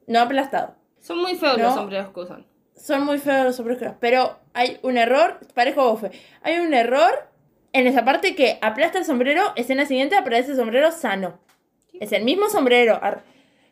no 0.06 0.20
aplastado. 0.20 0.74
Son 1.00 1.18
muy 1.18 1.34
feos 1.36 1.56
No. 1.58 1.64
los 1.64 1.74
sombreros 1.74 2.10
que 2.12 2.20
usan. 2.20 2.46
Son 2.74 3.04
muy 3.04 3.18
feos 3.18 3.44
los 3.44 3.56
sombreros, 3.56 3.94
pero 4.00 4.38
hay 4.54 4.78
un 4.82 4.96
error, 4.96 5.38
parejo 5.54 5.90
bofe. 5.90 6.10
Hay 6.42 6.58
un 6.60 6.72
error 6.72 7.28
en 7.72 7.86
esa 7.86 8.04
parte 8.04 8.34
que 8.34 8.58
aplasta 8.62 8.98
el 8.98 9.04
sombrero, 9.04 9.52
escena 9.56 9.86
siguiente 9.86 10.16
aparece 10.16 10.52
el 10.52 10.56
sombrero 10.56 10.90
sano. 10.92 11.38
Es 12.00 12.12
el 12.12 12.24
mismo 12.24 12.48
sombrero. 12.48 12.98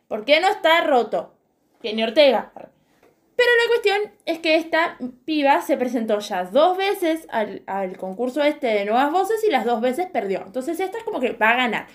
¿Por 0.07 0.25
qué 0.25 0.39
no 0.39 0.47
está 0.47 0.81
roto? 0.85 1.35
Kenny 1.81 2.03
Ortega. 2.03 2.51
Pero 2.55 3.51
la 3.63 3.67
cuestión 3.69 4.13
es 4.25 4.39
que 4.39 4.55
esta 4.55 4.97
piba 5.25 5.61
se 5.61 5.77
presentó 5.77 6.19
ya 6.19 6.43
dos 6.43 6.77
veces 6.77 7.25
al, 7.29 7.63
al 7.67 7.97
concurso 7.97 8.43
este 8.43 8.67
de 8.67 8.85
nuevas 8.85 9.11
voces 9.11 9.43
y 9.47 9.49
las 9.51 9.63
dos 9.65 9.79
veces 9.79 10.07
perdió. 10.07 10.43
Entonces 10.45 10.79
esta 10.79 10.97
es 10.97 11.03
como 11.05 11.19
que 11.21 11.31
va 11.31 11.51
a 11.51 11.55
ganar. 11.55 11.87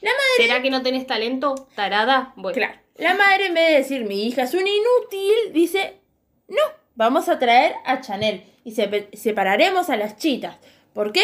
La 0.00 0.10
madre 0.10 0.46
¿Será 0.46 0.60
que 0.62 0.70
no 0.70 0.82
tenés 0.82 1.06
talento? 1.06 1.68
¿Tarada? 1.76 2.32
Bueno. 2.36 2.54
Claro. 2.56 2.74
La 2.96 3.14
madre, 3.14 3.46
en 3.46 3.54
vez 3.54 3.68
de 3.68 3.74
decir 3.78 4.04
mi 4.06 4.26
hija 4.26 4.42
es 4.42 4.54
un 4.54 4.66
inútil, 4.66 5.52
dice: 5.52 6.00
No, 6.48 6.62
vamos 6.96 7.28
a 7.28 7.38
traer 7.38 7.74
a 7.84 8.00
Chanel 8.00 8.42
y 8.64 8.72
se- 8.72 9.08
separaremos 9.12 9.90
a 9.90 9.96
las 9.96 10.16
chitas. 10.16 10.56
¿Por 10.94 11.12
qué? 11.12 11.22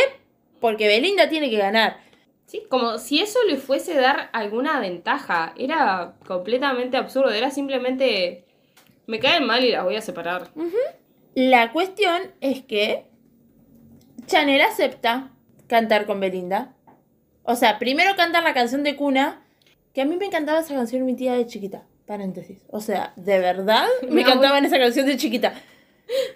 Porque 0.61 0.87
Belinda 0.87 1.29
tiene 1.29 1.51
que 1.51 1.57
ganar. 1.59 1.99
Sí, 2.47 2.63
como 2.69 2.99
si 2.99 3.21
eso 3.21 3.39
le 3.49 3.57
fuese 3.57 3.95
dar 3.95 4.29
alguna 4.33 4.81
ventaja. 4.81 5.55
Era 5.57 6.15
completamente 6.27 6.97
absurdo. 6.97 7.31
Era 7.31 7.51
simplemente. 7.51 8.45
Me 9.07 9.19
caen 9.19 9.47
mal 9.47 9.65
y 9.65 9.73
las 9.73 9.85
voy 9.85 9.97
a 9.97 10.01
separar. 10.01 10.51
La 11.35 11.73
cuestión 11.73 12.23
es 12.41 12.63
que 12.63 13.07
Chanel 14.27 14.61
acepta 14.63 15.33
cantar 15.67 16.07
con 16.07 16.21
Belinda. 16.21 16.75
O 17.43 17.55
sea, 17.57 17.79
primero 17.79 18.17
cantar 18.17 18.43
la 18.43 18.55
canción 18.55 18.83
de 18.83 18.97
cuna, 18.97 19.43
que 19.93 20.01
a 20.01 20.05
mí 20.07 20.17
me 20.17 20.27
encantaba 20.27 20.61
esa 20.61 20.75
canción 20.75 21.05
mi 21.05 21.15
tía 21.15 21.35
de 21.35 21.47
chiquita. 21.47 21.85
Paréntesis. 22.07 22.65
O 22.69 22.81
sea, 22.81 23.13
de 23.17 23.39
verdad 23.39 23.87
me 24.03 24.11
Me 24.11 24.25
cantaban 24.25 24.65
esa 24.65 24.79
canción 24.79 25.07
de 25.07 25.17
chiquita. 25.17 25.55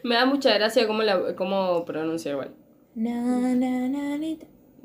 Me 0.03 0.15
da 0.15 0.27
mucha 0.27 0.55
gracia 0.55 0.87
cómo, 0.87 1.03
la, 1.03 1.35
cómo 1.35 1.85
pronuncia 1.85 2.33
igual. 2.33 2.55
Na, 2.95 3.15
na, 3.55 3.89
na. 3.89 4.19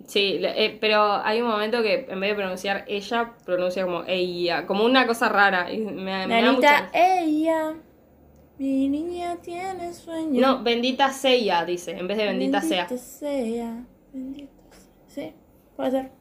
Sí, 0.05 0.39
eh, 0.41 0.77
pero 0.81 1.13
hay 1.23 1.41
un 1.41 1.47
momento 1.47 1.81
que 1.81 2.05
en 2.09 2.19
vez 2.19 2.31
de 2.31 2.35
pronunciar 2.35 2.83
ella, 2.87 3.33
pronuncia 3.45 3.83
como 3.83 4.03
ella, 4.05 4.65
como 4.65 4.85
una 4.85 5.07
cosa 5.07 5.29
rara. 5.29 5.71
Y 5.71 5.79
me, 5.79 6.27
me 6.27 6.41
da 6.41 6.51
mucha 6.51 6.71
Nanita, 6.71 6.89
ella, 6.93 7.73
mi 8.57 8.89
niña 8.89 9.37
tiene 9.41 9.93
sueño. 9.93 10.39
No, 10.39 10.63
bendita 10.63 11.11
sea, 11.11 11.65
dice, 11.65 11.91
en 11.91 12.07
vez 12.07 12.17
de 12.17 12.25
bendita, 12.25 12.61
sea. 12.61 12.87
sea. 12.89 13.85
Bendita 14.11 14.51
sea. 15.07 15.29
Sí, 15.29 15.33
puede 15.75 15.91
ser. 15.91 16.11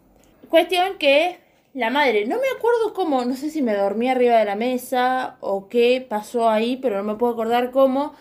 Cuestión 0.48 0.98
que 0.98 1.40
la 1.74 1.90
madre, 1.90 2.26
no 2.26 2.36
me 2.36 2.48
acuerdo 2.56 2.92
cómo, 2.94 3.24
no 3.24 3.34
sé 3.34 3.48
si 3.48 3.62
me 3.62 3.74
dormí 3.74 4.08
arriba 4.08 4.38
de 4.38 4.44
la 4.44 4.56
mesa 4.56 5.36
o 5.40 5.68
qué 5.68 6.04
pasó 6.06 6.50
ahí, 6.50 6.76
pero 6.76 6.98
no 6.98 7.04
me 7.04 7.14
puedo 7.14 7.32
acordar 7.32 7.70
cómo. 7.70 8.14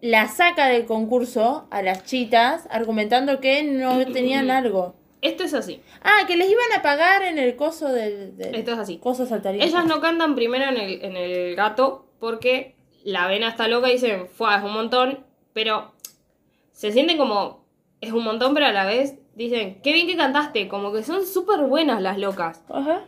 La 0.00 0.28
saca 0.28 0.66
del 0.66 0.84
concurso 0.84 1.66
a 1.70 1.82
las 1.82 2.04
chitas 2.04 2.68
argumentando 2.70 3.40
que 3.40 3.62
no 3.62 4.04
tenían 4.06 4.50
algo. 4.50 4.94
Esto 5.20 5.44
es 5.44 5.54
así. 5.54 5.82
Ah, 6.02 6.24
que 6.26 6.36
les 6.36 6.48
iban 6.50 6.72
a 6.76 6.82
pagar 6.82 7.22
en 7.22 7.38
el 7.38 7.56
coso 7.56 7.88
del. 7.88 8.36
del 8.36 8.54
Esto 8.54 8.72
es 8.72 8.78
así. 8.78 8.98
Coso 8.98 9.26
saltarín. 9.26 9.62
Ellas 9.62 9.84
no 9.84 10.00
cantan 10.00 10.34
primero 10.34 10.64
en 10.64 10.76
el, 10.76 11.04
en 11.04 11.16
el 11.16 11.56
gato 11.56 12.06
porque 12.18 12.76
la 13.04 13.26
vena 13.26 13.48
está 13.48 13.68
loca 13.68 13.88
y 13.88 13.94
dicen, 13.94 14.28
fue, 14.28 14.54
es 14.54 14.62
un 14.62 14.72
montón, 14.72 15.24
pero 15.52 15.92
se 16.72 16.92
sienten 16.92 17.16
como, 17.16 17.64
es 18.00 18.12
un 18.12 18.24
montón, 18.24 18.54
pero 18.54 18.66
a 18.66 18.72
la 18.72 18.86
vez 18.86 19.18
dicen, 19.34 19.80
qué 19.82 19.92
bien 19.92 20.06
que 20.06 20.16
cantaste, 20.16 20.68
como 20.68 20.92
que 20.92 21.02
son 21.02 21.26
súper 21.26 21.60
buenas 21.60 22.02
las 22.02 22.18
locas. 22.18 22.64
Ajá. 22.68 23.04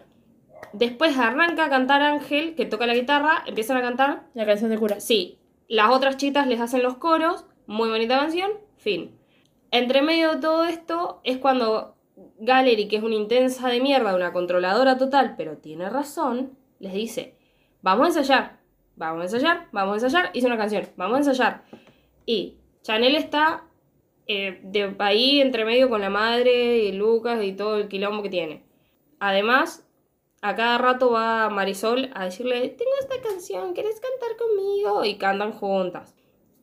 Después 0.72 1.18
arranca 1.18 1.64
a 1.64 1.70
cantar 1.70 2.02
Ángel, 2.02 2.54
que 2.54 2.66
toca 2.66 2.86
la 2.86 2.94
guitarra, 2.94 3.42
empiezan 3.46 3.76
a 3.76 3.82
cantar, 3.82 4.22
La 4.34 4.46
canción 4.46 4.70
de 4.70 4.78
cura. 4.78 5.00
sí, 5.00 5.38
las 5.68 5.90
otras 5.90 6.16
chitas 6.16 6.46
les 6.46 6.60
hacen 6.60 6.82
los 6.82 6.96
coros, 6.96 7.44
muy 7.66 7.88
bonita 7.88 8.18
canción, 8.18 8.50
fin. 8.76 9.16
Entre 9.70 10.02
medio 10.02 10.34
de 10.34 10.40
todo 10.40 10.64
esto 10.64 11.20
es 11.24 11.38
cuando 11.38 11.96
Gallery, 12.40 12.88
que 12.88 12.96
es 12.96 13.02
una 13.02 13.14
intensa 13.14 13.68
de 13.68 13.80
mierda, 13.80 14.14
una 14.14 14.32
controladora 14.32 14.96
total, 14.96 15.34
pero 15.36 15.58
tiene 15.58 15.88
razón, 15.90 16.56
les 16.78 16.92
dice, 16.92 17.34
vamos 17.82 18.04
a 18.04 18.20
ensayar, 18.20 18.58
vamos 18.96 19.20
a 19.20 19.24
ensayar, 19.24 19.68
vamos 19.72 19.92
a 20.02 20.06
ensayar, 20.06 20.30
hice 20.32 20.46
una 20.46 20.56
canción, 20.56 20.88
vamos 20.96 21.16
a 21.16 21.18
ensayar. 21.18 21.64
Y 22.24 22.56
Chanel 22.82 23.14
está 23.14 23.64
eh, 24.26 24.60
de 24.62 24.94
ahí 24.98 25.40
entre 25.40 25.64
medio 25.64 25.88
con 25.90 26.00
la 26.00 26.10
madre 26.10 26.78
y 26.78 26.92
Lucas 26.92 27.42
y 27.44 27.52
todo 27.52 27.76
el 27.76 27.88
quilombo 27.88 28.22
que 28.22 28.30
tiene. 28.30 28.64
Además, 29.18 29.86
a 30.40 30.54
cada 30.54 30.78
rato 30.78 31.10
va 31.10 31.50
Marisol 31.50 32.10
a 32.14 32.24
decirle, 32.24 32.68
tengo 32.70 32.92
esta 33.00 33.20
canción, 33.20 33.74
¿querés 33.74 34.00
cantar 34.00 34.36
conmigo? 34.38 35.04
Y 35.04 35.16
cantan 35.16 35.52
juntas. 35.52 36.16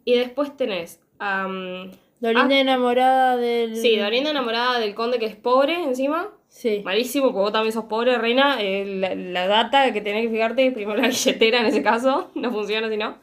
Y 0.05 0.15
después 0.15 0.57
tenés 0.57 1.01
a... 1.19 1.47
mm, 1.47 1.91
Dorinda 2.20 2.55
Ah. 2.55 2.59
enamorada 2.59 3.38
del. 3.38 3.76
sí, 3.76 3.95
Dorinda 3.97 4.32
enamorada 4.32 4.80
del 4.80 4.95
conde 4.95 5.20
que 5.20 5.26
es 5.28 5.36
pobre 5.36 5.76
encima. 5.84 6.30
Sí. 6.49 6.82
Malísimo, 6.84 7.26
porque 7.28 7.39
vos 7.39 7.51
también 7.51 7.74
sos 7.74 7.86
pobre, 7.86 8.18
reina. 8.18 8.57
Eh, 8.61 8.86
la, 8.86 9.13
la 9.15 9.47
data 9.47 9.91
que 9.93 10.01
tenés 10.01 10.24
que 10.26 10.32
fijarte, 10.32 10.72
primero 10.72 10.99
la 10.99 11.07
billetera 11.09 11.59
en 11.59 11.68
ese 11.68 11.84
caso, 11.84 12.32
no 12.36 12.51
funciona 12.51 12.89
si 12.89 12.97
no. 12.97 13.18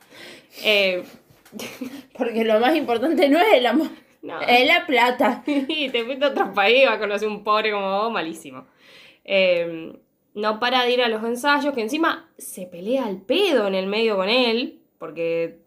Eh, 0.64 1.02
Porque 2.16 2.44
lo 2.44 2.60
más 2.60 2.76
importante 2.76 3.28
no 3.28 3.38
es 3.40 3.52
el 3.54 3.66
amor, 3.66 3.88
No. 4.22 4.40
es 4.40 4.66
la 4.66 4.86
plata. 4.86 5.42
y 5.46 5.88
te 5.90 6.04
fuiste 6.04 6.24
a 6.24 6.28
otro 6.28 6.52
país, 6.52 6.86
va 6.88 6.94
a 6.94 6.98
conocer 6.98 7.28
un 7.28 7.42
pobre 7.44 7.72
como 7.72 7.88
vos, 8.02 8.12
malísimo. 8.12 8.66
Eh, 9.24 9.92
no 10.34 10.58
para 10.60 10.82
de 10.84 10.92
ir 10.92 11.02
a 11.02 11.08
los 11.08 11.22
ensayos, 11.24 11.74
que 11.74 11.80
encima 11.80 12.28
se 12.38 12.66
pelea 12.66 13.06
al 13.06 13.20
pedo 13.22 13.66
en 13.68 13.74
el 13.74 13.86
medio 13.86 14.16
con 14.16 14.28
él, 14.28 14.80
porque, 14.98 15.58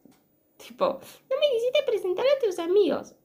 tipo, 0.58 0.86
no 1.30 1.36
me 1.40 1.50
quisiste 1.54 1.84
presentar 1.86 2.26
a 2.26 2.46
tus 2.46 2.60
amigos. 2.60 3.16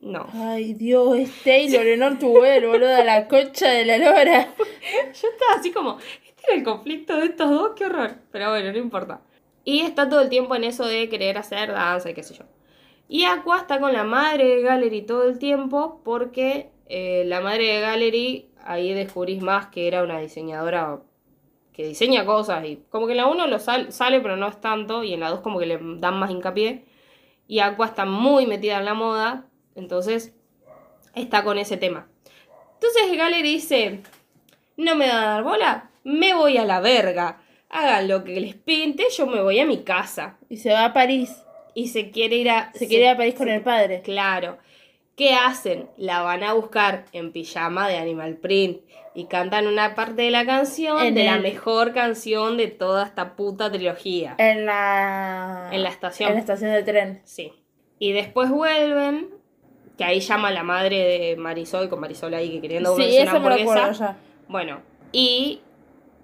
No. 0.00 0.26
Ay, 0.32 0.74
Dios, 0.74 1.16
es 1.16 1.42
Taylor 1.44 1.86
en 1.86 2.02
Ortuel, 2.02 2.66
boludo, 2.66 3.04
la 3.04 3.28
concha 3.28 3.68
de 3.70 3.84
la 3.84 3.98
lora. 3.98 4.52
Yo 4.58 5.28
estaba 5.28 5.54
así 5.58 5.70
como, 5.70 5.98
este 6.26 6.42
era 6.48 6.56
el 6.56 6.64
conflicto 6.64 7.16
de 7.16 7.26
estos 7.26 7.50
dos, 7.50 7.72
qué 7.76 7.86
horror. 7.86 8.16
Pero 8.32 8.50
bueno, 8.50 8.72
no 8.72 8.78
importa. 8.78 9.20
Y 9.64 9.80
está 9.80 10.08
todo 10.08 10.20
el 10.22 10.28
tiempo 10.28 10.56
en 10.56 10.64
eso 10.64 10.84
de 10.86 11.08
querer 11.08 11.38
hacer 11.38 11.70
danza 11.70 12.10
y 12.10 12.14
qué 12.14 12.24
sé 12.24 12.34
yo. 12.34 12.44
Y 13.08 13.24
Aqua 13.24 13.58
está 13.58 13.78
con 13.78 13.92
la 13.92 14.02
madre 14.02 14.56
de 14.56 14.62
Gallery 14.62 15.02
todo 15.02 15.28
el 15.28 15.38
tiempo 15.38 16.00
porque 16.02 16.70
eh, 16.86 17.24
la 17.26 17.40
madre 17.40 17.74
de 17.74 17.80
Gallery, 17.80 18.50
ahí 18.64 18.92
descubrís 18.94 19.40
más 19.40 19.66
que 19.66 19.86
era 19.86 20.02
una 20.02 20.18
diseñadora 20.18 21.00
que 21.72 21.86
diseña 21.86 22.24
cosas 22.26 22.64
y 22.66 22.82
como 22.90 23.06
que 23.06 23.12
en 23.12 23.18
la 23.18 23.26
1 23.26 23.46
lo 23.46 23.58
sal- 23.58 23.92
sale 23.92 24.20
pero 24.20 24.36
no 24.36 24.48
es 24.48 24.60
tanto 24.60 25.02
y 25.04 25.14
en 25.14 25.20
la 25.20 25.30
2 25.30 25.40
como 25.40 25.58
que 25.58 25.66
le 25.66 25.78
dan 25.98 26.18
más 26.18 26.30
hincapié. 26.30 26.84
Y 27.48 27.58
Aqua 27.60 27.86
está 27.86 28.04
muy 28.04 28.46
metida 28.46 28.78
en 28.78 28.84
la 28.84 28.94
moda, 28.94 29.46
entonces 29.74 30.34
está 31.14 31.44
con 31.44 31.58
ese 31.58 31.76
tema. 31.76 32.08
Entonces 32.74 33.16
Gallery 33.16 33.42
dice, 33.42 34.00
no 34.76 34.94
me 34.96 35.06
da 35.06 35.22
a 35.22 35.34
dar 35.34 35.42
bola, 35.44 35.90
me 36.04 36.34
voy 36.34 36.56
a 36.56 36.64
la 36.64 36.80
verga. 36.80 37.40
Hagan 37.68 38.08
lo 38.08 38.22
que 38.24 38.38
les 38.40 38.54
pinte, 38.54 39.04
yo 39.16 39.26
me 39.26 39.40
voy 39.40 39.58
a 39.60 39.66
mi 39.66 39.82
casa. 39.82 40.36
Y 40.50 40.58
se 40.58 40.72
va 40.72 40.84
a 40.86 40.92
París. 40.92 41.42
Y 41.74 41.88
se 41.88 42.10
quiere 42.10 42.36
ir 42.36 42.50
a... 42.50 42.70
Se 42.74 42.86
quiere 42.86 43.04
ir 43.04 43.10
a 43.10 43.16
París 43.16 43.34
con 43.34 43.48
el 43.48 43.62
padre. 43.62 44.02
Claro. 44.02 44.58
¿Qué 45.16 45.32
hacen? 45.32 45.88
La 45.96 46.20
van 46.20 46.42
a 46.42 46.52
buscar 46.52 47.06
en 47.12 47.32
pijama 47.32 47.88
de 47.88 47.96
Animal 47.96 48.36
Print. 48.36 48.80
Y 49.14 49.26
cantan 49.26 49.66
una 49.66 49.94
parte 49.94 50.22
de 50.22 50.30
la 50.30 50.46
canción 50.46 51.04
En 51.04 51.14
de 51.14 51.24
la 51.24 51.38
mejor 51.38 51.92
canción 51.92 52.56
de 52.56 52.68
toda 52.68 53.04
esta 53.04 53.36
puta 53.36 53.70
trilogía. 53.70 54.34
En 54.38 54.64
la... 54.64 55.68
En 55.70 55.82
la 55.82 55.90
estación. 55.90 56.30
En 56.30 56.36
la 56.36 56.40
estación 56.40 56.72
de 56.72 56.82
tren. 56.82 57.20
Sí. 57.24 57.52
Y 57.98 58.12
después 58.12 58.50
vuelven, 58.50 59.28
que 59.98 60.04
ahí 60.04 60.20
llama 60.20 60.50
la 60.50 60.62
madre 60.62 60.96
de 60.96 61.36
Marisol, 61.36 61.88
con 61.88 62.00
Marisol 62.00 62.34
ahí 62.34 62.50
que 62.50 62.60
queriendo 62.62 62.96
Sí, 62.96 63.18
una 63.20 63.32
hamburguesa. 63.32 64.16
Bueno, 64.48 64.80
y 65.12 65.60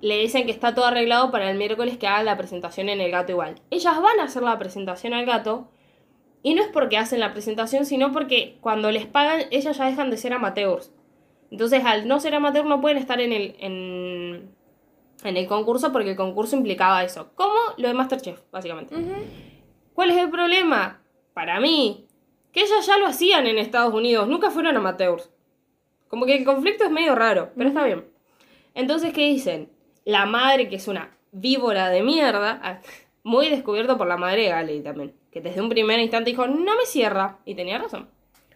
le 0.00 0.18
dicen 0.18 0.46
que 0.46 0.52
está 0.52 0.74
todo 0.74 0.86
arreglado 0.86 1.30
para 1.30 1.50
el 1.50 1.58
miércoles 1.58 1.98
que 1.98 2.06
hagan 2.06 2.24
la 2.24 2.36
presentación 2.36 2.88
en 2.88 3.00
el 3.00 3.10
gato 3.10 3.32
igual. 3.32 3.56
Ellas 3.70 4.00
van 4.00 4.20
a 4.20 4.24
hacer 4.24 4.42
la 4.42 4.58
presentación 4.58 5.12
al 5.12 5.26
gato. 5.26 5.70
Y 6.42 6.54
no 6.54 6.62
es 6.62 6.68
porque 6.68 6.96
hacen 6.96 7.20
la 7.20 7.32
presentación, 7.32 7.84
sino 7.84 8.12
porque 8.12 8.58
cuando 8.60 8.90
les 8.92 9.06
pagan, 9.06 9.42
ellas 9.50 9.76
ya 9.76 9.86
dejan 9.86 10.10
de 10.10 10.16
ser 10.16 10.32
amateurs. 10.32 10.92
Entonces, 11.50 11.84
al 11.84 12.06
no 12.06 12.20
ser 12.20 12.34
amateur, 12.34 12.66
no 12.66 12.80
pueden 12.80 12.98
estar 12.98 13.20
en 13.20 13.32
el, 13.32 13.56
en, 13.58 14.50
en 15.24 15.36
el 15.36 15.46
concurso 15.46 15.92
porque 15.92 16.10
el 16.10 16.16
concurso 16.16 16.56
implicaba 16.56 17.04
eso. 17.04 17.30
Como 17.34 17.54
lo 17.76 17.88
de 17.88 17.94
Masterchef, 17.94 18.40
básicamente. 18.50 18.94
¿Cuál 19.94 20.10
es 20.10 20.18
el 20.18 20.30
problema? 20.30 21.00
Para 21.34 21.60
mí, 21.60 22.06
que 22.52 22.60
ellas 22.60 22.86
ya 22.86 22.98
lo 22.98 23.06
hacían 23.06 23.46
en 23.46 23.58
Estados 23.58 23.94
Unidos, 23.94 24.28
nunca 24.28 24.50
fueron 24.50 24.76
amateurs. 24.76 25.30
Como 26.08 26.26
que 26.26 26.36
el 26.36 26.44
conflicto 26.44 26.84
es 26.84 26.90
medio 26.90 27.14
raro, 27.14 27.50
pero 27.56 27.68
está 27.68 27.84
bien. 27.84 28.06
Entonces, 28.74 29.12
¿qué 29.12 29.26
dicen? 29.28 29.70
La 30.04 30.26
madre, 30.26 30.68
que 30.68 30.76
es 30.76 30.88
una 30.88 31.16
víbora 31.32 31.90
de 31.90 32.02
mierda, 32.02 32.60
ah, 32.62 32.80
muy 33.22 33.48
descubierto 33.48 33.98
por 33.98 34.06
la 34.06 34.16
madre 34.16 34.44
de 34.44 34.48
Galey 34.48 34.82
también, 34.82 35.14
que 35.30 35.40
desde 35.40 35.60
un 35.60 35.68
primer 35.68 36.00
instante 36.00 36.30
dijo, 36.30 36.46
no 36.46 36.76
me 36.76 36.86
cierra, 36.86 37.38
y 37.44 37.54
tenía 37.54 37.78
razón. 37.78 38.08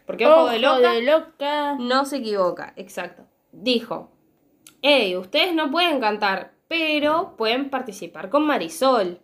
Porque 0.06 0.26
ojo, 0.26 0.48
de 0.50 0.58
loca 0.58 0.92
de 0.92 1.02
loca. 1.02 1.76
no 1.78 2.04
se 2.04 2.18
equivoca, 2.18 2.72
exacto. 2.76 3.24
Dijo, 3.52 4.10
hey, 4.82 5.16
ustedes 5.16 5.54
no 5.54 5.70
pueden 5.70 6.00
cantar, 6.00 6.52
pero 6.68 7.34
pueden 7.36 7.70
participar 7.70 8.30
con 8.30 8.46
Marisol. 8.46 9.20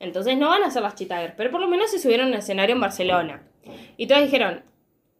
Entonces 0.00 0.36
no 0.36 0.48
van 0.48 0.62
a 0.62 0.70
ser 0.70 0.82
las 0.82 0.94
Chitagers, 0.94 1.34
pero 1.36 1.50
por 1.50 1.60
lo 1.60 1.68
menos 1.68 1.90
se 1.90 1.98
subieron 1.98 2.28
al 2.28 2.34
escenario 2.34 2.74
en 2.74 2.80
Barcelona. 2.80 3.42
Y 3.96 4.06
todos 4.06 4.22
dijeron, 4.22 4.62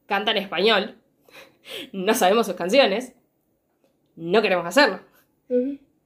cantan 0.07 0.37
español, 0.37 0.97
no 1.93 2.15
sabemos 2.15 2.47
sus 2.47 2.57
canciones, 2.57 3.15
no 4.17 4.43
queremos 4.43 4.67
hacerlo. 4.67 5.01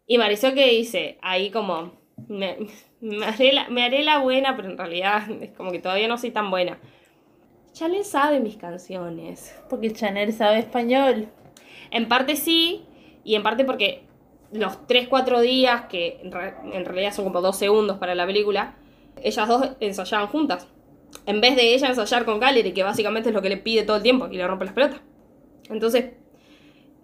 Y 0.07 0.19
Marisol 0.19 0.55
que 0.55 0.69
dice, 0.69 1.19
ahí 1.23 1.51
como, 1.51 1.99
me, 2.29 2.59
me 3.01 3.27
haré 3.27 3.53
la, 3.53 3.69
me 3.69 3.85
haré 3.85 4.03
la 4.03 4.19
buena, 4.19 4.57
pero 4.57 4.69
en 4.69 4.79
realidad 4.79 5.31
es 5.41 5.53
como 5.53 5.71
que 5.71 5.79
todavía 5.79 6.09
no 6.09 6.19
soy 6.19 6.31
tan 6.31 6.51
buena. 6.51 6.79
Chanel 7.73 8.05
sabe 8.05 8.41
mis 8.41 8.57
canciones. 8.57 9.55
Porque 9.69 9.93
Chanel 9.93 10.33
sabe 10.33 10.59
español. 10.59 11.29
En 11.91 12.09
parte 12.09 12.37
sí, 12.37 12.85
y 13.25 13.35
en 13.35 13.43
parte 13.43 13.65
porque 13.65 14.05
los 14.53 14.87
3-4 14.87 15.41
días, 15.41 15.87
que 15.87 16.21
en, 16.23 16.33
re- 16.33 16.55
en 16.73 16.85
realidad 16.85 17.13
son 17.13 17.25
como 17.25 17.41
2 17.41 17.57
segundos 17.57 17.99
para 17.99 18.15
la 18.15 18.27
película, 18.27 18.77
ellas 19.23 19.49
dos 19.49 19.71
ensayaban 19.81 20.29
juntas. 20.29 20.69
En 21.27 21.41
vez 21.41 21.57
de 21.57 21.75
ella 21.75 21.89
ensayar 21.89 22.25
con 22.25 22.41
Gallery, 22.41 22.73
que 22.73 22.83
básicamente 22.83 23.29
es 23.29 23.35
lo 23.35 23.43
que 23.43 23.49
le 23.51 23.57
pide 23.59 23.83
todo 23.85 23.97
el 23.97 24.03
tiempo 24.03 24.29
y 24.31 24.37
le 24.37 24.47
rompe 24.47 24.65
las 24.65 24.75
pelotas. 24.75 25.01
Entonces, 25.71 26.13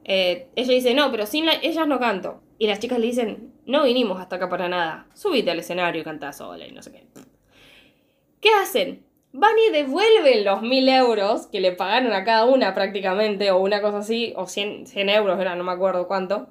eh, 0.05 0.49
ella 0.57 0.75
dice, 0.75 0.95
no, 0.95 1.11
pero 1.11 1.27
sin 1.27 1.47
la- 1.47 1.55
ellas 1.63 1.87
no 1.87 1.99
canto. 1.99 2.43
Y 2.59 2.67
las 2.67 2.81
chicas 2.81 2.99
le 2.99 3.07
dicen, 3.07 3.53
no 3.67 3.85
vinimos 3.85 4.21
hasta 4.21 4.37
acá 4.37 4.49
para 4.49 4.69
nada. 4.69 5.07
Subite 5.15 5.51
al 5.51 5.59
escenario 5.61 6.01
y 6.01 6.05
cantá 6.05 6.33
sola 6.33 6.67
y 6.67 6.73
no 6.73 6.83
sé 6.83 6.93
qué. 6.93 7.07
¿Qué 8.41 8.51
hacen? 8.51 9.05
Van 9.41 9.53
y 9.69 9.71
devuelven 9.73 10.45
los 10.45 10.63
mil 10.63 10.89
euros 10.89 11.47
que 11.47 11.61
le 11.61 11.71
pagaron 11.71 12.13
a 12.13 12.25
cada 12.25 12.45
una 12.45 12.75
prácticamente, 12.75 13.53
o 13.53 13.59
una 13.59 13.81
cosa 13.81 13.99
así, 13.99 14.33
o 14.37 14.47
100, 14.49 14.87
100 14.89 15.09
euros 15.11 15.39
era, 15.41 15.55
no 15.55 15.63
me 15.63 15.71
acuerdo 15.71 16.09
cuánto. 16.09 16.49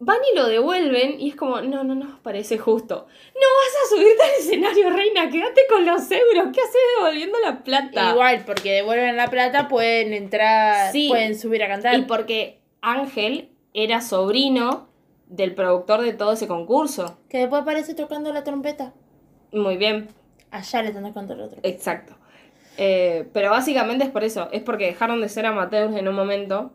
Van 0.00 0.18
y 0.32 0.36
lo 0.36 0.48
devuelven 0.48 1.20
y 1.20 1.28
es 1.30 1.36
como, 1.36 1.60
no, 1.60 1.84
no, 1.84 1.94
no, 1.94 2.18
parece 2.24 2.58
justo. 2.58 3.06
No 3.34 3.46
vas 3.60 3.84
a 3.84 3.94
subirte 3.94 4.22
al 4.24 4.40
escenario, 4.40 4.90
reina, 4.90 5.30
quédate 5.30 5.62
con 5.68 5.86
los 5.86 6.10
euros. 6.10 6.48
¿Qué 6.52 6.60
haces 6.60 6.80
devolviendo 6.98 7.38
la 7.38 7.62
plata? 7.62 8.10
Igual, 8.10 8.42
porque 8.44 8.72
devuelven 8.72 9.16
la 9.16 9.28
plata, 9.28 9.68
pueden 9.68 10.12
entrar, 10.12 10.90
Sí. 10.90 11.06
pueden 11.08 11.38
subir 11.38 11.62
a 11.62 11.68
cantar. 11.68 11.94
Y 11.96 12.02
porque 12.02 12.58
Ángel 12.80 13.50
era 13.74 14.00
sobrino 14.00 14.88
del 15.28 15.54
productor 15.54 16.02
de 16.02 16.12
todo 16.12 16.32
ese 16.32 16.48
concurso. 16.48 17.16
Que 17.28 17.38
después 17.38 17.62
aparece 17.62 17.94
tocando 17.94 18.32
la 18.32 18.42
trompeta. 18.42 18.92
Muy 19.52 19.76
bien, 19.76 20.08
Allá 20.50 20.82
le 20.82 20.88
están 20.88 21.04
tocando 21.04 21.36
la 21.36 21.48
trompeta. 21.48 21.68
exacto. 21.68 22.16
Eh, 22.76 23.28
pero 23.32 23.50
básicamente 23.50 24.04
es 24.04 24.10
por 24.10 24.24
eso, 24.24 24.48
es 24.52 24.62
porque 24.62 24.86
dejaron 24.86 25.20
de 25.20 25.28
ser 25.28 25.46
amateurs 25.46 25.94
en 25.94 26.08
un 26.08 26.14
momento 26.14 26.72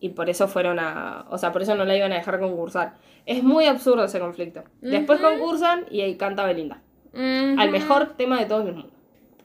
y 0.00 0.10
por 0.10 0.28
eso 0.28 0.48
fueron 0.48 0.78
a... 0.78 1.26
O 1.30 1.38
sea, 1.38 1.52
por 1.52 1.62
eso 1.62 1.74
no 1.74 1.84
la 1.84 1.96
iban 1.96 2.12
a 2.12 2.16
dejar 2.16 2.40
concursar. 2.40 2.94
Es 3.24 3.42
muy 3.42 3.66
absurdo 3.66 4.04
ese 4.04 4.20
conflicto. 4.20 4.64
Después 4.80 5.20
concursan 5.20 5.86
y 5.90 6.00
ahí 6.02 6.16
canta 6.16 6.44
Belinda. 6.44 6.82
Al 7.14 7.70
mejor 7.70 8.16
tema 8.16 8.38
de 8.38 8.46
todo 8.46 8.66
el 8.66 8.74
mundo. 8.74 8.92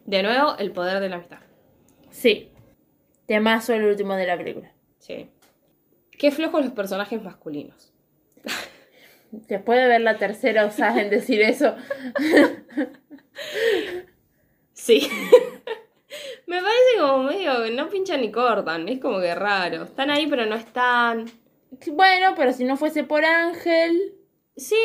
De 0.06 0.24
nuevo, 0.24 0.56
el 0.58 0.72
poder 0.72 1.00
de 1.00 1.10
la 1.10 1.16
amistad. 1.18 1.40
Sí. 2.10 2.50
Temazo 3.28 3.74
el 3.74 3.86
último 3.86 4.16
de 4.16 4.28
la 4.28 4.38
película. 4.38 4.72
Sí. 5.00 5.30
Qué 6.12 6.32
flojos 6.32 6.66
los 6.66 6.74
personajes 6.74 7.24
masculinos. 7.24 7.94
Después 9.32 9.80
de 9.80 9.88
ver 9.88 10.02
la 10.02 10.18
tercera, 10.18 10.66
osasen 10.66 11.10
decir 11.10 11.42
eso. 11.42 11.76
Sí. 14.82 15.08
Me 16.52 16.58
parece 16.62 17.00
como 17.00 17.24
medio 17.24 17.64
que 17.64 17.72
no 17.72 17.88
pinchan 17.90 18.20
ni 18.20 18.30
cortan. 18.30 18.90
Es 18.90 19.00
como 19.00 19.22
que 19.22 19.34
raro. 19.34 19.84
Están 19.84 20.10
ahí 20.10 20.28
pero 20.28 20.46
no 20.46 20.56
están. 20.56 21.26
Bueno, 21.94 22.34
pero 22.36 22.52
si 22.52 22.66
no 22.66 22.76
fuese 22.76 23.06
por 23.06 23.24
Ángel, 23.24 24.16
Sí. 24.58 24.76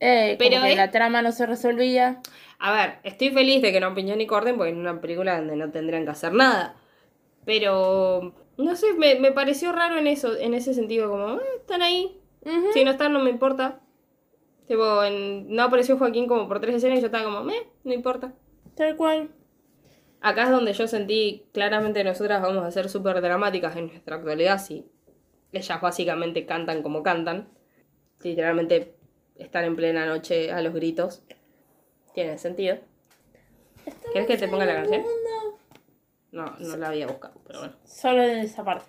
eh, 0.00 0.36
Pero 0.38 0.50
como 0.56 0.64
que 0.66 0.72
es- 0.72 0.76
la 0.76 0.90
trama 0.90 1.22
no 1.22 1.32
se 1.32 1.46
resolvía. 1.46 2.20
A 2.58 2.72
ver, 2.72 2.98
estoy 3.02 3.30
feliz 3.30 3.62
de 3.62 3.72
que 3.72 3.80
no 3.80 3.94
pinchan 3.94 4.18
ni 4.18 4.26
corten 4.26 4.56
porque 4.58 4.72
es 4.72 4.76
una 4.76 5.00
película 5.00 5.38
donde 5.38 5.56
no 5.56 5.70
tendrían 5.70 6.04
que 6.04 6.10
hacer 6.10 6.32
nada. 6.34 6.76
Pero. 7.46 8.34
No 8.58 8.76
sé, 8.76 8.92
me, 8.98 9.14
me 9.18 9.32
pareció 9.32 9.72
raro 9.72 9.96
en 9.96 10.06
eso, 10.06 10.36
en 10.38 10.52
ese 10.52 10.74
sentido, 10.74 11.08
como, 11.08 11.36
eh, 11.40 11.44
están 11.60 11.80
ahí. 11.82 12.20
Si 12.74 12.84
no 12.84 12.90
están, 12.90 13.12
no 13.14 13.20
me 13.20 13.30
importa. 13.30 13.80
Tipo, 14.68 15.02
en- 15.02 15.48
no 15.54 15.62
apareció 15.62 15.96
Joaquín 15.96 16.28
como 16.28 16.46
por 16.46 16.60
tres 16.60 16.74
escenas 16.76 16.98
y 16.98 17.00
yo 17.00 17.06
estaba 17.06 17.24
como, 17.24 17.42
meh, 17.42 17.66
no 17.84 17.94
importa. 17.94 18.34
Tal 18.76 18.94
cual. 18.96 19.30
Acá 20.22 20.44
es 20.44 20.50
donde 20.50 20.72
yo 20.72 20.86
sentí 20.86 21.46
claramente 21.52 22.04
nosotras 22.04 22.40
vamos 22.40 22.64
a 22.64 22.70
ser 22.70 22.88
súper 22.88 23.20
dramáticas 23.20 23.76
en 23.76 23.88
nuestra 23.88 24.16
actualidad 24.16 24.64
si 24.64 24.86
ellas 25.52 25.80
básicamente 25.80 26.46
cantan 26.46 26.82
como 26.82 27.02
cantan. 27.02 27.48
Literalmente 28.22 28.94
están 29.36 29.64
en 29.64 29.74
plena 29.74 30.06
noche 30.06 30.52
a 30.52 30.62
los 30.62 30.72
gritos. 30.72 31.22
Tiene 32.14 32.38
sentido. 32.38 32.78
¿Quieres 34.12 34.28
que 34.28 34.36
te 34.36 34.48
ponga 34.48 34.64
la 34.64 34.74
canción? 34.74 35.02
No, 36.30 36.54
no 36.58 36.76
la 36.76 36.88
había 36.88 37.08
buscado, 37.08 37.34
pero 37.44 37.58
bueno. 37.58 37.74
Solo 37.84 38.22
en 38.22 38.38
esa 38.38 38.64
parte. 38.64 38.86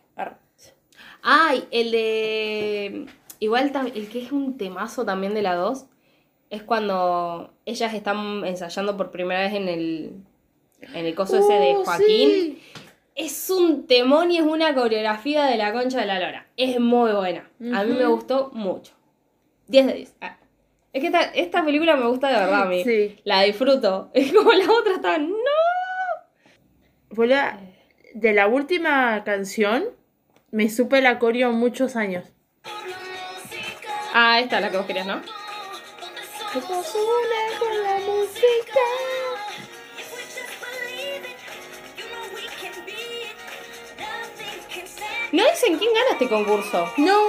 Ay, 1.24 1.68
el 1.72 1.92
de. 1.92 3.06
Igual 3.40 3.72
el 3.96 4.08
que 4.10 4.22
es 4.22 4.32
un 4.32 4.58
temazo 4.58 5.04
también 5.04 5.34
de 5.34 5.42
la 5.42 5.56
2 5.56 5.88
es 6.50 6.64
cuando 6.64 7.54
ellas 7.66 7.94
están 7.94 8.46
ensayando 8.46 8.96
por 8.96 9.12
primera 9.12 9.42
vez 9.42 9.54
en 9.54 9.68
el, 9.68 10.24
en 10.94 11.06
el 11.06 11.16
coso 11.16 11.38
ese 11.38 11.54
de 11.54 11.76
Uh, 11.78 11.84
Joaquín. 11.84 12.08
sí. 12.30 12.64
Es 13.16 13.50
un 13.52 13.86
temón 13.86 14.32
y 14.32 14.38
es 14.38 14.44
una 14.44 14.74
coreografía 14.74 15.46
de 15.46 15.56
la 15.58 15.72
concha 15.72 16.00
de 16.00 16.08
la 16.08 16.20
lora. 16.20 16.48
Es 16.58 16.80
muy 16.80 17.12
buena. 17.12 17.48
A 17.74 17.84
mí 17.84 17.94
me 17.94 18.08
gustó 18.08 18.50
mucho. 18.54 18.94
10 19.68 19.86
de 19.86 19.94
10. 19.94 20.16
Ah. 20.22 20.38
Es 20.92 21.00
que 21.02 21.08
esta, 21.08 21.22
esta 21.22 21.64
película 21.64 21.96
me 21.96 22.08
gusta 22.08 22.30
de 22.30 22.40
verdad 22.40 22.64
a 22.64 22.66
mí. 22.66 22.84
Sí. 22.84 23.20
La 23.24 23.42
disfruto. 23.44 24.10
Es 24.16 24.34
como 24.34 24.52
la 24.52 24.66
otra 24.72 24.94
está. 24.96 25.18
¡No! 25.20 25.36
Boluda, 27.12 27.60
de 28.16 28.34
la 28.34 28.48
última 28.48 29.24
canción 29.24 29.86
me 30.50 30.70
supe 30.70 31.00
la 31.02 31.20
coreo 31.20 31.52
muchos 31.52 31.96
años. 31.96 32.26
Ah, 34.16 34.40
esta 34.40 34.56
es 34.58 34.62
la 34.64 34.72
que 34.72 34.78
vos 34.78 34.86
querías, 34.88 35.06
¿no? 35.08 35.22
con 36.54 37.84
la 37.84 37.96
música. 38.00 38.80
No 45.34 45.44
dicen 45.52 45.78
quién 45.80 45.92
gana 45.94 46.12
este 46.12 46.30
concurso. 46.30 46.94
No, 46.98 47.20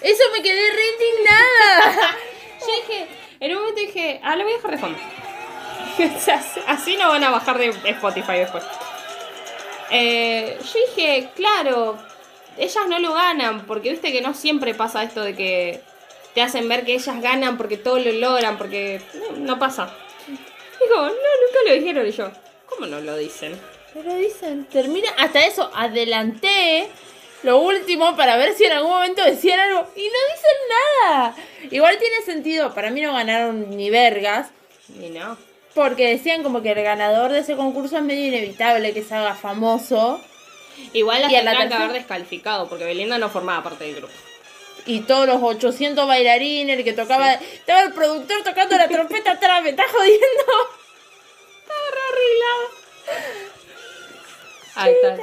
eso 0.00 0.22
me 0.32 0.42
quedé 0.42 0.70
re 0.70 0.82
indignada. 0.92 2.16
Yo 2.60 2.66
dije, 2.86 3.06
en 3.40 3.50
un 3.52 3.58
momento 3.58 3.80
dije, 3.80 4.20
ah, 4.22 4.36
lo 4.36 4.44
voy 4.44 4.52
a 4.52 4.56
dejar 4.56 4.70
de 4.70 4.78
fondo. 4.78 4.98
Así- 6.66 6.96
no 6.96 7.08
van 7.08 7.24
a 7.24 7.30
bajar 7.30 7.58
de 7.58 7.66
Spotify 7.84 8.38
después. 8.38 8.64
Eh, 9.90 10.58
yo 10.60 10.78
dije, 10.94 11.30
claro, 11.34 11.98
ellas 12.58 12.86
no 12.88 12.98
lo 12.98 13.14
ganan, 13.14 13.64
porque 13.66 13.90
viste 13.90 14.12
que 14.12 14.20
no 14.20 14.34
siempre 14.34 14.74
pasa 14.74 15.02
esto 15.02 15.22
de 15.22 15.34
que 15.34 15.80
te 16.34 16.42
hacen 16.42 16.68
ver 16.68 16.84
que 16.84 16.94
ellas 16.94 17.20
ganan 17.22 17.56
porque 17.56 17.76
todo 17.78 17.98
lo 17.98 18.12
logran, 18.12 18.58
porque 18.58 19.00
no, 19.14 19.36
no 19.38 19.58
pasa. 19.58 19.92
Digo, 20.28 20.96
no, 20.96 21.08
nunca 21.08 21.58
lo 21.66 21.72
dijeron 21.72 22.06
y 22.06 22.10
yo, 22.12 22.30
¿cómo 22.66 22.86
no 22.86 23.00
lo 23.00 23.16
dicen? 23.16 23.58
Pero 23.94 24.14
dicen, 24.14 24.66
termina, 24.66 25.10
hasta 25.16 25.44
eso, 25.46 25.70
adelanté 25.74 26.88
lo 27.42 27.58
último 27.58 28.16
para 28.16 28.36
ver 28.36 28.54
si 28.54 28.64
en 28.64 28.72
algún 28.72 28.90
momento 28.92 29.22
decían 29.24 29.60
algo 29.60 29.88
y 29.96 30.02
no 30.06 30.18
dicen 30.34 30.58
nada. 31.10 31.36
Igual 31.70 31.98
tiene 31.98 32.22
sentido, 32.22 32.74
para 32.74 32.90
mí 32.90 33.00
no 33.00 33.12
ganaron 33.12 33.70
ni 33.76 33.90
vergas, 33.90 34.48
Y 35.00 35.08
no. 35.10 35.36
porque 35.74 36.08
decían 36.08 36.42
como 36.42 36.62
que 36.62 36.72
el 36.72 36.82
ganador 36.82 37.30
de 37.32 37.40
ese 37.40 37.56
concurso 37.56 37.96
es 37.96 38.02
medio 38.02 38.26
inevitable 38.26 38.92
que 38.92 39.02
se 39.02 39.14
haga 39.14 39.34
famoso 39.34 40.20
Igual 40.92 41.22
la 41.22 41.28
tendrán 41.28 41.68
que 41.68 41.74
haber 41.74 41.92
descalificado, 41.92 42.68
porque 42.68 42.84
Belinda 42.84 43.18
no 43.18 43.28
formaba 43.28 43.64
parte 43.64 43.82
del 43.84 43.96
grupo. 43.96 44.12
y 44.86 45.00
todos 45.00 45.26
los 45.26 45.42
800 45.42 46.06
bailarines 46.06 46.78
el 46.78 46.84
que 46.84 46.92
tocaba, 46.92 47.32
estaba 47.34 47.82
el 47.82 47.92
productor 47.92 48.44
tocando 48.44 48.76
la 48.76 48.86
trompeta 48.88 49.32
atrás, 49.32 49.62
me 49.62 49.70
está 49.70 49.84
jodiendo. 49.88 50.44
Estaba 51.62 51.86
re 51.94 52.00
arreglado. 52.08 52.68
Ahí 54.76 54.94
está. 55.02 55.16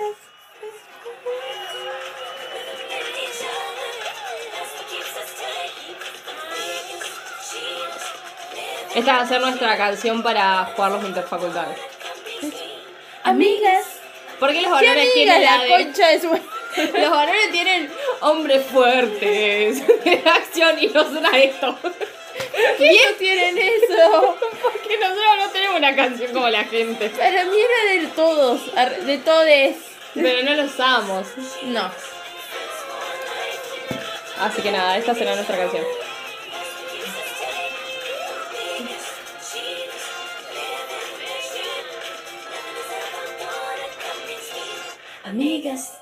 Esta 8.96 9.14
va 9.18 9.22
a 9.22 9.28
ser 9.28 9.42
nuestra 9.42 9.78
canción 9.78 10.24
para 10.24 10.66
jugar 10.76 10.92
los 10.94 11.04
interfacultades. 11.04 11.78
Amigas, 13.24 13.86
Porque 14.40 14.62
los 14.62 14.66
¿qué 14.80 14.88
varones 14.88 15.14
tienen 15.14 15.44
la 15.44 15.64
de- 15.64 15.70
concha 15.70 16.08
de 16.10 16.20
su... 16.22 16.28
Los 16.76 17.10
varones 17.10 17.52
tienen 17.54 17.90
hombres 18.20 18.66
fuertes 18.66 19.88
de 20.04 20.24
acción 20.26 20.76
y 20.78 20.88
nosotras 20.88 21.32
esto. 21.34 21.78
¿Qué 22.78 23.00
no 23.10 23.18
tienen 23.18 23.58
eso? 23.58 24.38
Porque 24.62 24.98
nosotros 24.98 25.26
no 25.40 25.50
tenemos 25.52 25.78
una 25.78 25.96
canción 25.96 26.34
como 26.34 26.50
la 26.50 26.66
gente. 26.66 27.10
Para 27.12 27.46
mí 27.46 27.56
era 27.58 28.02
de 28.02 28.08
todos, 28.10 28.60
de 29.06 29.18
todes. 29.20 29.78
Pero 30.14 30.44
no 30.44 30.54
lo 30.56 30.64
usamos. 30.66 31.28
No. 31.64 31.90
Así 34.42 34.62
que 34.62 34.72
nada, 34.72 34.98
esta 34.98 35.16
será 35.16 35.34
nuestra 35.36 35.58
canción. 35.58 35.86
Amigas. 45.26 46.00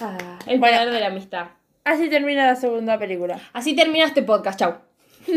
Ah, 0.00 0.38
el 0.46 0.58
Bueno. 0.58 0.76
poder 0.78 0.92
de 0.94 1.00
la 1.00 1.06
amistad. 1.08 1.46
Así 1.84 2.08
termina 2.08 2.46
la 2.46 2.56
segunda 2.56 2.98
película. 2.98 3.40
Así 3.52 3.74
termina 3.76 4.04
este 4.06 4.22
podcast, 4.22 4.58
chau. 4.58 4.74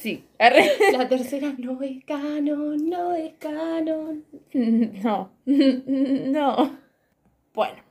Sí. 0.00 0.24
La 0.38 1.08
tercera 1.08 1.52
no 1.58 1.80
es 1.82 2.04
canon, 2.04 2.88
no 2.88 3.14
es 3.14 3.34
canon. 3.38 4.24
No. 4.52 5.30
No. 5.46 6.78
Bueno. 7.54 7.82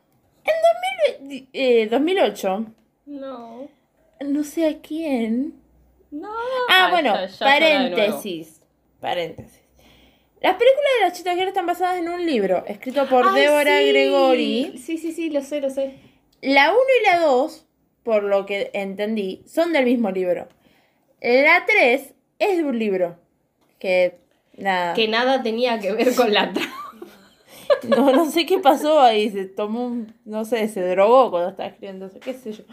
En 0.43 0.53
2000 1.30 1.47
eh, 1.53 1.88
2008, 1.89 2.65
No. 3.05 3.67
no 4.22 4.43
sé 4.43 4.67
a 4.67 4.80
quién. 4.82 5.53
No. 6.11 6.30
Ah, 6.70 6.86
Ay, 6.88 6.91
bueno, 6.91 7.13
paréntesis. 7.39 8.61
Paréntesis. 8.99 9.59
Las 10.41 10.55
películas 10.55 10.91
de 10.97 11.05
las 11.05 11.17
Cheetah 11.17 11.33
Girls 11.35 11.49
están 11.49 11.65
basadas 11.65 11.99
en 11.99 12.07
un 12.07 12.25
libro 12.25 12.63
escrito 12.65 13.07
por 13.07 13.27
Ay, 13.27 13.41
Débora 13.41 13.79
sí. 13.79 13.89
Gregori. 13.89 14.77
Sí, 14.77 14.97
sí, 14.97 15.11
sí, 15.11 15.29
lo 15.29 15.41
sé, 15.41 15.59
lo 15.59 15.69
sé. 15.69 15.95
La 16.41 16.71
1 16.71 16.79
y 17.01 17.05
la 17.05 17.19
2, 17.19 17.67
por 18.03 18.23
lo 18.23 18.45
que 18.45 18.71
entendí, 18.73 19.43
son 19.45 19.73
del 19.73 19.83
mismo 19.85 20.11
libro. 20.11 20.47
La 21.21 21.65
3 21.65 22.13
es 22.39 22.57
de 22.57 22.63
un 22.63 22.79
libro. 22.79 23.19
Que 23.79 24.19
nada. 24.57 24.93
Que 24.93 25.07
nada 25.09 25.43
tenía 25.43 25.79
que 25.79 25.91
ver 25.91 26.15
con 26.15 26.33
la 26.33 26.53
trama. 26.53 26.75
No, 27.87 28.11
no 28.11 28.25
sé 28.31 28.45
qué 28.45 28.59
pasó 28.59 28.99
ahí. 28.99 29.29
Se 29.29 29.45
tomó 29.45 29.85
un. 29.85 30.13
No 30.25 30.45
sé, 30.45 30.67
se 30.69 30.81
drogó 30.81 31.31
cuando 31.31 31.49
estaba 31.49 31.69
escribiendo. 31.69 32.09
¿Qué 32.19 32.33
sé 32.33 32.53
yo? 32.53 32.63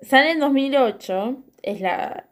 Sale 0.00 0.32
en 0.32 0.40
2008. 0.40 1.36
Es 1.62 1.80
la. 1.80 2.26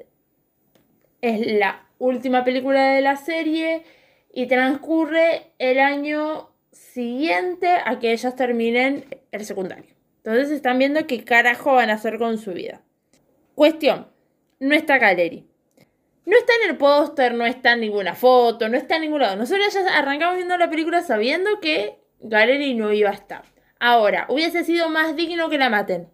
Es 1.20 1.46
la 1.46 1.86
última 1.98 2.44
película 2.44 2.94
de 2.94 3.00
la 3.00 3.16
serie. 3.16 3.84
Y 4.32 4.46
transcurre 4.46 5.52
el 5.58 5.78
año 5.78 6.50
siguiente 6.70 7.68
a 7.84 7.98
que 7.98 8.12
ellas 8.12 8.36
terminen 8.36 9.04
el 9.32 9.44
secundario. 9.44 9.94
Entonces 10.18 10.50
están 10.50 10.78
viendo 10.78 11.06
qué 11.06 11.24
carajo 11.24 11.74
van 11.74 11.90
a 11.90 11.94
hacer 11.94 12.18
con 12.18 12.38
su 12.38 12.52
vida. 12.52 12.82
Cuestión. 13.54 14.08
No 14.60 14.74
está 14.74 14.98
Galeri. 14.98 15.46
No 16.26 16.36
está 16.36 16.52
en 16.62 16.70
el 16.70 16.76
póster, 16.76 17.32
no 17.34 17.46
está 17.46 17.72
en 17.72 17.80
ninguna 17.80 18.14
foto, 18.14 18.68
no 18.68 18.76
está 18.76 18.96
en 18.96 19.02
ningún 19.02 19.20
lado. 19.20 19.36
Nosotros 19.36 19.72
ya 19.72 19.80
arrancamos 19.96 20.36
viendo 20.36 20.58
la 20.58 20.68
película 20.68 21.02
sabiendo 21.02 21.60
que 21.60 21.98
Galeri 22.20 22.74
no 22.74 22.92
iba 22.92 23.10
a 23.10 23.14
estar. 23.14 23.44
Ahora, 23.80 24.26
hubiese 24.28 24.64
sido 24.64 24.90
más 24.90 25.16
digno 25.16 25.48
que 25.48 25.56
la 25.56 25.70
maten. 25.70 26.10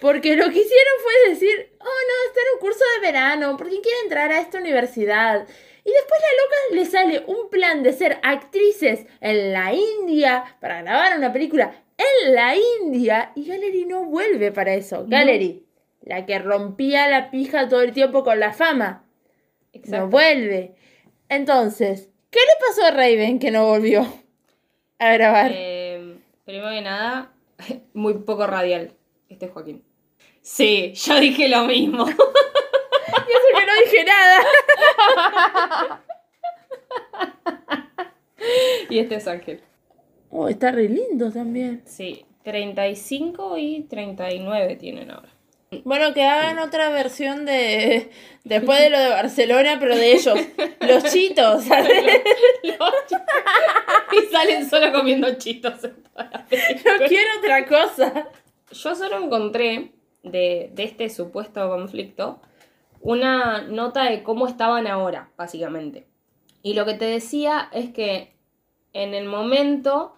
Porque 0.00 0.36
lo 0.36 0.44
que 0.44 0.58
hicieron 0.58 0.94
fue 1.02 1.30
decir, 1.30 1.76
oh 1.78 1.84
no, 1.84 2.28
está 2.28 2.40
en 2.40 2.54
un 2.54 2.60
curso 2.60 2.84
de 2.94 3.06
verano, 3.06 3.56
porque 3.56 3.80
quiere 3.80 3.98
entrar 4.02 4.32
a 4.32 4.40
esta 4.40 4.58
universidad. 4.58 5.46
Y 5.86 5.92
después 5.92 6.20
la 6.20 6.42
loca 6.42 6.56
le 6.74 6.84
sale 6.84 7.24
un 7.28 7.48
plan 7.48 7.84
de 7.84 7.92
ser 7.92 8.18
actrices 8.24 9.06
en 9.20 9.52
la 9.52 9.72
India 9.72 10.56
para 10.60 10.82
grabar 10.82 11.16
una 11.16 11.32
película 11.32 11.72
en 11.96 12.34
la 12.34 12.56
India 12.82 13.30
y 13.36 13.46
Gallery 13.46 13.84
no 13.84 14.04
vuelve 14.04 14.50
para 14.50 14.74
eso. 14.74 15.04
Gallery, 15.06 15.64
la 16.02 16.26
que 16.26 16.40
rompía 16.40 17.08
la 17.08 17.30
pija 17.30 17.68
todo 17.68 17.82
el 17.82 17.92
tiempo 17.92 18.24
con 18.24 18.40
la 18.40 18.52
fama, 18.52 19.04
no 19.86 20.08
vuelve. 20.08 20.74
Entonces, 21.28 22.10
¿qué 22.30 22.40
le 22.40 22.66
pasó 22.66 22.86
a 22.86 22.90
Raven 22.90 23.38
que 23.38 23.52
no 23.52 23.66
volvió 23.66 24.04
a 24.98 25.12
grabar? 25.12 25.52
Eh, 25.54 26.16
primero 26.44 26.70
que 26.70 26.82
nada, 26.82 27.32
muy 27.94 28.14
poco 28.14 28.48
radial. 28.48 28.90
Este 29.28 29.46
es 29.46 29.52
Joaquín. 29.52 29.84
Sí, 30.42 30.92
yo 30.94 31.20
dije 31.20 31.48
lo 31.48 31.64
mismo. 31.64 32.06
Y 33.08 33.30
eso 33.32 33.48
que 33.58 33.66
no 33.66 33.72
dije 33.84 34.04
nada. 34.04 36.02
y 38.90 38.98
este 38.98 39.14
es 39.16 39.28
Ángel. 39.28 39.60
Oh, 40.30 40.48
está 40.48 40.72
re 40.72 40.88
lindo 40.88 41.30
también. 41.30 41.82
Sí, 41.86 42.26
35 42.44 43.58
y 43.58 43.82
39 43.88 44.76
tienen 44.76 45.10
ahora. 45.10 45.36
Bueno, 45.84 46.14
que 46.14 46.22
hagan 46.22 46.58
otra 46.58 46.90
versión 46.90 47.44
de. 47.44 48.10
Después 48.44 48.80
de 48.80 48.90
lo 48.90 49.00
de 49.00 49.08
Barcelona, 49.08 49.78
pero 49.80 49.96
de 49.96 50.12
ellos. 50.12 50.38
Los 50.80 51.12
chitos. 51.12 51.64
¿sabes? 51.64 52.22
y 52.62 54.32
salen 54.32 54.68
solo 54.68 54.92
comiendo 54.92 55.34
chitos. 55.34 55.82
No 55.82 57.06
quiero 57.08 57.28
otra 57.38 57.66
cosa. 57.66 58.28
Yo 58.70 58.94
solo 58.94 59.24
encontré 59.24 59.90
de, 60.22 60.70
de 60.72 60.84
este 60.84 61.08
supuesto 61.08 61.68
conflicto 61.68 62.40
una 63.00 63.62
nota 63.62 64.04
de 64.04 64.22
cómo 64.22 64.46
estaban 64.46 64.86
ahora, 64.86 65.30
básicamente. 65.36 66.06
Y 66.62 66.74
lo 66.74 66.84
que 66.84 66.94
te 66.94 67.04
decía 67.04 67.68
es 67.72 67.90
que 67.92 68.34
en 68.92 69.14
el 69.14 69.26
momento, 69.26 70.16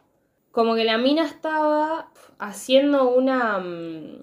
como 0.51 0.75
que 0.75 0.85
la 0.85 0.99
mina 0.99 1.25
estaba 1.27 2.11
haciendo 2.39 3.09
una... 3.11 3.59
mm, 3.59 4.23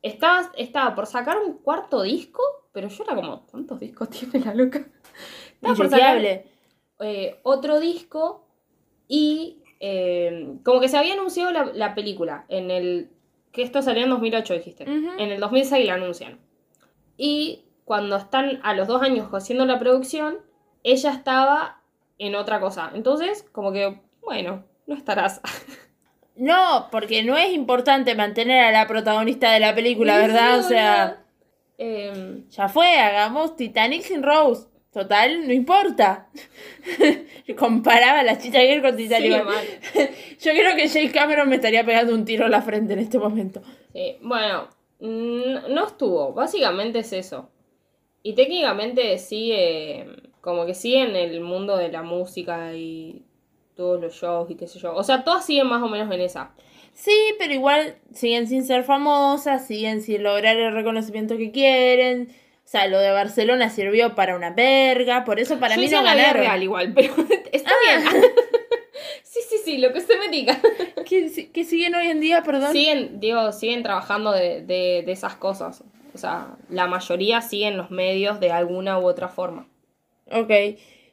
Estaba, 0.00 0.52
estaba 0.56 0.94
por 0.94 1.06
sacar 1.06 1.38
un 1.44 1.54
cuarto 1.58 2.02
disco, 2.02 2.40
pero 2.72 2.88
yo 2.88 3.02
era 3.04 3.16
como, 3.16 3.44
¿cuántos 3.46 3.80
discos 3.80 4.08
tiene 4.10 4.44
la 4.44 4.54
loca? 4.54 4.86
Estaba 5.54 5.74
por 5.74 5.88
sacar- 5.90 6.16
eh, 7.00 7.40
otro 7.42 7.80
disco 7.80 8.46
y 9.08 9.62
eh, 9.80 10.54
como 10.64 10.80
que 10.80 10.88
se 10.88 10.96
había 10.96 11.14
anunciado 11.14 11.50
la, 11.52 11.64
la 11.74 11.94
película 11.94 12.44
en 12.48 12.70
el... 12.70 13.10
que 13.52 13.62
esto 13.62 13.82
salió 13.82 14.04
en 14.04 14.10
2008, 14.10 14.54
dijiste. 14.54 14.84
En 14.84 15.30
el 15.32 15.40
2006 15.40 15.86
la 15.86 15.94
anuncian. 15.94 16.38
Y 17.16 17.64
cuando 17.88 18.16
están 18.16 18.60
a 18.62 18.74
los 18.74 18.86
dos 18.86 19.02
años 19.02 19.28
haciendo 19.32 19.64
la 19.64 19.78
producción, 19.78 20.38
ella 20.84 21.10
estaba 21.10 21.80
en 22.18 22.34
otra 22.36 22.60
cosa. 22.60 22.92
Entonces, 22.94 23.44
como 23.50 23.72
que, 23.72 24.00
bueno, 24.22 24.64
no 24.86 24.94
estarás. 24.94 25.40
No, 26.40 26.86
porque 26.92 27.24
no 27.24 27.36
es 27.36 27.52
importante 27.52 28.14
mantener 28.14 28.62
a 28.64 28.70
la 28.70 28.86
protagonista 28.86 29.50
de 29.50 29.58
la 29.58 29.74
película, 29.74 30.14
Sí, 30.14 30.20
¿verdad? 30.28 30.52
sí, 30.52 30.60
o 30.60 30.68
sea, 30.68 31.04
boludo. 31.06 31.24
Eh, 31.78 32.42
ya 32.50 32.68
fue, 32.68 32.96
hagamos 33.00 33.56
Titanic 33.56 34.02
sin 34.02 34.22
Rose. 34.22 34.68
Total, 34.92 35.48
no 35.48 35.52
importa. 35.52 36.28
Comparaba 37.58 38.20
a 38.20 38.22
la 38.22 38.38
chicha 38.38 38.60
Girl 38.60 38.82
con 38.82 38.96
Titanic. 38.96 39.42
Sí. 39.92 40.00
Yo 40.40 40.52
creo 40.52 40.76
que 40.76 40.86
Jake 40.86 41.10
Cameron 41.10 41.48
me 41.48 41.56
estaría 41.56 41.84
pegando 41.84 42.14
un 42.14 42.24
tiro 42.24 42.44
en 42.44 42.52
la 42.52 42.62
frente 42.62 42.92
en 42.92 43.00
este 43.00 43.18
momento. 43.18 43.60
Sí, 43.92 44.16
bueno, 44.22 44.68
no 45.00 45.86
estuvo. 45.88 46.32
Básicamente 46.34 47.00
es 47.00 47.12
eso. 47.12 47.50
Y 48.22 48.34
técnicamente 48.34 49.16
sigue, 49.18 50.06
como 50.40 50.66
que 50.66 50.74
sigue 50.74 51.02
en 51.02 51.16
el 51.16 51.40
mundo 51.40 51.76
de 51.76 51.88
la 51.90 52.02
música 52.02 52.74
y 52.74 53.22
todos 53.76 54.00
los 54.00 54.14
shows 54.14 54.50
y 54.50 54.56
qué 54.56 54.66
sé 54.66 54.78
yo. 54.78 54.94
O 54.94 55.04
sea, 55.04 55.24
todas 55.24 55.46
siguen 55.46 55.68
más 55.68 55.82
o 55.82 55.88
menos 55.88 56.12
en 56.12 56.20
esa. 56.20 56.50
Sí, 56.92 57.12
pero 57.38 57.54
igual 57.54 57.94
siguen 58.12 58.48
sin 58.48 58.64
ser 58.64 58.82
famosas, 58.82 59.66
siguen 59.66 60.02
sin 60.02 60.24
lograr 60.24 60.56
el 60.56 60.72
reconocimiento 60.74 61.36
que 61.36 61.52
quieren. 61.52 62.28
O 62.64 62.70
sea, 62.70 62.86
lo 62.88 62.98
de 62.98 63.12
Barcelona 63.12 63.70
sirvió 63.70 64.14
para 64.16 64.34
una 64.36 64.50
verga, 64.50 65.24
por 65.24 65.38
eso 65.40 65.58
para 65.60 65.76
Yo 65.76 65.80
mí 65.80 65.86
no 65.88 66.02
ganaron. 66.02 66.42
real 66.42 66.62
igual, 66.62 66.92
pero 66.94 67.14
está 67.52 67.70
bien. 67.86 68.02
sí, 69.22 69.40
sí, 69.48 69.56
sí, 69.64 69.78
lo 69.78 69.92
que 69.92 70.00
usted 70.00 70.18
me 70.18 70.28
diga. 70.28 70.58
¿Qué, 71.08 71.28
si- 71.28 71.46
qué 71.46 71.64
siguen 71.64 71.94
hoy 71.94 72.08
en 72.08 72.20
día, 72.20 72.42
perdón? 72.42 72.72
Siguen, 72.72 73.20
digo, 73.20 73.52
siguen 73.52 73.82
trabajando 73.84 74.32
de, 74.32 74.62
de, 74.62 75.02
de 75.06 75.12
esas 75.12 75.36
cosas. 75.36 75.84
O 76.18 76.20
sea, 76.20 76.56
la 76.68 76.88
mayoría 76.88 77.40
siguen 77.42 77.76
los 77.76 77.92
medios 77.92 78.40
de 78.40 78.50
alguna 78.50 78.98
u 78.98 79.06
otra 79.06 79.28
forma. 79.28 79.68
Ok. 80.32 80.50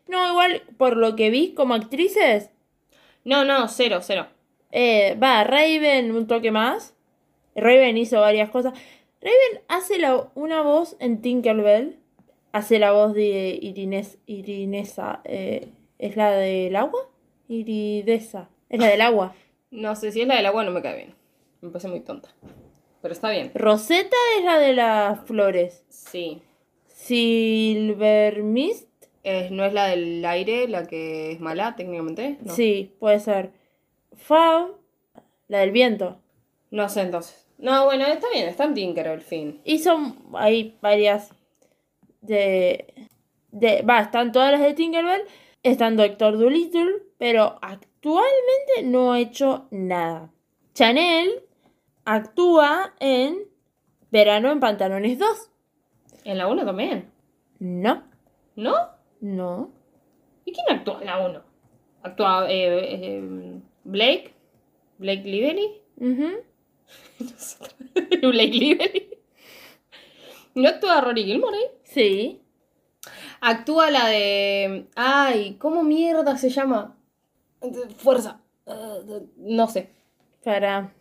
No, 0.08 0.28
igual, 0.32 0.64
por 0.78 0.97
lo 0.97 1.16
que 1.16 1.30
vi 1.30 1.53
como 1.53 1.76
actrices, 1.76 2.49
No, 3.24 3.45
no, 3.45 3.68
cero, 3.68 3.99
cero. 4.01 4.26
eh, 4.72 5.16
va, 5.22 5.43
Raven 5.43 6.12
un 6.12 6.26
toque 6.26 6.49
más. 6.49 6.95
Raven 7.56 7.97
hizo 7.97 8.20
varias 8.20 8.49
cosas. 8.49 8.74
Raven 9.22 9.62
hace 9.68 9.99
la, 9.99 10.28
una 10.34 10.62
voz 10.64 10.95
en 10.99 11.22
Tinkerbell. 11.22 11.99
Hace 12.51 12.80
la 12.80 12.91
voz 12.91 13.14
de 13.14 13.60
Irines, 13.62 14.18
Irinesa. 14.26 15.22
eh, 15.24 15.70
¿Es 15.99 16.16
la 16.18 16.32
del 16.32 16.76
agua? 16.76 16.99
Iridesa. 17.47 18.49
Es 18.70 18.80
la 18.80 18.88
del 18.88 19.01
agua. 19.01 19.36
No 19.72 19.95
sé 19.95 20.12
si 20.14 20.22
es 20.22 20.28
la 20.28 20.36
del 20.38 20.45
agua, 20.47 20.64
no 20.64 20.72
me 20.72 20.82
cae 20.82 20.95
bien. 20.95 21.16
Me 21.62 21.70
parece 21.70 21.89
muy 21.89 21.99
tonta. 21.99 22.30
Pero 23.06 23.14
está 23.14 23.30
bien. 23.30 23.51
Rosetta 23.53 24.16
es 24.39 24.45
la 24.45 24.58
de 24.58 24.74
las 24.74 25.20
flores. 25.28 25.84
Sí. 25.89 26.41
Silver 26.88 28.41
Mist. 28.41 28.88
Es- 29.22 29.51
¿No 29.51 29.64
es 29.64 29.74
la 29.74 29.86
del 29.89 30.26
aire 30.26 30.68
la 30.68 30.88
que 30.88 31.32
es 31.34 31.39
mala 31.39 31.76
técnicamente? 31.76 32.39
No. 32.41 32.51
Sí, 32.51 32.95
puede 32.99 33.20
ser. 33.20 33.51
Fab, 34.16 34.70
la 35.49 35.60
del 35.60 35.70
viento. 35.70 36.18
No 36.72 36.89
sé 36.89 37.01
entonces. 37.01 37.45
No, 37.60 37.86
bueno, 37.86 38.08
está 38.08 38.26
bien, 38.34 38.47
está 38.49 38.64
en 38.64 38.74
Tinker 38.74 39.06
el 39.06 39.22
fin. 39.22 39.62
Hizo 39.66 39.95
hay 40.34 40.76
varias 40.82 41.30
de, 42.22 42.91
de. 43.51 43.84
Va, 43.84 43.99
están 43.99 44.32
todas 44.32 44.51
las 44.51 44.62
de 44.62 44.74
Tinkerbell. 44.74 45.22
Están 45.62 45.95
Doctor 45.95 46.39
Dolittle. 46.39 47.03
Pero 47.20 47.60
actualmente 47.62 48.82
no 48.84 49.14
ha 49.14 49.20
hecho 49.20 49.68
nada. 49.70 50.32
Chanel 50.74 51.43
actúa 52.06 52.93
en 52.99 53.39
Verano 54.12 54.51
en 54.51 54.60
Pantalones 54.60 55.20
2. 55.20 55.49
En 56.24 56.38
la 56.38 56.47
1 56.47 56.66
también. 56.66 57.12
No, 57.60 58.03
¿No? 58.56 58.76
no. 59.20 59.72
¿Y 60.45 60.53
quién 60.53 60.78
actúa 60.78 60.99
en 61.01 61.08
la 61.08 61.26
1? 61.26 61.41
¿Actúa 62.03 62.49
eh, 62.49 63.18
eh, 63.18 63.60
Blake? 63.84 64.34
¿Blake 64.97 65.24
Lively? 65.24 65.82
Ujú. 65.97 66.30
Blake 68.30 68.53
Lively. 68.53 69.10
¿No 70.56 70.70
actúa 70.70 71.01
Rory 71.01 71.24
Gilmore 71.26 71.58
ahí? 71.58 71.66
Sí. 71.84 72.41
Actúa 73.41 73.91
la 73.91 74.08
de. 74.08 74.88
Ay, 74.95 75.56
¿cómo 75.60 75.84
mierda 75.84 76.38
se 76.38 76.49
llama? 76.49 76.95
Fuerza. 77.97 78.41
Uh, 78.66 79.28
no 79.38 79.68
sé. 79.68 79.89
Para. 80.43 80.93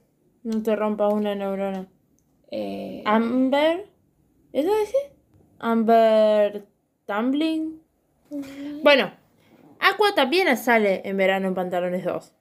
No 0.44 0.62
te 0.62 0.76
rompas 0.76 1.12
una 1.12 1.34
neurona. 1.34 1.88
Eh, 2.50 3.02
Amber. 3.06 3.88
¿Eso 4.52 4.70
dice? 4.78 4.96
Amber 5.58 6.66
Tumbling. 7.06 7.80
Bueno, 8.82 9.10
Aqua 9.80 10.14
también 10.14 10.54
sale 10.56 11.02
en 11.04 11.16
Verano 11.16 11.48
en 11.48 11.54
Pantalones 11.54 12.04
2. 12.04 12.32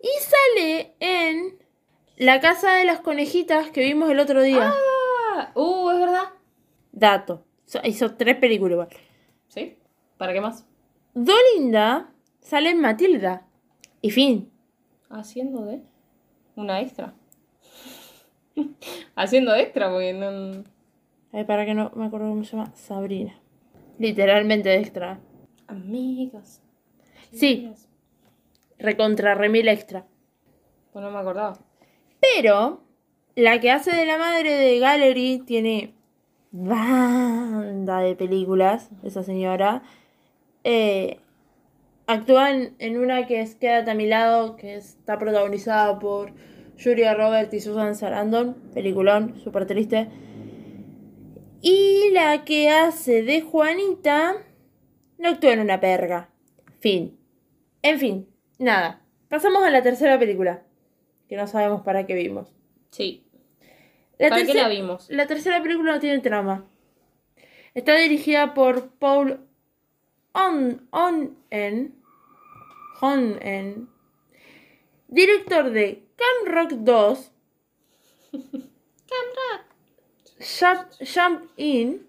Y 0.00 0.08
sale 0.20 0.94
en 1.00 1.58
La 2.16 2.40
Casa 2.40 2.72
de 2.74 2.84
las 2.84 3.00
Conejitas 3.00 3.70
que 3.70 3.82
vimos 3.82 4.10
el 4.10 4.20
otro 4.20 4.40
día. 4.42 4.72
ah, 4.72 5.52
uh, 5.54 5.90
es 5.90 5.98
verdad. 5.98 6.28
Dato. 6.92 7.44
Hizo 7.84 8.14
tres 8.14 8.36
películas 8.36 8.72
igual. 8.72 8.88
¿Sí? 9.48 9.78
¿Para 10.16 10.32
qué 10.32 10.40
más? 10.40 10.66
Dolinda 11.14 12.12
sale 12.40 12.70
en 12.70 12.80
Matilda. 12.80 13.46
Y 14.00 14.10
fin. 14.10 14.50
Haciendo 15.10 15.64
de. 15.64 15.82
Una 16.56 16.80
extra. 16.80 17.14
Haciendo 19.16 19.54
extra, 19.54 19.90
porque 19.90 20.12
no. 20.12 20.64
Ay, 21.32 21.44
para 21.44 21.64
que 21.64 21.74
no 21.74 21.90
me 21.94 22.06
acuerdo 22.06 22.28
cómo 22.28 22.44
se 22.44 22.56
llama. 22.56 22.72
Sabrina. 22.74 23.34
Literalmente 23.98 24.74
extra. 24.74 25.20
Amigas. 25.66 26.62
Sí. 27.32 27.72
Recontra 28.78 29.34
remil 29.34 29.68
extra. 29.68 30.04
Pues 30.92 31.04
no 31.04 31.10
me 31.10 31.18
acordaba. 31.18 31.58
Pero 32.20 32.82
la 33.34 33.60
que 33.60 33.70
hace 33.70 33.94
de 33.94 34.06
la 34.06 34.18
madre 34.18 34.52
de 34.52 34.78
Gallery 34.78 35.42
tiene 35.46 35.94
banda 36.50 38.00
de 38.00 38.14
películas, 38.14 38.90
esa 39.02 39.22
señora. 39.22 39.82
Eh, 40.64 41.18
actúa 42.06 42.50
en, 42.50 42.74
en 42.78 42.98
una 42.98 43.26
que 43.26 43.40
es 43.40 43.54
Quédate 43.54 43.90
a 43.90 43.94
mi 43.94 44.06
lado, 44.06 44.56
que 44.56 44.76
está 44.76 45.18
protagonizada 45.18 45.98
por 45.98 46.32
Julia 46.82 47.14
Roberts 47.14 47.54
y 47.54 47.60
Susan 47.60 47.94
Sarandon. 47.94 48.54
Peliculón, 48.74 49.38
súper 49.42 49.66
triste. 49.66 50.08
Y 51.60 52.10
la 52.12 52.44
que 52.44 52.70
hace 52.70 53.22
de 53.22 53.40
Juanita 53.42 54.34
no 55.18 55.28
actúa 55.28 55.52
en 55.52 55.60
una 55.60 55.80
perga. 55.80 56.28
Fin. 56.80 57.16
En 57.82 57.98
fin, 57.98 58.28
nada. 58.58 59.02
Pasamos 59.28 59.62
a 59.62 59.70
la 59.70 59.82
tercera 59.82 60.18
película. 60.18 60.62
Que 61.28 61.36
no 61.36 61.46
sabemos 61.46 61.82
para 61.82 62.04
qué 62.06 62.14
vimos. 62.14 62.52
Sí. 62.90 63.24
La 64.18 64.28
¿Para 64.28 64.40
qué 64.42 64.46
tercera- 64.48 64.68
la 64.68 64.74
vimos? 64.74 65.06
La 65.10 65.26
tercera 65.26 65.62
película 65.62 65.92
no 65.92 66.00
tiene 66.00 66.18
trama. 66.20 66.66
Está 67.74 67.94
dirigida 67.94 68.54
por 68.54 68.90
Paul 68.98 69.40
On 70.32 70.86
Onen. 70.90 71.94
Honen. 73.00 73.88
Director 75.08 75.70
de 75.70 76.01
Camp 76.22 76.54
Rock 76.54 76.72
2. 76.84 77.32
Jump, 80.38 80.88
Jump 81.00 81.50
In. 81.56 82.06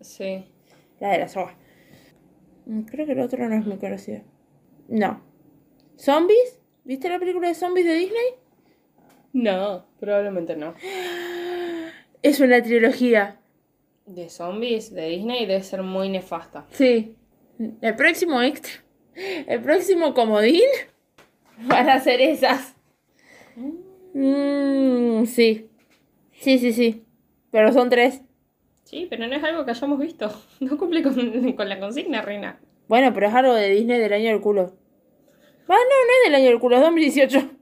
Sí. 0.00 0.44
La 1.00 1.12
de 1.12 1.18
la 1.18 1.28
soga. 1.28 1.56
Mm, 2.66 2.82
Creo 2.82 3.06
que 3.06 3.12
el 3.12 3.20
otro 3.20 3.48
no 3.48 3.56
es 3.56 3.66
muy 3.66 3.78
conocido. 3.78 4.20
No. 4.88 5.22
¿Zombies? 5.96 6.60
¿Viste 6.84 7.08
la 7.08 7.18
película 7.18 7.48
de 7.48 7.54
zombies 7.54 7.86
de 7.86 7.94
Disney? 7.94 8.26
No, 9.32 9.86
probablemente 9.98 10.56
no. 10.56 10.74
Es 12.22 12.38
una 12.40 12.62
trilogía. 12.62 13.40
De 14.04 14.28
zombies 14.28 14.92
de 14.92 15.06
Disney 15.08 15.46
debe 15.46 15.62
ser 15.62 15.82
muy 15.82 16.10
nefasta. 16.10 16.66
Sí. 16.72 17.16
El 17.80 17.96
próximo 17.96 18.42
extra. 18.42 18.72
El 19.14 19.62
próximo 19.62 20.12
comodín 20.12 20.68
van 21.62 21.88
a 21.88 21.98
ser 22.00 22.20
esas. 22.20 22.69
Mm, 24.14 25.24
sí. 25.26 25.68
Sí, 26.32 26.58
sí, 26.58 26.72
sí. 26.72 27.04
Pero 27.50 27.72
son 27.72 27.90
tres. 27.90 28.22
Sí, 28.84 29.06
pero 29.08 29.26
no 29.28 29.34
es 29.34 29.44
algo 29.44 29.64
que 29.64 29.70
hayamos 29.70 29.98
visto. 29.98 30.30
No 30.60 30.76
cumple 30.76 31.02
con, 31.02 31.52
con 31.52 31.68
la 31.68 31.78
consigna, 31.78 32.22
reina. 32.22 32.58
Bueno, 32.88 33.12
pero 33.14 33.28
es 33.28 33.34
algo 33.34 33.54
de 33.54 33.70
Disney 33.70 33.98
del 34.00 34.12
año 34.12 34.30
del 34.30 34.40
culo. 34.40 34.72
Ah, 35.68 35.74
no, 35.74 35.76
no 35.76 36.12
es 36.18 36.24
del 36.24 36.34
año 36.34 36.50
del 36.50 36.58
culo, 36.58 36.76
es 36.76 36.82
2018. 36.82 37.50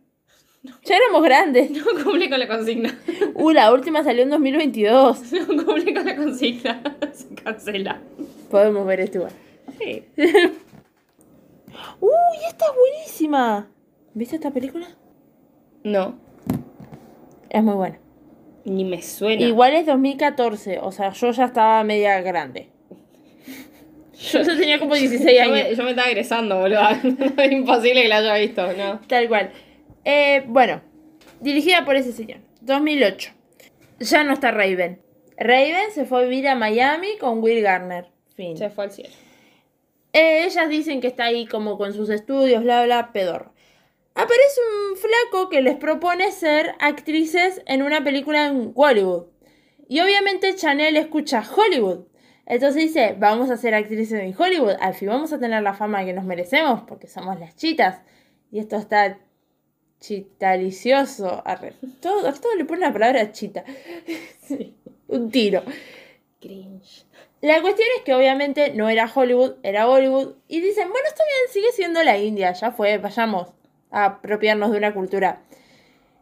Ya 0.85 0.97
éramos 0.97 1.23
grandes. 1.23 1.71
No 1.71 1.85
cumple 2.03 2.29
con 2.29 2.39
la 2.41 2.49
consigna. 2.49 2.99
Uh, 3.35 3.51
la 3.53 3.73
última 3.73 4.03
salió 4.03 4.25
en 4.25 4.31
2022. 4.31 5.33
No 5.33 5.65
cumple 5.65 5.95
con 5.95 6.05
la 6.05 6.17
consigna. 6.17 6.83
Se 7.13 7.33
cancela. 7.35 8.03
Podemos 8.51 8.85
ver 8.87 9.01
esto 9.01 9.19
igual. 9.19 9.33
Sí. 9.79 10.05
¡Uy, 12.01 12.11
esta 12.49 12.65
es 12.67 12.73
buenísima! 12.75 13.71
¿Viste 14.15 14.35
esta 14.37 14.51
película? 14.51 14.89
No, 15.85 16.19
Es 17.51 17.63
muy 17.63 17.75
buena. 17.75 17.99
ni 18.65 18.85
me 18.85 19.01
suena. 19.03 19.43
Igual 19.43 19.75
es 19.75 19.87
2014, 19.87 20.79
o 20.81 20.93
sea, 20.93 21.13
yo 21.13 21.31
ya 21.31 21.45
estaba 21.47 21.83
media 21.85 22.21
grande. 22.21 22.69
Yo 24.19 24.43
ya 24.43 24.57
tenía 24.57 24.81
como 24.81 24.97
16 24.97 25.31
yo, 25.33 25.43
años. 25.43 25.53
me, 25.53 25.75
yo 25.77 25.85
me 25.85 25.91
estaba 25.91 26.09
egresando, 26.09 26.59
boludo. 26.59 26.81
es 27.39 27.53
imposible 27.53 28.03
que 28.03 28.09
la 28.09 28.17
haya 28.17 28.35
visto, 28.35 28.73
¿no? 28.73 28.99
Tal 29.07 29.29
cual. 29.29 29.53
Eh, 30.05 30.43
bueno, 30.49 30.81
dirigida 31.41 31.85
por 31.85 31.95
ese 31.95 32.13
señor. 32.13 32.39
2008. 32.63 33.31
Ya 34.01 34.25
no 34.25 34.33
está 34.33 34.51
Raven. 34.51 35.01
Raven 35.37 35.93
se 35.95 36.05
fue 36.05 36.19
a 36.19 36.23
vivir 36.25 36.49
a 36.49 36.57
Miami 36.57 37.17
con 37.21 37.41
Will 37.41 37.63
Garner. 37.63 38.07
Fin. 38.35 38.57
Se 38.57 38.71
fue 38.71 38.85
al 38.85 38.91
cielo. 38.91 39.15
Eh, 40.13 40.45
ellas 40.47 40.69
dicen 40.69 41.01
que 41.01 41.07
está 41.07 41.27
ahí 41.27 41.47
como 41.47 41.79
con 41.79 41.93
sus 41.93 42.11
estudios, 42.11 42.65
bla, 42.65 42.85
bla, 42.85 43.13
pedorro. 43.13 43.53
Aparece 44.19 44.61
un 44.91 44.97
flaco 44.97 45.49
que 45.49 45.63
les 45.63 45.77
propone 45.77 46.33
ser 46.33 46.75
actrices 46.81 47.63
en 47.67 47.85
una 47.85 48.03
película 48.03 48.49
en 48.49 48.73
Hollywood. 48.75 49.27
Y 49.89 50.01
obviamente 50.01 50.57
Chanel 50.57 50.97
escucha 50.97 51.45
Hollywood. 51.49 52.01
Entonces 52.45 52.83
dice, 52.83 53.15
vamos 53.17 53.49
a 53.49 53.57
ser 53.57 53.77
actrices 53.77 54.19
en 54.21 54.35
Hollywood. 54.37 54.75
Al 54.81 54.95
fin 54.95 55.07
vamos 55.07 55.33
a 55.33 55.39
tener 55.39 55.63
la 55.63 55.73
fama 55.73 56.05
que 56.05 56.15
nos 56.15 56.25
merecemos 56.25 56.83
porque 56.89 57.07
somos 57.07 57.39
las 57.39 57.55
chitas. 57.55 58.01
Y 58.51 58.59
esto 58.59 58.75
está 58.75 59.21
chitalicioso. 60.01 61.41
Arre. 61.47 61.75
Todo, 62.03 62.27
a 62.27 62.33
todo 62.33 62.57
le 62.57 62.65
pone 62.65 62.81
la 62.81 62.93
palabra 62.93 63.31
chita. 63.31 63.63
un 65.07 65.31
tiro. 65.31 65.63
Cringe. 66.41 67.07
La 67.41 67.63
cuestión 67.63 67.87
es 67.99 68.03
que 68.03 68.15
obviamente 68.15 68.75
no 68.75 68.89
era 68.89 69.09
Hollywood, 69.15 69.59
era 69.63 69.87
Bollywood. 69.87 70.35
Y 70.49 70.61
dicen, 70.61 70.89
bueno, 70.91 71.07
está 71.07 71.23
bien, 71.23 71.53
sigue 71.53 71.71
siendo 71.71 72.03
la 72.03 72.19
India, 72.19 72.53
ya 72.53 72.73
fue, 72.73 72.99
vayamos 72.99 73.58
a 73.91 74.05
apropiarnos 74.05 74.71
de 74.71 74.79
una 74.79 74.95
cultura. 74.95 75.41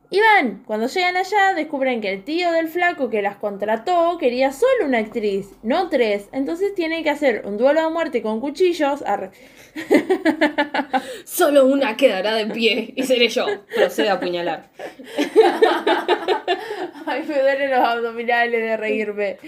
Y 0.08 0.20
van, 0.20 0.62
cuando 0.64 0.86
llegan 0.86 1.16
allá, 1.16 1.52
descubren 1.54 2.00
que 2.00 2.12
el 2.12 2.22
tío 2.22 2.52
del 2.52 2.68
flaco 2.68 3.10
que 3.10 3.22
las 3.22 3.38
contrató 3.38 4.18
quería 4.18 4.52
solo 4.52 4.86
una 4.86 4.98
actriz, 4.98 5.48
no 5.64 5.88
tres. 5.88 6.28
Entonces 6.30 6.76
tienen 6.76 7.02
que 7.02 7.10
hacer 7.10 7.42
un 7.44 7.58
duelo 7.58 7.80
a 7.80 7.90
muerte 7.90 8.22
con 8.22 8.40
cuchillos. 8.40 9.02
Arre. 9.02 9.32
Solo 11.24 11.66
una 11.66 11.96
quedará 11.96 12.36
de 12.36 12.46
pie 12.46 12.92
y 12.94 13.02
seré 13.02 13.28
yo. 13.28 13.46
Procede 13.74 14.10
a 14.10 14.14
apuñalar. 14.14 14.70
Ay, 17.06 17.24
me 17.26 17.40
duelen 17.40 17.70
los 17.70 17.80
abdominales 17.80 18.60
de 18.60 18.76
reírme. 18.76 19.38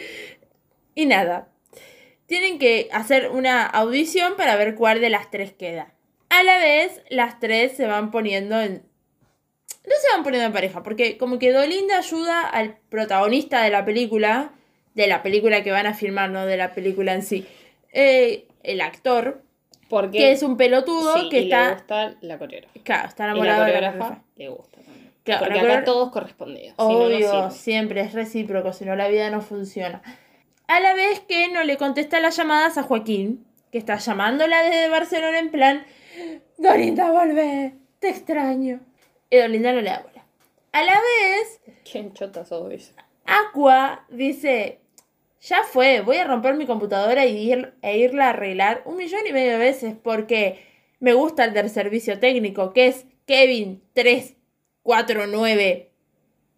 Y 0.96 1.06
nada. 1.06 1.48
Tienen 2.26 2.58
que 2.58 2.88
hacer 2.92 3.30
una 3.30 3.64
audición 3.64 4.34
para 4.36 4.56
ver 4.56 4.74
cuál 4.74 5.00
de 5.00 5.08
las 5.08 5.30
tres 5.30 5.52
queda. 5.52 5.94
A 6.38 6.42
la 6.42 6.58
vez, 6.58 7.02
las 7.10 7.40
tres 7.40 7.72
se 7.76 7.86
van 7.86 8.10
poniendo 8.10 8.60
en. 8.60 8.82
No 9.86 9.94
se 10.00 10.12
van 10.14 10.22
poniendo 10.22 10.46
en 10.46 10.52
pareja, 10.52 10.82
porque 10.82 11.16
como 11.16 11.38
que 11.38 11.52
Dolinda 11.52 11.98
ayuda 11.98 12.42
al 12.46 12.76
protagonista 12.90 13.62
de 13.62 13.70
la 13.70 13.84
película, 13.84 14.52
de 14.94 15.06
la 15.06 15.22
película 15.22 15.62
que 15.62 15.70
van 15.70 15.86
a 15.86 15.94
filmar, 15.94 16.30
no 16.30 16.44
de 16.44 16.56
la 16.58 16.74
película 16.74 17.14
en 17.14 17.22
sí. 17.22 17.46
Eh, 17.92 18.46
el 18.62 18.80
actor, 18.82 19.42
Porque 19.88 20.18
que 20.18 20.32
es 20.32 20.42
un 20.42 20.56
pelotudo 20.58 21.14
sí, 21.18 21.28
que 21.30 21.40
y 21.40 21.44
le 21.46 21.54
está. 21.56 21.72
gusta 21.74 22.14
la 22.20 22.38
coreógrafa. 22.38 22.74
Claro, 22.84 23.08
está 23.08 23.22
Y 23.24 23.26
la 23.26 23.32
enamorado 23.32 23.64
de 23.64 23.66
la 23.72 23.74
coreógrafa 23.92 23.98
coreógrafa. 23.98 24.24
le 24.36 24.48
gusta 24.48 24.80
también. 24.82 25.12
Claro, 25.24 25.40
Porque 25.44 25.58
acá 25.58 25.68
coreógrafa- 25.68 25.84
todos 25.84 26.10
correspondidos. 26.10 26.74
si 26.76 26.82
no, 26.82 26.88
no 26.92 26.98
Obvio, 27.06 27.50
siempre 27.50 28.00
es 28.02 28.12
recíproco, 28.12 28.72
si 28.74 28.84
no 28.84 28.94
la 28.96 29.08
vida 29.08 29.30
no 29.30 29.40
funciona. 29.40 30.02
A 30.66 30.80
la 30.80 30.92
vez 30.94 31.20
que 31.20 31.48
no 31.48 31.64
le 31.64 31.78
contesta 31.78 32.20
las 32.20 32.36
llamadas 32.36 32.76
a 32.76 32.82
Joaquín, 32.82 33.46
que 33.72 33.78
está 33.78 33.96
llamándola 33.96 34.62
desde 34.62 34.88
Barcelona 34.90 35.38
en 35.38 35.50
plan, 35.50 35.86
Dolinda, 36.56 37.10
vuelve, 37.12 37.74
te 37.98 38.08
extraño. 38.08 38.80
Y 39.30 39.36
Dolinda 39.38 39.72
no 39.72 39.80
le 39.80 39.90
da 39.90 40.00
bola. 40.00 40.24
A 40.72 40.82
la 40.82 40.92
vez, 40.92 41.60
Qué 41.90 42.10
chota 42.12 42.44
sos, 42.44 42.68
dice. 42.68 42.92
Aqua 43.24 44.04
dice, 44.10 44.80
ya 45.40 45.62
fue, 45.62 46.00
voy 46.00 46.16
a 46.16 46.26
romper 46.26 46.54
mi 46.54 46.66
computadora 46.66 47.26
y 47.26 47.50
ir, 47.50 47.74
e 47.82 47.98
irla 47.98 48.26
a 48.26 48.30
arreglar 48.30 48.82
un 48.84 48.96
millón 48.96 49.26
y 49.26 49.32
medio 49.32 49.52
de 49.52 49.58
veces 49.58 49.94
porque 50.02 50.64
me 51.00 51.12
gusta 51.14 51.44
el 51.44 51.54
del 51.54 51.70
servicio 51.70 52.18
técnico, 52.18 52.72
que 52.72 52.88
es 52.88 53.06
Kevin 53.26 53.82
349. 53.94 55.92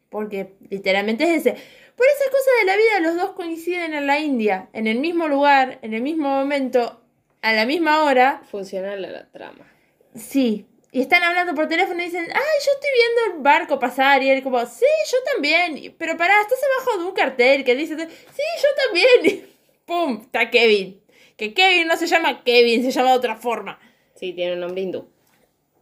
Porque 0.08 0.54
literalmente 0.68 1.24
es 1.24 1.46
ese. 1.46 1.50
Por 1.96 2.06
esas 2.06 2.28
cosas 2.28 2.52
de 2.60 2.66
la 2.66 2.76
vida 2.76 3.00
los 3.00 3.16
dos 3.16 3.32
coinciden 3.32 3.94
en 3.94 4.06
la 4.06 4.18
India, 4.18 4.70
en 4.72 4.86
el 4.86 4.98
mismo 4.98 5.28
lugar, 5.28 5.78
en 5.82 5.92
el 5.92 6.02
mismo 6.02 6.28
momento, 6.28 6.99
a 7.42 7.52
la 7.52 7.66
misma 7.66 8.04
hora. 8.04 8.42
Funciona 8.50 8.96
la, 8.96 9.08
la 9.10 9.30
trama. 9.30 9.66
Sí. 10.14 10.66
Y 10.92 11.00
están 11.02 11.22
hablando 11.22 11.54
por 11.54 11.68
teléfono 11.68 12.02
y 12.02 12.06
dicen, 12.06 12.24
ay, 12.24 12.58
yo 12.66 12.72
estoy 12.72 12.90
viendo 12.94 13.36
el 13.36 13.42
barco 13.42 13.78
pasar. 13.78 14.22
Y 14.22 14.30
él 14.30 14.42
como, 14.42 14.58
sí, 14.66 14.84
yo 15.10 15.18
también. 15.32 15.94
Pero 15.98 16.16
pará, 16.16 16.40
estás 16.40 16.58
abajo 16.82 16.98
de 17.02 17.08
un 17.08 17.14
cartel 17.14 17.64
que 17.64 17.76
dice, 17.76 17.96
sí, 17.96 18.42
yo 18.62 18.68
también. 18.84 19.26
Y 19.26 19.44
¡Pum! 19.86 20.22
Está 20.22 20.50
Kevin. 20.50 21.00
Que 21.36 21.54
Kevin 21.54 21.86
no 21.88 21.96
se 21.96 22.06
llama 22.06 22.42
Kevin, 22.44 22.82
se 22.82 22.90
llama 22.90 23.10
de 23.12 23.16
otra 23.16 23.36
forma. 23.36 23.78
Sí, 24.16 24.32
tiene 24.32 24.54
un 24.54 24.60
nombre 24.60 24.82
hindú. 24.82 25.08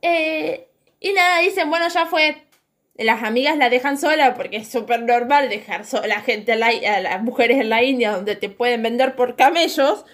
Eh, 0.02 0.68
y 1.00 1.12
nada, 1.12 1.38
dicen, 1.40 1.70
bueno, 1.70 1.88
ya 1.88 2.06
fue. 2.06 2.44
Las 2.96 3.22
amigas 3.22 3.56
la 3.56 3.70
dejan 3.70 3.96
sola 3.96 4.34
porque 4.34 4.56
es 4.56 4.68
súper 4.68 5.02
normal 5.02 5.48
dejar 5.48 5.84
sola 5.86 6.04
a 6.04 6.08
la 6.08 6.20
gente, 6.20 6.56
la- 6.56 6.66
a 6.96 7.00
las 7.00 7.22
mujeres 7.22 7.60
en 7.60 7.68
la 7.70 7.82
India 7.84 8.10
donde 8.10 8.34
te 8.34 8.48
pueden 8.48 8.82
vender 8.82 9.14
por 9.14 9.36
camellos. 9.36 10.04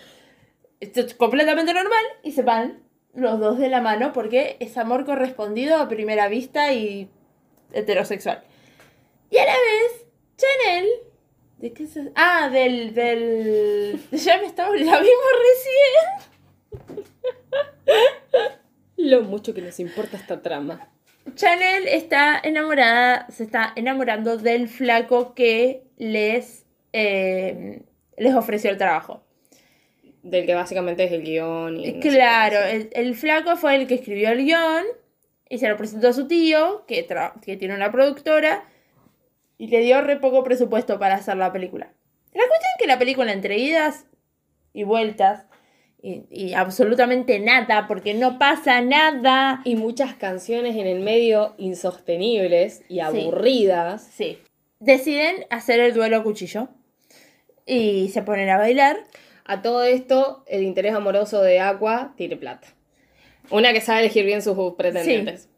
Esto 0.85 1.01
es 1.01 1.15
completamente 1.15 1.73
normal 1.73 2.05
y 2.23 2.33
se 2.33 2.43
van 2.43 2.83
los 3.15 3.41
dos 3.41 3.59
de 3.59 3.71
la 3.71 3.81
mano 3.81 4.13
porque 4.13 4.59
es 4.61 4.77
amor 4.77 5.07
correspondido 5.07 5.77
a 5.77 5.89
primera 5.89 6.29
vista 6.29 6.75
y 6.75 7.09
heterosexual. 7.73 8.45
Y 9.31 9.39
a 9.39 9.47
la 9.47 9.53
vez, 9.53 10.05
Chanel. 10.37 10.87
¿De 11.57 11.73
qué 11.73 11.87
se.? 11.87 12.13
Ah, 12.15 12.51
del. 12.51 12.93
del. 12.93 13.99
Ya 14.11 14.37
me 14.37 14.47
estaba. 14.47 14.77
La 14.77 15.01
vimos 15.01 15.33
recién. 16.69 17.01
Lo 19.11 19.23
mucho 19.23 19.55
que 19.55 19.63
nos 19.63 19.81
importa 19.81 20.19
esta 20.19 20.43
trama. 20.43 20.91
Chanel 21.35 21.89
está 21.89 22.39
enamorada, 22.45 23.27
se 23.31 23.45
está 23.45 23.73
enamorando 23.75 24.37
del 24.37 24.69
flaco 24.69 25.35
que 25.35 25.87
les, 25.97 26.67
eh, 26.93 27.85
les 28.19 28.35
ofreció 28.35 28.71
el 28.71 28.77
trabajo. 28.77 29.24
Del 30.25 30.47
que 30.47 30.55
básicamente 30.55 31.05
es 31.05 31.13
el 31.13 31.23
guion 31.23 31.79
y. 31.79 31.93
no 31.93 32.01
claro, 32.01 32.59
el, 32.65 32.89
el 32.95 33.15
flaco 33.15 33.57
fue 33.57 33.77
el 33.77 33.87
que 33.87 33.97
escribió 33.97 34.31
el 34.31 34.43
guion 34.45 34.85
y 35.51 35.59
se 35.59 35.69
lo 35.69 35.77
presentó 35.77 36.09
a 36.09 36.13
su 36.15 36.27
tío, 36.27 36.87
que, 36.87 37.07
tra- 37.07 37.39
que 37.43 37.59
tiene 37.59 37.75
una 37.75 37.93
productora, 37.93 38.65
y 39.59 39.69
le 39.69 39.81
dio 39.81 40.01
re 40.01 40.17
poco 40.17 40.43
presupuesto 40.43 40.99
para 40.99 41.17
hacer 41.17 41.37
la 41.37 41.53
película. 41.53 41.93
La 42.33 42.41
cuestión 42.49 42.71
es 42.75 42.81
que 42.81 42.87
la 42.87 42.99
película 42.99 43.33
entre 43.33 43.59
idas 43.59 44.07
y 44.73 44.85
vueltas, 44.85 45.45
y, 46.03 46.23
y 46.31 46.55
absolutamente 46.55 47.39
nada, 47.39 47.87
porque 47.87 48.15
no 48.15 48.39
pasa 48.39 48.81
nada. 48.81 49.61
Y 49.65 49.77
muchas 49.77 50.15
canciones 50.15 50.75
en 50.77 50.87
el 50.87 51.01
medio 51.01 51.55
insostenibles 51.59 52.83
y 52.89 53.01
aburridas. 53.01 54.09
Sí. 54.11 54.39
Deciden 54.81 55.45
hacer 55.51 55.81
el 55.81 55.93
duelo 55.93 56.17
a 56.17 56.23
cuchillo. 56.23 56.69
Y 57.67 58.09
se 58.09 58.23
ponen 58.23 58.49
a 58.49 58.57
bailar. 58.59 58.97
A 59.45 59.61
todo 59.63 59.85
esto, 59.85 60.43
el 60.47 60.63
interés 60.63 60.95
amoroso 60.95 61.43
de 61.43 61.61
Aqua 61.61 62.15
tiene 62.17 62.37
plata. 62.37 62.69
Una 63.51 63.73
que 63.73 63.81
sabe 63.81 64.01
elegir 64.01 64.25
bien 64.25 64.41
sus 64.43 64.57
pretendientes. 64.75 65.49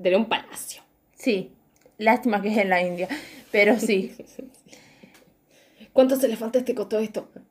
Tiene 0.00 0.16
un 0.16 0.28
palacio. 0.28 0.82
Sí. 1.14 1.52
Lástima 1.98 2.42
que 2.42 2.48
es 2.48 2.58
en 2.58 2.68
la 2.68 2.82
India. 2.82 3.08
Pero 3.52 3.78
sí. 3.78 4.16
¿Cuántos 5.92 6.24
elefantes 6.24 6.64
te 6.64 6.74
costó 6.74 6.98
esto? 6.98 7.28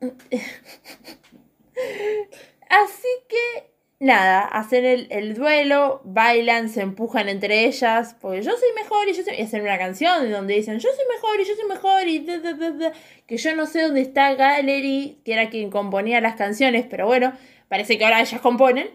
Así 2.68 3.08
que, 3.28 3.71
nada, 4.02 4.40
hacen 4.40 4.84
el, 4.84 5.06
el 5.10 5.34
duelo, 5.34 6.00
bailan, 6.04 6.68
se 6.68 6.80
empujan 6.80 7.28
entre 7.28 7.66
ellas, 7.66 8.16
porque 8.20 8.42
yo 8.42 8.50
soy 8.50 8.68
mejor 8.74 9.08
y 9.08 9.12
yo 9.12 9.22
soy... 9.22 9.34
Y 9.38 9.42
hacen 9.42 9.62
una 9.62 9.78
canción 9.78 10.30
donde 10.30 10.54
dicen, 10.54 10.80
yo 10.80 10.88
soy 10.94 11.04
mejor 11.14 11.40
y 11.40 11.44
yo 11.44 11.54
soy 11.54 11.68
mejor 11.68 12.08
y... 12.08 12.18
da, 12.18 12.38
da, 12.38 12.52
da, 12.52 12.70
da", 12.72 12.92
que 13.26 13.36
yo 13.36 13.54
no 13.54 13.64
sé 13.66 13.82
dónde 13.82 14.00
está 14.00 14.34
Gallery, 14.34 15.20
que 15.24 15.32
era 15.32 15.50
quien 15.50 15.70
componía 15.70 16.20
las 16.20 16.34
canciones, 16.34 16.84
pero 16.90 17.06
bueno, 17.06 17.32
parece 17.68 17.96
que 17.96 18.04
ahora 18.04 18.20
ellas 18.20 18.40
componen. 18.40 18.90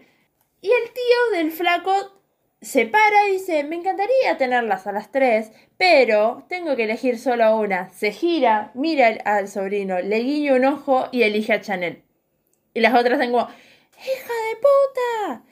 Y 0.60 0.68
el 0.68 0.92
tío 0.92 1.38
del 1.38 1.52
flaco 1.52 1.90
se 2.60 2.84
para 2.86 3.28
y 3.28 3.32
dice, 3.32 3.64
me 3.64 3.76
encantaría 3.76 4.36
tenerlas 4.36 4.86
a 4.86 4.92
las 4.92 5.10
tres, 5.10 5.52
pero 5.78 6.44
tengo 6.50 6.76
que 6.76 6.84
elegir 6.84 7.18
solo 7.18 7.56
una. 7.56 7.88
Se 7.94 8.12
gira, 8.12 8.72
mira 8.74 9.08
al, 9.24 9.48
sobrino, 9.48 10.00
le 10.00 10.18
guiña 10.18 10.54
un 10.54 10.66
ojo 10.66 11.08
y 11.12 11.22
elige 11.22 11.54
a 11.54 11.60
Chanel. 11.62 12.02
Y 12.74 12.80
las 12.80 12.94
otras 12.94 13.18
como, 13.18 13.48
¡hija 13.98 14.32
de 14.48 14.56
puta! 14.56 15.44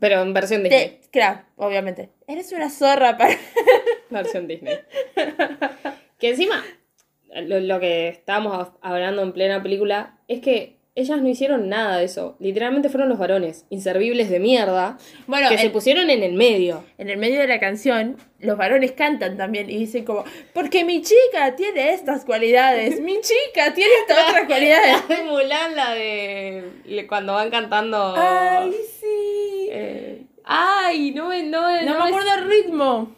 Pero 0.00 0.22
en 0.22 0.32
versión 0.32 0.62
Disney. 0.62 1.00
Te, 1.00 1.10
claro, 1.10 1.42
obviamente. 1.56 2.10
Eres 2.26 2.52
una 2.52 2.70
zorra 2.70 3.16
para... 3.16 3.36
Versión 4.10 4.48
Disney. 4.48 4.78
que 6.18 6.30
encima, 6.30 6.64
lo, 7.42 7.60
lo 7.60 7.80
que 7.80 8.08
estábamos 8.08 8.68
hablando 8.80 9.22
en 9.22 9.32
plena 9.32 9.62
película 9.62 10.18
es 10.28 10.40
que 10.40 10.81
ellas 10.94 11.22
no 11.22 11.28
hicieron 11.28 11.68
nada 11.70 11.96
de 11.98 12.04
eso. 12.04 12.36
Literalmente 12.38 12.88
fueron 12.90 13.08
los 13.08 13.18
varones, 13.18 13.64
inservibles 13.70 14.28
de 14.28 14.38
mierda, 14.40 14.98
Bueno, 15.26 15.48
que 15.48 15.56
se 15.58 15.70
pusieron 15.70 16.10
en 16.10 16.22
el 16.22 16.34
medio. 16.34 16.84
en 16.98 17.08
el 17.08 17.16
medio 17.16 17.40
de 17.40 17.46
la 17.46 17.58
canción, 17.58 18.16
los 18.40 18.58
varones 18.58 18.92
cantan 18.92 19.36
también 19.38 19.70
y 19.70 19.78
dicen 19.78 20.04
como, 20.04 20.24
porque 20.52 20.84
mi 20.84 21.00
chica 21.02 21.56
tiene 21.56 21.94
estas 21.94 22.24
cualidades, 22.26 23.00
mi 23.00 23.14
chica 23.20 23.72
tiene 23.74 23.90
estas 24.06 24.18
otras 24.30 24.46
cualidades. 24.46 24.96
La 25.08 25.16
de 25.16 25.22
Mulan, 25.22 25.76
la 25.76 25.94
de 25.94 26.64
le- 26.84 27.06
cuando 27.06 27.32
van 27.34 27.50
cantando. 27.50 28.14
Ay, 28.16 28.72
sí. 29.00 29.68
eh, 29.70 30.22
ay, 30.44 31.12
no 31.12 31.28
me, 31.28 31.42
no, 31.44 31.62
no, 31.82 31.98
me 32.00 32.04
acuerdo 32.08 32.34
el 32.38 32.44
ritmo. 32.48 33.14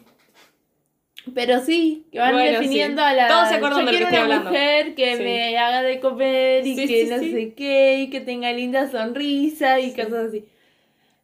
Pero 1.33 1.59
sí, 1.59 2.05
que 2.11 2.19
van 2.19 2.33
Bueno, 2.33 2.59
definiendo 2.59 3.01
sí. 3.01 3.07
a 3.07 3.13
la. 3.13 3.27
Todos 3.27 3.49
se 3.49 3.55
acuerdan 3.55 3.79
Yo 3.79 3.85
de 3.85 3.91
lo 3.91 3.97
que 3.97 4.03
estoy 4.03 4.15
una 4.17 4.23
hablando. 4.23 4.49
mujer 4.51 4.95
que 4.95 5.17
Sí. 5.17 5.23
me 5.23 5.57
haga 5.57 5.81
de 5.83 5.99
comer 5.99 6.67
y 6.67 6.75
Sí, 6.75 6.87
que 6.87 7.05
no 7.05 7.17
sé 7.17 7.53
qué, 7.55 7.97
y 8.01 8.09
que 8.09 8.21
tenga 8.21 8.51
linda 8.53 8.89
sonrisa 8.89 9.79
y 9.79 9.91
cosas 9.93 10.27
así. 10.29 10.45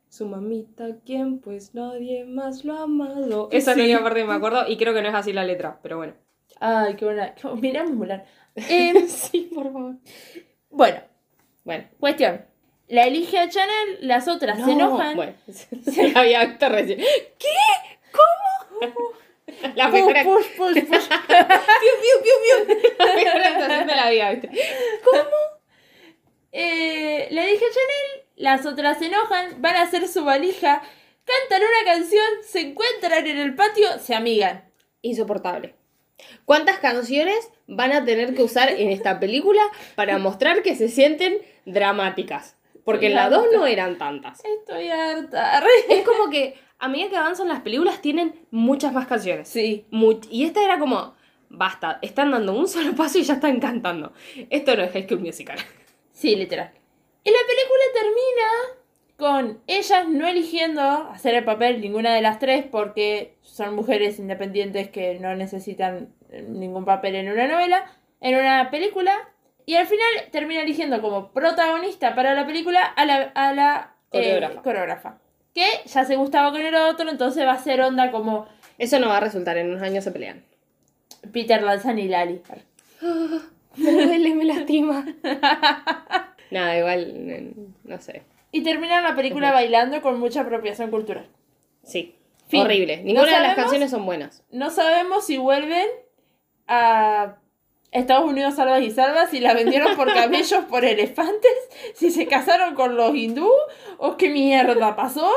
Su 0.10 0.26
mamita, 0.26 0.88
¿quién? 1.06 1.40
Pues 1.40 1.74
nadie 1.76 2.26
más 2.26 2.66
lo 2.66 2.74
ha 2.74 2.84
amado. 2.84 3.48
Esa 3.52 3.72
es 3.72 3.78
la 3.78 3.84
única 3.84 4.04
parte 4.04 4.20
que 4.22 4.26
me 4.28 4.34
acuerdo 4.34 4.68
y 4.68 4.76
creo 4.78 4.94
que 4.94 5.02
no 5.02 5.08
es 5.10 5.16
así 5.16 5.32
la 5.34 5.44
letra, 5.46 5.80
pero 5.84 5.98
bueno. 5.98 6.14
Ay, 6.60 6.96
qué 6.96 7.06
buena. 7.06 7.34
Miramos 7.62 7.92
Mulan. 7.96 8.24
Em, 8.56 9.08
sí, 9.08 9.50
por 9.54 9.72
favor. 9.72 9.96
bueno, 10.70 11.00
Bueno. 11.64 11.84
cuestión. 12.00 12.42
La 12.90 13.04
elige 13.08 13.38
a 13.40 13.48
Chanel, 13.48 14.00
las 14.02 14.28
otras 14.28 14.62
se 14.66 14.72
enojan. 14.72 15.16
Bueno, 15.16 15.34
se 15.48 16.12
había 16.14 16.44
visto 16.46 16.68
recién. 16.68 17.00
¿Qué? 17.00 17.48
¿Cómo? 18.12 18.92
La 19.76 19.90
Push, 19.90 20.06
mejor, 20.06 20.24
push, 20.24 20.48
push, 20.58 20.84
push. 20.86 21.08
piu, 21.28 21.94
piu, 22.02 22.16
piu, 22.24 22.66
piu. 22.66 22.96
La 22.98 23.16
mejor 23.16 23.42
actuación 23.42 23.88
de 23.88 23.96
la 23.96 24.10
vida, 24.10 24.32
¿viste? 24.32 24.50
Eh, 26.52 27.28
le 27.32 27.46
dije 27.46 27.66
a 27.66 27.74
Chanel, 27.74 28.28
las 28.36 28.66
otras 28.66 29.00
se 29.00 29.06
enojan, 29.06 29.62
van 29.62 29.76
a 29.76 29.84
hacer 29.84 30.08
su 30.08 30.26
valija, 30.26 30.82
cantan 31.24 31.62
una 31.62 31.94
canción, 31.94 32.26
se 32.44 32.62
encuentran 32.62 33.26
en 33.26 33.38
el 33.38 33.56
patio, 33.56 33.88
se 34.00 34.16
amigan. 34.16 34.70
Insoportable. 35.02 35.76
¿Cuántas 36.46 36.78
canciones 36.78 37.50
van 37.68 37.94
a 37.94 38.06
tener 38.06 38.36
que 38.36 38.44
usar 38.44 38.70
en 38.70 38.90
esta 38.90 39.20
película 39.20 39.62
para 39.96 40.18
mostrar 40.18 40.62
que 40.62 40.76
se 40.76 40.90
sienten 40.90 41.38
dramáticas? 41.66 42.58
Porque 42.84 43.08
en 43.08 43.16
la 43.16 43.30
2 43.30 43.48
no 43.54 43.66
eran 43.68 43.98
tantas. 43.98 44.44
Estoy 44.44 44.90
harta. 44.90 45.64
Es 45.90 46.04
como 46.04 46.30
que 46.30 46.60
a 46.82 46.88
medida 46.90 47.10
que 47.10 47.18
avanzan 47.18 47.48
las 47.48 47.62
películas 47.62 48.02
tienen 48.02 48.46
muchas 48.52 48.92
más 48.92 49.08
canciones. 49.08 49.48
Sí. 49.48 49.86
Much- 49.92 50.28
y 50.30 50.44
esta 50.44 50.64
era 50.64 50.80
como, 50.80 51.14
basta, 51.50 52.00
están 52.02 52.32
dando 52.32 52.54
un 52.54 52.68
solo 52.68 52.96
paso 52.96 53.18
y 53.20 53.24
ya 53.24 53.36
están 53.36 53.60
cantando. 53.60 54.12
Esto 54.50 54.76
no 54.76 54.84
es 54.84 54.92
High 54.92 55.08
School 55.08 55.22
Musical. 55.22 55.58
Sí, 56.12 56.36
literal. 56.36 56.72
Y 57.24 57.30
la 57.30 57.38
película 57.48 57.84
termina 57.94 58.78
con 59.18 59.62
ellas 59.68 60.08
no 60.10 60.28
eligiendo 60.28 60.82
hacer 60.82 61.36
el 61.36 61.44
papel 61.44 61.80
ninguna 61.80 62.16
de 62.16 62.22
las 62.22 62.40
tres 62.40 62.66
porque 62.70 63.36
son 63.42 63.76
mujeres 63.76 64.18
independientes 64.18 64.90
que 64.90 65.20
no 65.20 65.36
necesitan 65.36 66.14
eh, 66.32 66.42
ningún 66.48 66.86
papel 66.86 67.14
en 67.16 67.32
una 67.32 67.48
novela, 67.48 67.86
en 68.20 68.36
una 68.36 68.72
película. 68.72 69.30
Y 69.68 69.76
al 69.76 69.86
final 69.86 70.08
termina 70.32 70.62
eligiendo 70.64 71.02
como 71.02 71.32
protagonista 71.32 72.16
para 72.16 72.34
la 72.34 72.48
película 72.48 72.82
a 72.84 73.06
la, 73.06 73.32
a 73.36 73.54
la 73.54 73.96
eh, 74.12 74.42
Coreógrafa. 74.64 75.20
Que 75.54 75.66
ya 75.86 76.06
se 76.06 76.16
gustaba 76.16 76.52
con 76.52 76.62
el 76.62 76.74
otro, 76.76 77.10
entonces 77.10 77.46
va 77.46 77.54
a 77.54 77.58
ser 77.60 77.82
onda 77.82 78.12
como 78.12 78.48
Eso 78.78 79.00
no 79.00 79.10
va 79.10 79.18
a 79.18 79.22
resultar, 79.22 79.58
en 79.58 79.70
unos 79.70 79.82
años 79.82 80.04
se 80.04 80.12
pelean. 80.12 80.44
Peter 81.34 81.62
Lanzan 81.62 82.00
y 82.00 82.08
Lali. 82.08 82.42
Me 83.76 83.92
duele, 83.92 84.34
me 84.36 84.46
lastima. 84.46 85.06
Nada, 86.52 86.78
igual, 86.78 87.54
no 87.84 88.00
sé. 88.02 88.24
Y 88.52 88.64
terminan 88.64 89.04
la 89.04 89.16
película 89.16 89.48
Ujú. 89.48 89.56
bailando 89.56 90.02
con 90.02 90.20
mucha 90.20 90.42
apropiación 90.42 90.90
cultural. 90.92 91.28
Sí. 91.84 92.16
Fin. 92.50 92.62
Horrible. 92.62 92.98
¿No 92.98 93.04
Ninguna 93.04 93.26
de 93.28 93.32
las 93.32 93.42
sabemos? 93.42 93.56
canciones 93.56 93.92
son 93.92 94.06
buenas. 94.06 94.44
No 94.52 94.70
sabemos 94.70 95.26
si 95.26 95.38
vuelven 95.38 95.88
a 96.68 97.36
Estados 97.92 98.26
Unidos 98.30 98.56
salvas 98.56 98.82
y 98.82 98.92
salvas, 98.92 99.30
si 99.30 99.40
la 99.40 99.54
vendieron 99.54 99.96
por 99.98 100.14
camellos, 100.14 100.64
por 100.66 100.86
elefantes, 100.86 101.52
si 101.94 102.10
se 102.10 102.26
casaron 102.26 102.74
con 102.74 102.96
los 102.96 103.14
hindú 103.16 103.50
o 103.98 104.16
qué 104.18 104.30
mierda 104.30 104.96
pasó, 104.96 105.30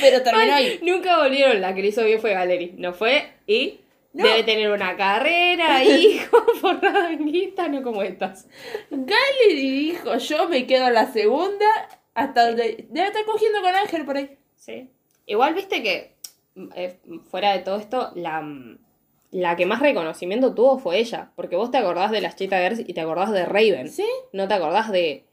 pero 0.00 0.22
terminó 0.22 0.52
Ay, 0.52 0.64
ahí. 0.64 0.80
Nunca 0.82 1.18
volvieron, 1.18 1.60
la 1.60 1.74
que 1.74 1.82
le 1.82 1.88
hizo 1.88 2.04
bien 2.04 2.20
fue 2.20 2.32
Galeri. 2.34 2.74
No 2.78 2.92
fue 2.92 3.32
y 3.46 3.80
No. 4.12 4.24
debe 4.26 4.42
tener 4.42 4.70
una 4.70 4.96
carrera, 4.96 5.84
hijo, 5.84 6.36
forrada 6.60 7.12
en 7.12 7.26
guita, 7.26 7.68
no 7.68 7.82
como 7.82 8.02
estas. 8.02 8.48
Gali 8.90 9.54
dijo, 9.54 10.16
yo 10.16 10.48
me 10.48 10.66
quedo 10.66 10.88
en 10.88 10.94
la 10.94 11.12
segunda, 11.12 11.66
hasta 12.14 12.46
donde... 12.48 12.86
Debe 12.88 13.06
estar 13.06 13.24
cogiendo 13.24 13.60
con 13.62 13.74
Ángel 13.74 14.04
por 14.04 14.16
ahí. 14.16 14.36
Sí. 14.56 14.90
Igual 15.26 15.54
viste 15.54 15.80
que, 15.82 16.16
eh, 16.74 16.98
fuera 17.30 17.52
de 17.52 17.60
todo 17.60 17.78
esto, 17.78 18.10
la, 18.16 18.42
la 19.30 19.56
que 19.56 19.66
más 19.66 19.80
reconocimiento 19.80 20.54
tuvo 20.54 20.78
fue 20.78 20.98
ella. 20.98 21.30
Porque 21.36 21.56
vos 21.56 21.70
te 21.70 21.78
acordás 21.78 22.10
de 22.10 22.20
las 22.20 22.36
Cheetah 22.36 22.60
Girls 22.62 22.80
y 22.80 22.92
te 22.94 23.00
acordás 23.00 23.30
de 23.32 23.44
Raven. 23.46 23.88
¿Sí? 23.88 24.06
No 24.32 24.48
te 24.48 24.54
acordás 24.54 24.90
de 24.90 25.24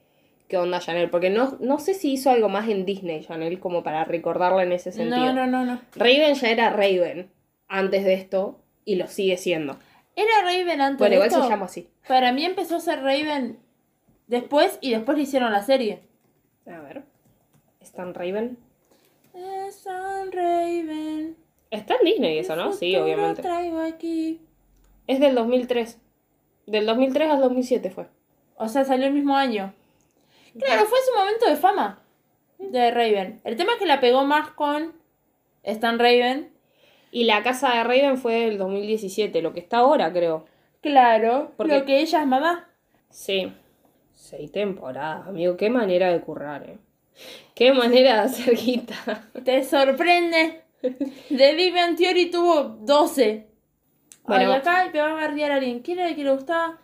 qué 0.47 0.57
onda 0.57 0.79
Chanel. 0.79 1.09
Porque 1.09 1.29
no, 1.29 1.57
no 1.59 1.79
sé 1.79 1.93
si 1.93 2.11
hizo 2.13 2.29
algo 2.29 2.49
más 2.49 2.69
en 2.69 2.85
Disney, 2.85 3.25
Chanel, 3.25 3.59
como 3.59 3.83
para 3.83 4.03
recordarla 4.05 4.63
en 4.63 4.71
ese 4.71 4.91
sentido. 4.91 5.17
No, 5.17 5.33
no, 5.33 5.47
no, 5.47 5.65
no. 5.65 5.81
Raven 5.95 6.35
ya 6.35 6.49
era 6.49 6.69
Raven 6.69 7.31
antes 7.67 8.03
de 8.05 8.13
esto 8.13 8.59
y 8.85 8.95
lo 8.95 9.07
sigue 9.07 9.37
siendo. 9.37 9.77
¿Era 10.15 10.41
Raven 10.43 10.81
antes 10.81 10.99
Bueno, 10.99 11.11
de 11.11 11.15
igual 11.15 11.27
esto? 11.29 11.43
se 11.43 11.49
llama 11.49 11.65
así. 11.65 11.89
Para 12.07 12.31
mí 12.31 12.45
empezó 12.45 12.77
a 12.77 12.79
ser 12.79 13.01
Raven 13.01 13.59
después 14.27 14.77
y 14.81 14.91
después 14.91 15.17
le 15.17 15.23
hicieron 15.23 15.51
la 15.51 15.63
serie. 15.63 16.01
A 16.65 16.79
ver. 16.81 17.03
¿Stan 17.81 18.13
Raven? 18.13 18.57
Es 19.33 19.85
un 19.85 20.31
Raven. 20.31 21.35
Está 21.71 21.95
en 21.95 22.05
Disney 22.05 22.37
eso, 22.37 22.55
¿no? 22.55 22.71
Sí, 22.73 22.95
obviamente. 22.95 23.41
traigo 23.41 23.79
aquí. 23.81 24.39
Es 25.07 25.19
del 25.19 25.35
2003. 25.35 25.99
Del 26.65 26.85
2003 26.85 27.29
al 27.29 27.41
2007 27.41 27.89
fue. 27.91 28.07
O 28.55 28.67
sea, 28.67 28.85
salió 28.85 29.05
el 29.07 29.13
mismo 29.13 29.35
año. 29.35 29.73
Claro, 30.57 30.85
fue 30.85 30.97
su 31.05 31.17
momento 31.17 31.45
de 31.47 31.55
fama 31.55 32.01
de 32.57 32.89
Raven. 32.91 33.41
El 33.43 33.55
tema 33.55 33.73
es 33.73 33.79
que 33.79 33.85
la 33.85 33.99
pegó 33.99 34.23
más 34.25 34.49
con 34.51 34.93
Stan 35.63 35.99
Raven. 35.99 36.51
Y 37.11 37.23
la 37.23 37.41
casa 37.43 37.73
de 37.73 37.83
Raven 37.83 38.17
fue 38.17 38.33
del 38.45 38.57
2017, 38.57 39.41
lo 39.41 39.53
que 39.53 39.59
está 39.61 39.77
ahora, 39.77 40.11
creo. 40.11 40.45
Claro, 40.81 41.51
Porque- 41.57 41.79
lo 41.79 41.85
que 41.85 41.99
ella 42.01 42.21
es 42.21 42.27
mamá. 42.27 42.69
Sí. 43.09 43.53
Seis 44.13 44.51
temporadas, 44.51 45.27
amigo. 45.27 45.55
Qué 45.57 45.69
manera 45.69 46.11
de 46.11 46.19
currar, 46.21 46.63
eh. 46.69 46.77
Qué 47.55 47.71
manera 47.71 48.13
de 48.15 48.19
hacer 48.21 48.55
guita. 48.55 49.27
¿Te 49.43 49.63
sorprende? 49.63 50.61
The 50.81 51.71
Bang 51.71 51.95
Theory 51.95 52.29
tuvo 52.29 52.63
12. 52.63 53.47
Bueno. 54.25 54.51
Ay, 54.51 54.59
acá 54.59 54.89
me 54.93 54.99
va 54.99 55.11
a 55.11 55.13
bardear 55.13 55.51
alguien. 55.51 55.79
¿Quién 55.79 55.99
era 55.99 56.09
el 56.09 56.15
que 56.15 56.23
le 56.23 56.33
gustaba? 56.33 56.79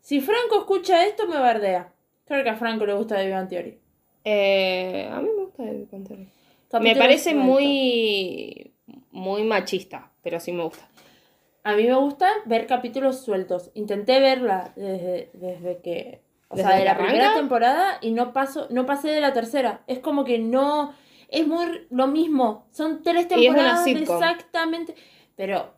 Si 0.00 0.20
Franco 0.20 0.58
escucha 0.58 1.04
esto, 1.06 1.26
me 1.26 1.38
bardea. 1.38 1.92
Creo 2.26 2.42
que 2.42 2.50
a 2.50 2.56
Franco 2.56 2.86
le 2.86 2.94
gusta 2.94 3.16
The 3.16 3.30
Bang 3.30 3.48
Theory. 3.48 3.78
Eh, 4.24 5.08
a 5.10 5.20
mí 5.20 5.28
me 5.34 5.44
gusta 5.44 5.64
el 5.64 5.86
Pantera. 5.86 6.20
Me 6.20 6.28
Capítulo 6.70 6.98
parece 6.98 7.34
muy. 7.34 8.72
muy 9.10 9.42
machista, 9.44 10.10
pero 10.22 10.38
sí 10.38 10.52
me 10.52 10.64
gusta. 10.64 10.86
A 11.64 11.74
mí 11.74 11.84
me 11.84 11.94
gusta 11.94 12.30
ver 12.44 12.66
capítulos 12.66 13.24
sueltos. 13.24 13.70
Intenté 13.74 14.20
verla 14.20 14.72
desde, 14.76 15.30
desde 15.32 15.78
que. 15.80 16.20
O 16.48 16.56
¿Desde 16.56 16.68
sea, 16.68 16.76
de 16.78 16.82
que 16.82 16.88
la 16.88 16.98
primera 16.98 17.34
temporada 17.34 17.98
y 18.00 18.10
no 18.10 18.32
paso, 18.32 18.66
no 18.70 18.86
pasé 18.86 19.08
de 19.08 19.20
la 19.20 19.32
tercera. 19.32 19.82
Es 19.86 19.98
como 19.98 20.24
que 20.24 20.38
no. 20.38 20.92
Es 21.28 21.46
muy 21.46 21.86
lo 21.90 22.06
mismo. 22.08 22.66
Son 22.72 23.02
tres 23.02 23.26
Y 23.36 23.46
es 23.46 23.50
una 23.52 23.84
temporadas 23.84 23.86
exactamente. 23.86 24.94
Pero 25.36 25.72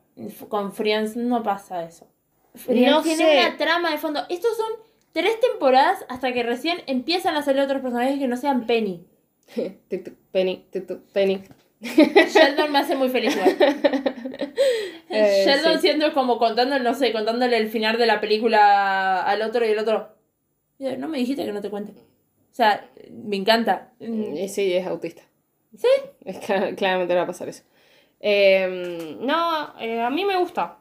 con 0.49 0.73
Friends 0.73 1.17
no 1.17 1.43
pasa 1.43 1.85
eso. 1.85 2.07
Friends 2.55 2.91
No 2.91 3.03
tiene 3.03 3.25
sé. 3.25 3.39
una 3.47 3.57
trama 3.57 3.91
de 3.91 3.99
fondo. 3.99 4.21
Estos 4.29 4.57
son 4.57 4.67
tres 5.13 5.39
temporadas 5.41 6.05
hasta 6.09 6.33
que 6.33 6.43
recién 6.43 6.79
empiezan 6.87 7.37
a 7.37 7.43
salir 7.43 7.63
otros 7.63 7.83
personajes 7.83 8.19
que 8.19 8.29
no 8.29 8.37
sean 8.37 8.67
Penny. 8.67 9.05
Penny, 10.33 10.67
Penny. 11.13 11.43
Sheldon 11.81 12.71
me 12.73 12.79
hace 12.79 12.97
muy 12.97 13.09
feliz. 13.09 13.37
Eh, 15.13 15.43
Sheldon 15.45 15.75
sí. 15.81 15.89
siendo 15.89 16.13
como 16.15 16.39
contando, 16.39 16.79
no 16.79 16.95
sé, 16.95 17.13
contándole 17.13 17.57
el 17.57 17.69
final 17.69 17.99
de 17.99 18.07
la 18.07 18.21
película 18.21 19.21
al 19.25 19.43
otro 19.43 19.67
y 19.67 19.71
el 19.71 19.79
otro. 19.81 20.09
"Mira, 20.79 20.97
No 20.97 21.09
me 21.09 21.19
dijiste 21.19 21.45
que 21.45 21.53
no 21.53 21.61
te 21.61 21.69
cuente. 21.69 21.91
O 21.93 22.55
sea, 22.55 22.89
me 23.11 23.35
encanta. 23.37 23.93
Mm, 23.99 24.47
Sí, 24.47 24.73
es 24.73 24.87
autista. 24.87 25.23
¿Sí? 25.77 25.89
Es 26.25 26.41
cla- 26.41 26.75
claramente 26.77 27.15
va 27.15 27.23
a 27.23 27.27
pasar 27.27 27.49
eso. 27.49 27.63
Eh, 28.21 29.17
no, 29.21 29.79
eh, 29.81 30.01
a 30.01 30.11
mí 30.11 30.25
me 30.25 30.37
gusta. 30.37 30.77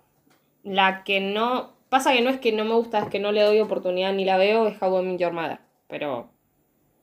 La 0.64 1.04
que 1.04 1.20
no. 1.20 1.74
Pasa 1.90 2.14
que 2.14 2.22
no 2.22 2.30
es 2.30 2.40
que 2.40 2.52
no 2.52 2.66
me 2.66 2.76
gusta, 2.76 3.00
es 3.00 3.08
que 3.10 3.20
no 3.20 3.32
le 3.32 3.42
doy 3.42 3.60
oportunidad 3.60 4.14
ni 4.14 4.26
la 4.26 4.38
veo, 4.38 4.68
es 4.68 4.80
How 4.82 5.00
I 5.02 5.06
Met 5.06 5.20
Your 5.20 5.32
Mother. 5.34 5.60
Pero. 5.88 6.30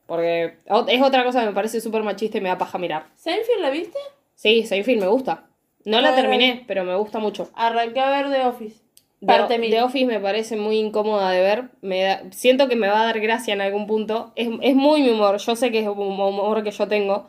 Porque 0.07 0.59
es 0.89 1.03
otra 1.03 1.24
cosa 1.24 1.41
que 1.41 1.47
me 1.47 1.53
parece 1.53 1.80
súper 1.80 2.03
machista 2.05 2.39
y 2.39 2.41
me 2.41 2.49
da 2.49 2.59
paja 2.59 2.78
mirar. 2.78 3.07
¿Seinfeld 3.16 3.61
la 3.61 3.70
viste? 3.70 3.99
Sí, 4.34 4.64
Seinfeld 4.64 5.01
me 5.01 5.09
gusta. 5.09 5.47
No 5.84 6.01
la 6.01 6.14
terminé, 6.14 6.64
pero 6.68 6.84
me 6.84 6.95
gusta 6.97 7.18
mucho. 7.18 7.51
Arranqué 7.55 7.99
a 8.01 8.11
ver 8.11 8.30
The 8.30 8.45
Office. 8.47 8.76
The- 9.20 9.26
Parte 9.26 9.59
mil. 9.59 9.70
The 9.70 9.82
Office 9.82 10.07
me 10.07 10.20
parece 10.20 10.57
muy 10.57 10.78
incómoda 10.78 11.30
de 11.30 11.41
ver. 11.41 11.70
Me 11.80 12.03
da- 12.03 12.22
siento 12.30 12.68
que 12.68 12.76
me 12.76 12.87
va 12.89 13.01
a 13.03 13.07
dar 13.07 13.18
gracia 13.20 13.55
en 13.55 13.61
algún 13.61 13.87
punto. 13.89 14.32
Es, 14.37 14.49
es 14.62 14.74
muy 14.76 15.03
mi 15.03 15.11
humor. 15.11 15.39
Yo 15.39 15.57
sé 15.57 15.72
que 15.72 15.80
es 15.80 15.89
un 15.89 15.99
humor 15.99 16.62
que 16.62 16.70
yo 16.70 16.87
tengo. 16.87 17.28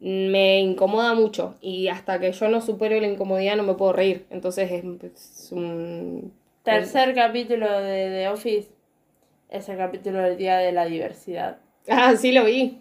Me 0.00 0.60
incomoda 0.60 1.14
mucho. 1.14 1.54
Y 1.60 1.88
hasta 1.88 2.18
que 2.18 2.32
yo 2.32 2.48
no 2.48 2.60
supero 2.60 3.00
la 3.00 3.06
incomodidad 3.06 3.56
no 3.56 3.62
me 3.62 3.74
puedo 3.74 3.92
reír. 3.92 4.26
Entonces 4.30 4.70
es, 4.70 4.84
es 5.02 5.48
un. 5.52 6.32
Tercer 6.62 7.14
capítulo 7.14 7.70
de 7.80 8.08
The 8.10 8.28
Office 8.28 8.70
es 9.50 9.68
el 9.68 9.76
capítulo 9.76 10.20
del 10.20 10.36
Día 10.36 10.58
de 10.58 10.72
la 10.72 10.86
Diversidad. 10.86 11.58
Ah, 11.88 12.14
sí 12.16 12.32
lo 12.32 12.44
vi. 12.44 12.80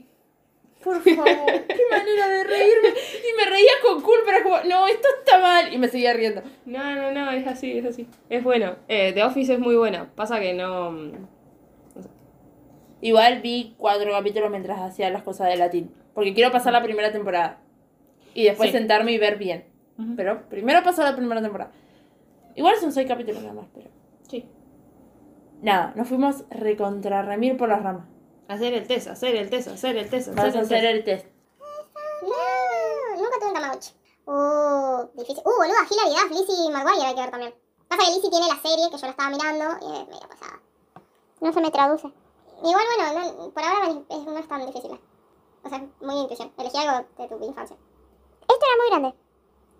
Por 0.84 1.01
favor, 1.01 1.26
qué 1.26 1.82
manera 1.91 2.28
de 2.28 2.43
reírme. 2.43 2.89
Y 2.89 3.38
me 3.38 3.49
reía 3.49 3.72
con 3.82 4.01
culpa, 4.01 4.32
era 4.32 4.43
como, 4.43 4.57
no, 4.64 4.86
esto 4.88 5.07
está 5.20 5.39
mal. 5.39 5.74
Y 5.74 5.78
me 5.78 5.88
seguía 5.88 6.14
riendo. 6.14 6.41
No, 6.66 6.95
no, 6.95 7.11
no, 7.11 7.32
es 7.32 7.47
así, 7.47 7.78
es 7.78 7.86
así. 7.86 8.07
Es 8.30 8.43
bueno. 8.43 8.76
Eh, 8.89 9.11
The 9.14 9.24
Office 9.24 9.53
es 9.53 9.59
muy 9.59 9.76
buena. 9.76 10.11
Pasa 10.16 10.39
que 10.41 10.53
no. 10.53 10.91
mm, 10.91 11.11
Igual 13.01 13.41
vi 13.41 13.76
cuatro 13.78 14.11
capítulos 14.11 14.49
mientras 14.49 14.80
hacía 14.80 15.09
las 15.09 15.24
cosas 15.24 15.47
de 15.49 15.57
latín. 15.57 15.91
Porque 16.14 16.34
quiero 16.34 16.51
pasar 16.51 16.74
la 16.74 16.84
primera 16.84 17.11
temporada. 17.11 17.59
Y 18.34 18.43
después 18.45 18.72
Sí. 18.72 18.78
sentarme 18.78 19.11
y 19.11 19.18
ver 19.18 19.38
bien. 19.38 19.68
Ujú. 19.97 20.16
Pero 20.16 20.49
primero 20.49 20.82
pasar 20.84 21.05
la 21.09 21.16
primera 21.16 21.41
temporada. 21.41 21.72
Igual 22.55 22.76
son 22.78 22.91
seis 22.91 23.07
capítulos 23.07 23.41
nada 23.41 23.53
más, 23.53 23.66
pero. 23.74 23.89
Sí. 24.30 24.47
Nada, 25.61 25.93
nos 25.95 26.07
fuimos 26.07 26.43
recontra 26.49 27.22
remir 27.22 27.57
por 27.57 27.70
las 27.70 27.82
ramas. 27.82 28.05
Hacer 28.47 28.74
el 28.74 28.86
test, 28.88 29.07
hacer 29.07 29.36
el 29.36 29.49
test, 29.49 29.70
hacer 29.70 29.95
el 29.97 30.09
test, 30.09 30.28
hacer 30.30 30.36
Vamos 30.36 30.55
a 30.55 30.59
el 30.59 30.66
hacer 30.66 30.82
test. 30.82 30.93
el 30.93 31.03
test. 31.03 31.26
No, 32.22 33.16
nunca 33.18 33.38
tuve 33.39 33.47
un 33.49 33.53
Tamagotchi. 33.53 33.91
Uh, 34.26 35.07
difícil. 35.20 35.43
Uh, 35.45 35.57
boluda, 35.57 35.84
Hilary 35.89 36.11
Duff, 36.11 36.32
Lizzie 36.32 36.72
McGuire 36.72 37.05
hay 37.07 37.16
que 37.16 37.22
ver 37.22 37.32
también. 37.32 37.53
Pasa 37.88 38.03
que 38.05 38.11
Lizzie 38.16 38.30
tiene 38.30 38.47
la 38.47 38.55
serie 38.61 38.89
que 38.89 38.97
yo 38.97 39.05
la 39.05 39.09
estaba 39.11 39.30
mirando 39.30 39.66
y 39.88 40.01
es 40.01 40.07
medio 40.07 40.28
pasada. 40.30 40.61
No 41.41 41.53
se 41.53 41.61
me 41.61 41.72
traduce. 41.72 42.07
Igual, 42.64 42.86
bueno, 42.95 43.34
no- 43.36 43.49
por 43.51 43.64
ahora 43.64 43.88
no 43.89 44.38
es 44.39 44.47
tan 44.47 44.66
difícil. 44.66 44.91
O 45.64 45.70
sea, 45.70 45.80
muy 46.01 46.16
intuición. 46.16 46.51
Elegí 46.57 46.78
algo 46.78 47.07
de 47.18 47.28
tu 47.28 47.45
infancia. 47.45 47.78
Esto 48.41 48.66
era 48.66 48.78
muy 48.82 48.89
grande. 48.89 49.18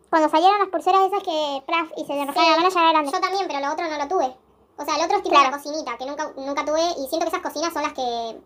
Cuando 0.10 0.30
salieron 0.30 0.60
las 0.60 0.70
pulseras 0.70 1.08
esas 1.08 1.24
que 1.24 1.64
Praf 1.66 1.92
y 1.98 2.06
se 2.06 2.14
derrojaron 2.14 2.52
la 2.52 2.58
mano 2.58 2.70
ya 2.70 2.80
era 2.82 2.92
grande. 2.92 3.12
Yo 3.12 3.20
también, 3.20 3.48
pero 3.48 3.60
lo 3.60 3.74
otro 3.74 3.88
no 3.88 3.98
lo 3.98 4.08
tuve. 4.08 4.38
O 4.78 4.86
sea, 4.86 4.96
el 4.96 5.04
otro 5.06 5.18
es 5.18 5.24
tipo 5.24 5.40
una 5.40 5.52
cocinita 5.52 5.98
que 5.98 6.06
nunca, 6.06 6.34
nunca 6.36 6.66
tuve 6.66 6.82
y 6.98 7.08
siento 7.08 7.20
que 7.26 7.28
esas 7.30 7.42
cocinas 7.42 7.74
son 7.74 7.84
las 7.84 7.94
que 7.94 8.42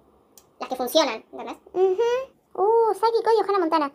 las 0.60 0.70
que 0.70 0.76
funcionan, 0.76 1.24
¿entendés? 1.32 1.58
Uh, 2.54 2.94
Saki 2.94 3.22
Cody 3.24 3.48
Hannah 3.48 3.60
Montana. 3.60 3.92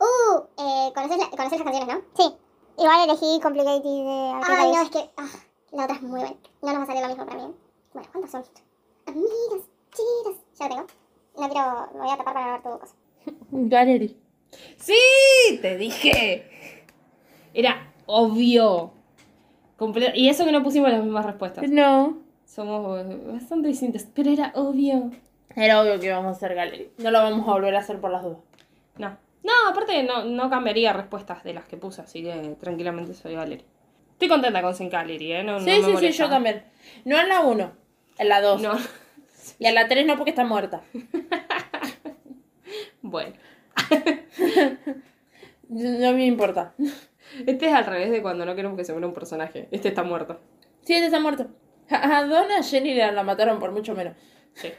Uh, 0.00 0.42
eh, 0.58 0.92
¿conoces, 0.94 1.18
la- 1.18 1.30
conoces 1.30 1.58
las 1.58 1.62
canciones, 1.62 1.88
no? 1.94 2.02
Sí. 2.16 2.36
Igual 2.78 3.00
elegí 3.08 3.40
Complicated 3.40 3.82
de 3.82 4.40
Ay, 4.46 4.72
no, 4.72 4.80
es 4.82 4.90
que 4.90 5.10
ah, 5.18 5.28
la 5.72 5.84
otra 5.84 5.96
es 5.96 6.02
muy 6.02 6.20
buena. 6.20 6.36
No 6.62 6.68
nos 6.72 6.78
va 6.78 6.82
a 6.84 6.86
salir 6.86 7.02
lo 7.02 7.08
mismo 7.08 7.26
para 7.26 7.38
mí. 7.46 7.54
Bueno, 7.92 8.08
¿cuántas 8.12 8.30
son? 8.30 8.44
Amigas, 9.06 9.68
chidas. 9.94 10.36
Ya 10.58 10.68
lo 10.68 10.74
tengo. 10.74 10.86
No 11.38 11.48
quiero, 11.48 11.88
me 11.94 12.00
voy 12.00 12.10
a 12.10 12.16
tapar 12.16 12.34
para 12.34 12.52
ver 12.52 12.62
tu 12.62 12.78
cosa. 12.78 12.94
Gallery. 13.50 14.16
¡Sí! 14.76 15.58
Te 15.62 15.76
dije. 15.76 16.44
Era 17.54 17.92
obvio. 18.06 18.92
Comple- 19.78 20.12
y 20.14 20.28
eso 20.28 20.44
que 20.44 20.52
no 20.52 20.62
pusimos 20.62 20.90
las 20.90 21.02
mismas 21.02 21.24
respuestas. 21.26 21.68
No. 21.68 22.18
Somos 22.44 23.04
bastante 23.32 23.68
distintas, 23.68 24.06
pero 24.14 24.30
era 24.30 24.52
obvio. 24.54 25.10
Era 25.56 25.80
obvio 25.82 25.98
que 25.98 26.06
íbamos 26.06 26.26
a 26.26 26.36
hacer 26.36 26.54
Gallery. 26.54 26.90
No 26.98 27.10
lo 27.10 27.18
vamos 27.22 27.48
a 27.48 27.52
volver 27.52 27.74
a 27.76 27.78
hacer 27.80 27.98
por 28.00 28.10
las 28.10 28.22
dudas. 28.22 28.38
No. 28.98 29.16
No, 29.42 29.52
aparte 29.70 30.02
no, 30.04 30.24
no 30.24 30.48
cambiaría 30.50 30.92
respuestas 30.92 31.42
de 31.44 31.52
las 31.54 31.64
que 31.64 31.76
puse, 31.76 32.00
así 32.02 32.22
que 32.22 32.56
tranquilamente 32.60 33.12
soy 33.14 33.34
Valerie. 33.34 33.64
Estoy 34.12 34.28
contenta 34.28 34.62
con 34.62 34.74
Sin 34.74 34.88
Gallery, 34.88 35.32
¿eh? 35.32 35.42
No, 35.42 35.54
no 35.54 35.60
Sí, 35.60 35.64
me 35.66 35.76
sí, 35.76 35.82
sí, 35.84 35.92
molesta. 35.92 36.24
yo 36.24 36.30
también. 36.30 36.64
No 37.04 37.18
en 37.18 37.28
la 37.28 37.40
1, 37.40 37.72
en 38.18 38.28
la 38.28 38.40
2. 38.40 38.62
No. 38.62 38.72
Y 39.58 39.66
en 39.66 39.74
la 39.74 39.88
3 39.88 40.06
no 40.06 40.16
porque 40.16 40.30
está 40.30 40.44
muerta. 40.44 40.82
Bueno. 43.02 43.34
No 45.68 46.12
me 46.12 46.26
importa. 46.26 46.74
Este 47.46 47.66
es 47.66 47.72
al 47.72 47.86
revés 47.86 48.10
de 48.10 48.20
cuando 48.20 48.44
no 48.44 48.54
queremos 48.54 48.76
que 48.76 48.84
se 48.84 48.92
muera 48.92 49.06
un 49.06 49.14
personaje. 49.14 49.68
Este 49.70 49.88
está 49.88 50.02
muerto. 50.02 50.38
Sí, 50.82 50.92
este 50.92 51.06
está 51.06 51.18
muerto. 51.18 51.46
A 51.88 52.18
a 52.18 52.26
Donna 52.26 52.62
Jenny 52.62 52.94
la 52.94 53.22
mataron 53.22 53.58
por 53.58 53.72
mucho 53.72 53.94
menos. 53.94 54.14
Sí. 54.52 54.70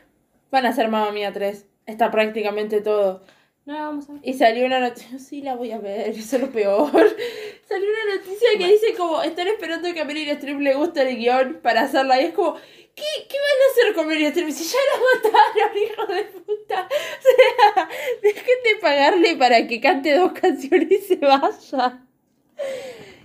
Van 0.51 0.67
a 0.67 0.73
ser 0.73 0.89
Mamma 0.89 1.11
Mía 1.11 1.33
3. 1.33 1.65
Está 1.87 2.11
prácticamente 2.11 2.81
todo. 2.81 3.23
No, 3.65 3.73
vamos 3.75 4.09
a 4.09 4.13
ver. 4.13 4.21
Y 4.23 4.33
salió 4.33 4.65
una 4.65 4.79
noticia, 4.79 5.17
sí 5.19 5.41
la 5.41 5.55
voy 5.55 5.71
a 5.71 5.79
ver, 5.79 6.09
eso 6.09 6.35
es 6.35 6.41
lo 6.41 6.49
peor. 6.51 6.91
Salió 6.91 7.87
una 7.89 8.15
noticia 8.15 8.49
que 8.57 8.67
dice 8.67 8.93
como, 8.97 9.23
están 9.23 9.47
esperando 9.47 9.93
que 9.93 10.01
a 10.01 10.05
Meryl 10.05 10.29
Streep 10.29 10.59
le 10.59 10.75
guste 10.75 11.01
el 11.01 11.17
guion 11.17 11.59
para 11.61 11.81
hacerla. 11.81 12.21
Y 12.21 12.25
es 12.25 12.33
como, 12.33 12.55
¿qué, 12.95 13.03
qué 13.27 13.37
van 13.37 13.59
a 13.61 13.71
hacer 13.71 13.93
con 13.95 14.07
Meryl 14.07 14.27
Streep? 14.27 14.51
Si 14.51 14.63
ya 14.63 14.77
la 14.91 15.31
mataron, 15.31 15.77
hijo 15.83 16.05
de 16.13 16.23
puta. 16.23 16.87
O 16.87 17.73
sea, 17.73 17.89
de 18.21 18.75
pagarle 18.81 19.35
para 19.35 19.67
que 19.67 19.81
cante 19.81 20.15
dos 20.15 20.31
canciones 20.33 20.91
y 20.91 20.97
se 20.97 21.15
vaya. 21.17 21.99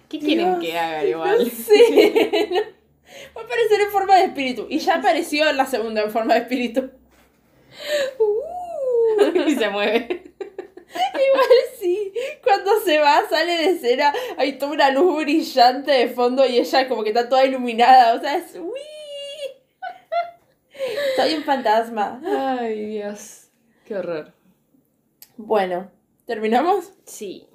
¿Qué 0.09 0.19
quieren 0.19 0.61
Dios, 0.61 0.61
que 0.61 0.79
haga 0.79 1.05
igual? 1.05 1.39
No 1.39 1.45
sé. 1.45 2.75
Va 3.37 3.43
a 3.43 3.45
aparecer 3.45 3.81
en 3.81 3.91
forma 3.91 4.17
de 4.17 4.25
espíritu. 4.25 4.67
Y 4.69 4.79
ya 4.79 4.97
apareció 4.97 5.49
en 5.49 5.57
la 5.57 5.67
segunda 5.67 6.03
en 6.03 6.11
forma 6.11 6.35
de 6.35 6.41
espíritu. 6.41 6.91
y 9.47 9.55
se 9.55 9.69
mueve. 9.69 10.25
Igual 10.89 11.49
sí, 11.79 12.13
cuando 12.43 12.81
se 12.81 12.99
va, 12.99 13.23
sale 13.29 13.53
de 13.53 13.71
escena, 13.73 14.15
hay 14.39 14.55
toda 14.55 14.73
una 14.73 14.91
luz 14.91 15.23
brillante 15.23 15.91
de 15.91 16.09
fondo 16.09 16.47
y 16.47 16.59
ella 16.59 16.89
como 16.89 17.03
que 17.03 17.11
está 17.11 17.29
toda 17.29 17.45
iluminada, 17.45 18.15
o 18.15 18.21
sea, 18.21 18.37
es 18.37 18.55
uy. 18.55 18.98
Soy 21.17 21.35
un 21.35 21.45
fantasma. 21.45 22.21
Ay, 22.25 22.87
Dios. 22.87 23.51
Qué 23.85 23.97
horror. 23.97 24.35
Bueno, 25.37 25.91
¿terminamos? 26.27 26.93
Sí. 27.05 27.49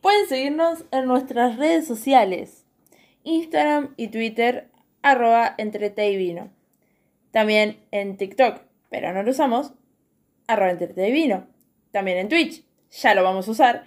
Pueden 0.00 0.26
seguirnos 0.28 0.84
en 0.90 1.06
nuestras 1.06 1.56
redes 1.56 1.86
sociales, 1.86 2.64
Instagram 3.24 3.94
y 3.96 4.08
Twitter, 4.08 4.70
arroba 5.02 5.54
entre 5.58 5.90
té 5.90 6.10
y 6.10 6.16
vino. 6.16 6.50
También 7.30 7.84
en 7.90 8.16
TikTok, 8.16 8.62
pero 8.90 9.12
no 9.12 9.22
lo 9.22 9.30
usamos, 9.32 9.74
arroba 10.46 10.70
entre 10.70 10.88
té 10.88 11.08
y 11.08 11.12
vino. 11.12 11.48
También 11.90 12.18
en 12.18 12.28
Twitch, 12.28 12.64
ya 12.90 13.14
lo 13.14 13.24
vamos 13.24 13.48
a 13.48 13.50
usar, 13.50 13.84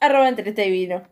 arroba 0.00 0.28
entre 0.28 0.52
té 0.52 0.66
y 0.66 0.72
vino. 0.72 1.08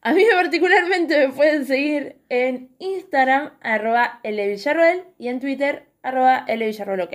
A 0.00 0.12
mí 0.12 0.24
particularmente 0.32 1.26
me 1.26 1.32
pueden 1.32 1.66
seguir 1.66 2.20
en 2.28 2.70
Instagram, 2.78 3.58
arroba 3.60 4.20
Villarroel, 4.22 5.04
y 5.18 5.28
en 5.28 5.40
Twitter, 5.40 5.87
arroba 6.02 6.44
Villarroel, 6.48 7.00
ok. 7.02 7.14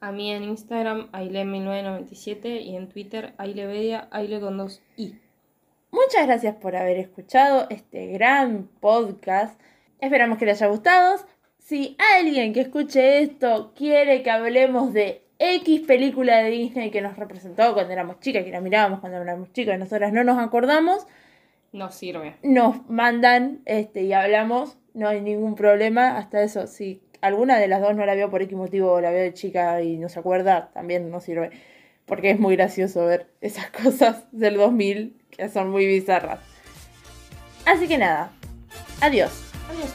A 0.00 0.12
mí 0.12 0.30
en 0.30 0.44
Instagram, 0.44 1.10
Aile1997 1.12 2.60
y 2.62 2.76
en 2.76 2.88
Twitter, 2.88 3.32
Ailevedia, 3.38 4.08
Aile 4.10 4.40
con 4.40 4.58
dos 4.58 4.82
i. 4.96 5.14
Muchas 5.90 6.26
gracias 6.26 6.56
por 6.56 6.76
haber 6.76 6.98
escuchado 6.98 7.66
este 7.70 8.08
gran 8.08 8.68
podcast. 8.80 9.58
Esperamos 10.00 10.38
que 10.38 10.44
les 10.46 10.60
haya 10.60 10.70
gustado. 10.70 11.16
Si 11.58 11.96
alguien 12.18 12.52
que 12.52 12.60
escuche 12.60 13.20
esto 13.22 13.72
quiere 13.74 14.22
que 14.22 14.30
hablemos 14.30 14.92
de 14.92 15.22
X 15.38 15.80
película 15.86 16.38
de 16.38 16.50
Disney 16.50 16.90
que 16.90 17.00
nos 17.00 17.16
representó 17.16 17.72
cuando 17.74 17.92
éramos 17.92 18.20
chicas, 18.20 18.44
que 18.44 18.50
la 18.50 18.60
mirábamos 18.60 19.00
cuando 19.00 19.18
éramos 19.18 19.52
chicas 19.52 19.76
y 19.76 19.78
nosotras 19.78 20.12
no 20.12 20.24
nos 20.24 20.38
acordamos, 20.38 21.06
No 21.72 21.90
sirve. 21.90 22.36
nos 22.42 22.88
mandan 22.90 23.62
este, 23.64 24.02
y 24.02 24.12
hablamos. 24.12 24.76
No 24.92 25.08
hay 25.08 25.20
ningún 25.20 25.54
problema. 25.54 26.18
Hasta 26.18 26.42
eso, 26.42 26.66
si 26.66 27.02
alguna 27.24 27.58
de 27.58 27.68
las 27.68 27.80
dos 27.80 27.96
no 27.96 28.04
la 28.04 28.14
vio 28.14 28.28
por 28.28 28.42
X 28.42 28.54
motivo 28.54 29.00
la 29.00 29.10
veo 29.10 29.22
de 29.22 29.32
chica 29.32 29.80
y 29.80 29.96
no 29.96 30.10
se 30.10 30.18
acuerda, 30.18 30.70
también 30.74 31.10
no 31.10 31.20
sirve. 31.20 31.50
Porque 32.04 32.30
es 32.30 32.38
muy 32.38 32.54
gracioso 32.54 33.06
ver 33.06 33.28
esas 33.40 33.70
cosas 33.82 34.24
del 34.30 34.58
2000 34.58 35.16
que 35.30 35.48
son 35.48 35.70
muy 35.70 35.86
bizarras. 35.86 36.40
Así 37.64 37.88
que 37.88 37.96
nada. 37.96 38.30
Adiós. 39.00 39.32
Adiós. 39.70 39.94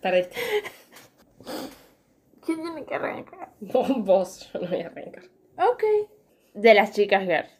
¿Quién 2.44 2.62
tiene 2.62 2.84
que 2.84 2.94
arrancar? 2.94 3.37
Vos, 4.04 4.50
yo 4.52 4.60
no 4.60 4.68
voy 4.68 4.80
a 4.80 4.86
arrancar. 4.86 5.24
Ok. 5.58 5.82
De 6.54 6.74
las 6.74 6.92
chicas 6.92 7.22
girls. 7.24 7.50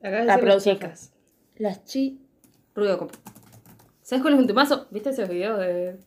Acá 0.00 0.24
La 0.24 0.36
de 0.36 0.42
producción. 0.42 0.76
chicas. 0.76 1.12
Las 1.56 1.84
chi... 1.84 2.20
Ruido 2.74 2.92
de 2.92 2.98
copa. 2.98 3.14
¿Sabes 4.02 4.22
cuál 4.22 4.34
es 4.34 4.40
un 4.40 4.46
temazo? 4.46 4.86
¿Viste 4.90 5.10
esos 5.10 5.28
videos 5.28 5.58
de. 5.58 5.98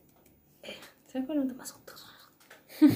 ¿Sabes 1.08 1.26
cuál 1.26 1.40
es 1.40 1.44
un 1.44 1.48
temazo? 1.50 1.80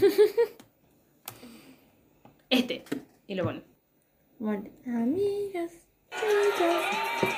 Este. 2.50 2.84
Y 3.28 3.34
lo 3.36 3.44
ponen. 3.46 3.64
Bueno, 4.38 4.70
amigas. 4.86 5.72
chicas. 6.12 7.34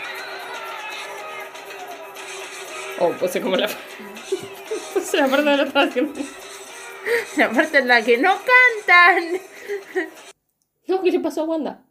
Oh, 3.00 3.12
puse 3.20 3.42
como 3.42 3.56
la. 3.56 3.68
puse 4.94 5.18
la 5.18 5.28
parte 5.28 5.50
de 5.50 5.58
la 5.58 5.64
estaba 5.64 5.86
haciendo. 5.86 6.14
La 7.38 7.52
parte 7.52 7.80
en 7.80 7.88
la 7.88 8.02
que 8.02 8.18
no 8.18 8.32
cantan. 8.32 9.40
No, 10.88 11.02
¿qué 11.02 11.12
le 11.12 11.20
pasó 11.20 11.42
a 11.42 11.46
Wanda? 11.46 11.84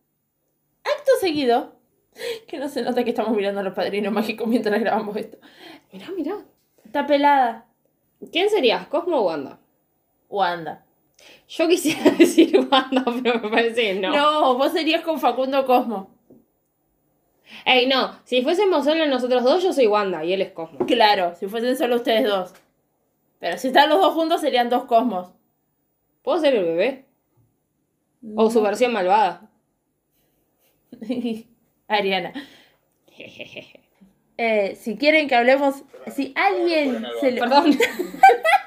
Acto 0.85 1.11
seguido. 1.19 1.73
Que 2.47 2.59
no 2.59 2.69
se 2.69 2.81
nota 2.83 3.03
que 3.03 3.11
estamos 3.11 3.37
mirando 3.37 3.59
a 3.59 3.65
los 3.65 3.75
padrinos 3.75 4.13
mágicos 4.13 4.47
mientras 4.47 4.79
grabamos 4.79 5.17
esto. 5.17 5.37
Mirá, 5.93 6.11
mirá. 6.17 6.37
Está 6.85 7.05
pelada. 7.05 7.67
¿Quién 8.31 8.49
serías, 8.51 8.87
Cosmo 8.87 9.17
o 9.17 9.23
Wanda? 9.23 9.59
Wanda. 10.29 10.85
Yo 11.49 11.67
quisiera 11.67 12.11
decir 12.19 12.57
Wanda, 12.71 13.05
pero 13.21 13.41
me 13.41 13.49
parece 13.49 13.83
que 13.83 13.95
no. 13.95 14.15
No, 14.15 14.55
vos 14.57 14.71
serías 14.71 15.03
con 15.03 15.19
Facundo 15.19 15.67
Cosmo. 15.67 16.15
Ey, 17.65 17.87
no. 17.87 18.17
Si 18.25 18.43
fuésemos 18.43 18.85
solo 18.85 19.07
nosotros 19.07 19.43
dos, 19.43 19.63
yo 19.63 19.73
soy 19.73 19.89
Wanda 19.89 20.25
y 20.25 20.33
él 20.33 20.43
es 20.43 20.53
Cosmo. 20.53 20.87
Claro, 20.87 21.35
si 21.35 21.49
fuesen 21.49 21.77
solo 21.77 21.97
ustedes 21.97 22.25
dos. 22.25 22.55
Pero 23.45 23.59
si 23.59 23.67
están 23.67 23.91
los 23.91 24.01
dos 24.01 24.15
juntos 24.15 24.41
serían 24.41 24.71
dos 24.71 24.85
cosmos. 24.85 25.29
¿Puedo 26.23 26.41
ser 26.41 26.55
el 26.55 26.65
bebé? 26.65 27.05
O 28.37 28.51
su 28.51 28.63
versión 28.63 28.91
malvada. 28.95 29.51
Ariana. 31.89 32.33
Eh, 34.37 34.75
si 34.75 34.97
quieren 34.97 35.29
que 35.29 35.37
hablemos, 35.37 35.85
si 36.13 36.35
alguien 36.35 37.07
se 37.21 37.31
le... 37.31 37.39
Perdón. 37.39 37.79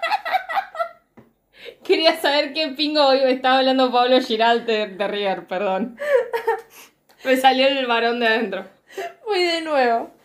Quería 1.84 2.16
saber 2.22 2.54
qué 2.54 2.70
pingo 2.70 3.06
hoy 3.06 3.20
me 3.20 3.32
estaba 3.32 3.58
hablando 3.58 3.92
Pablo 3.92 4.22
Giral 4.22 4.66
de, 4.66 4.88
de 4.88 5.08
River, 5.10 5.46
perdón. 5.46 5.98
Me 7.26 7.36
salió 7.36 7.68
el 7.68 7.86
varón 7.86 8.22
de 8.22 8.28
adentro. 8.28 8.66
Voy 9.26 9.44
de 9.44 9.62
nuevo. 9.62 10.17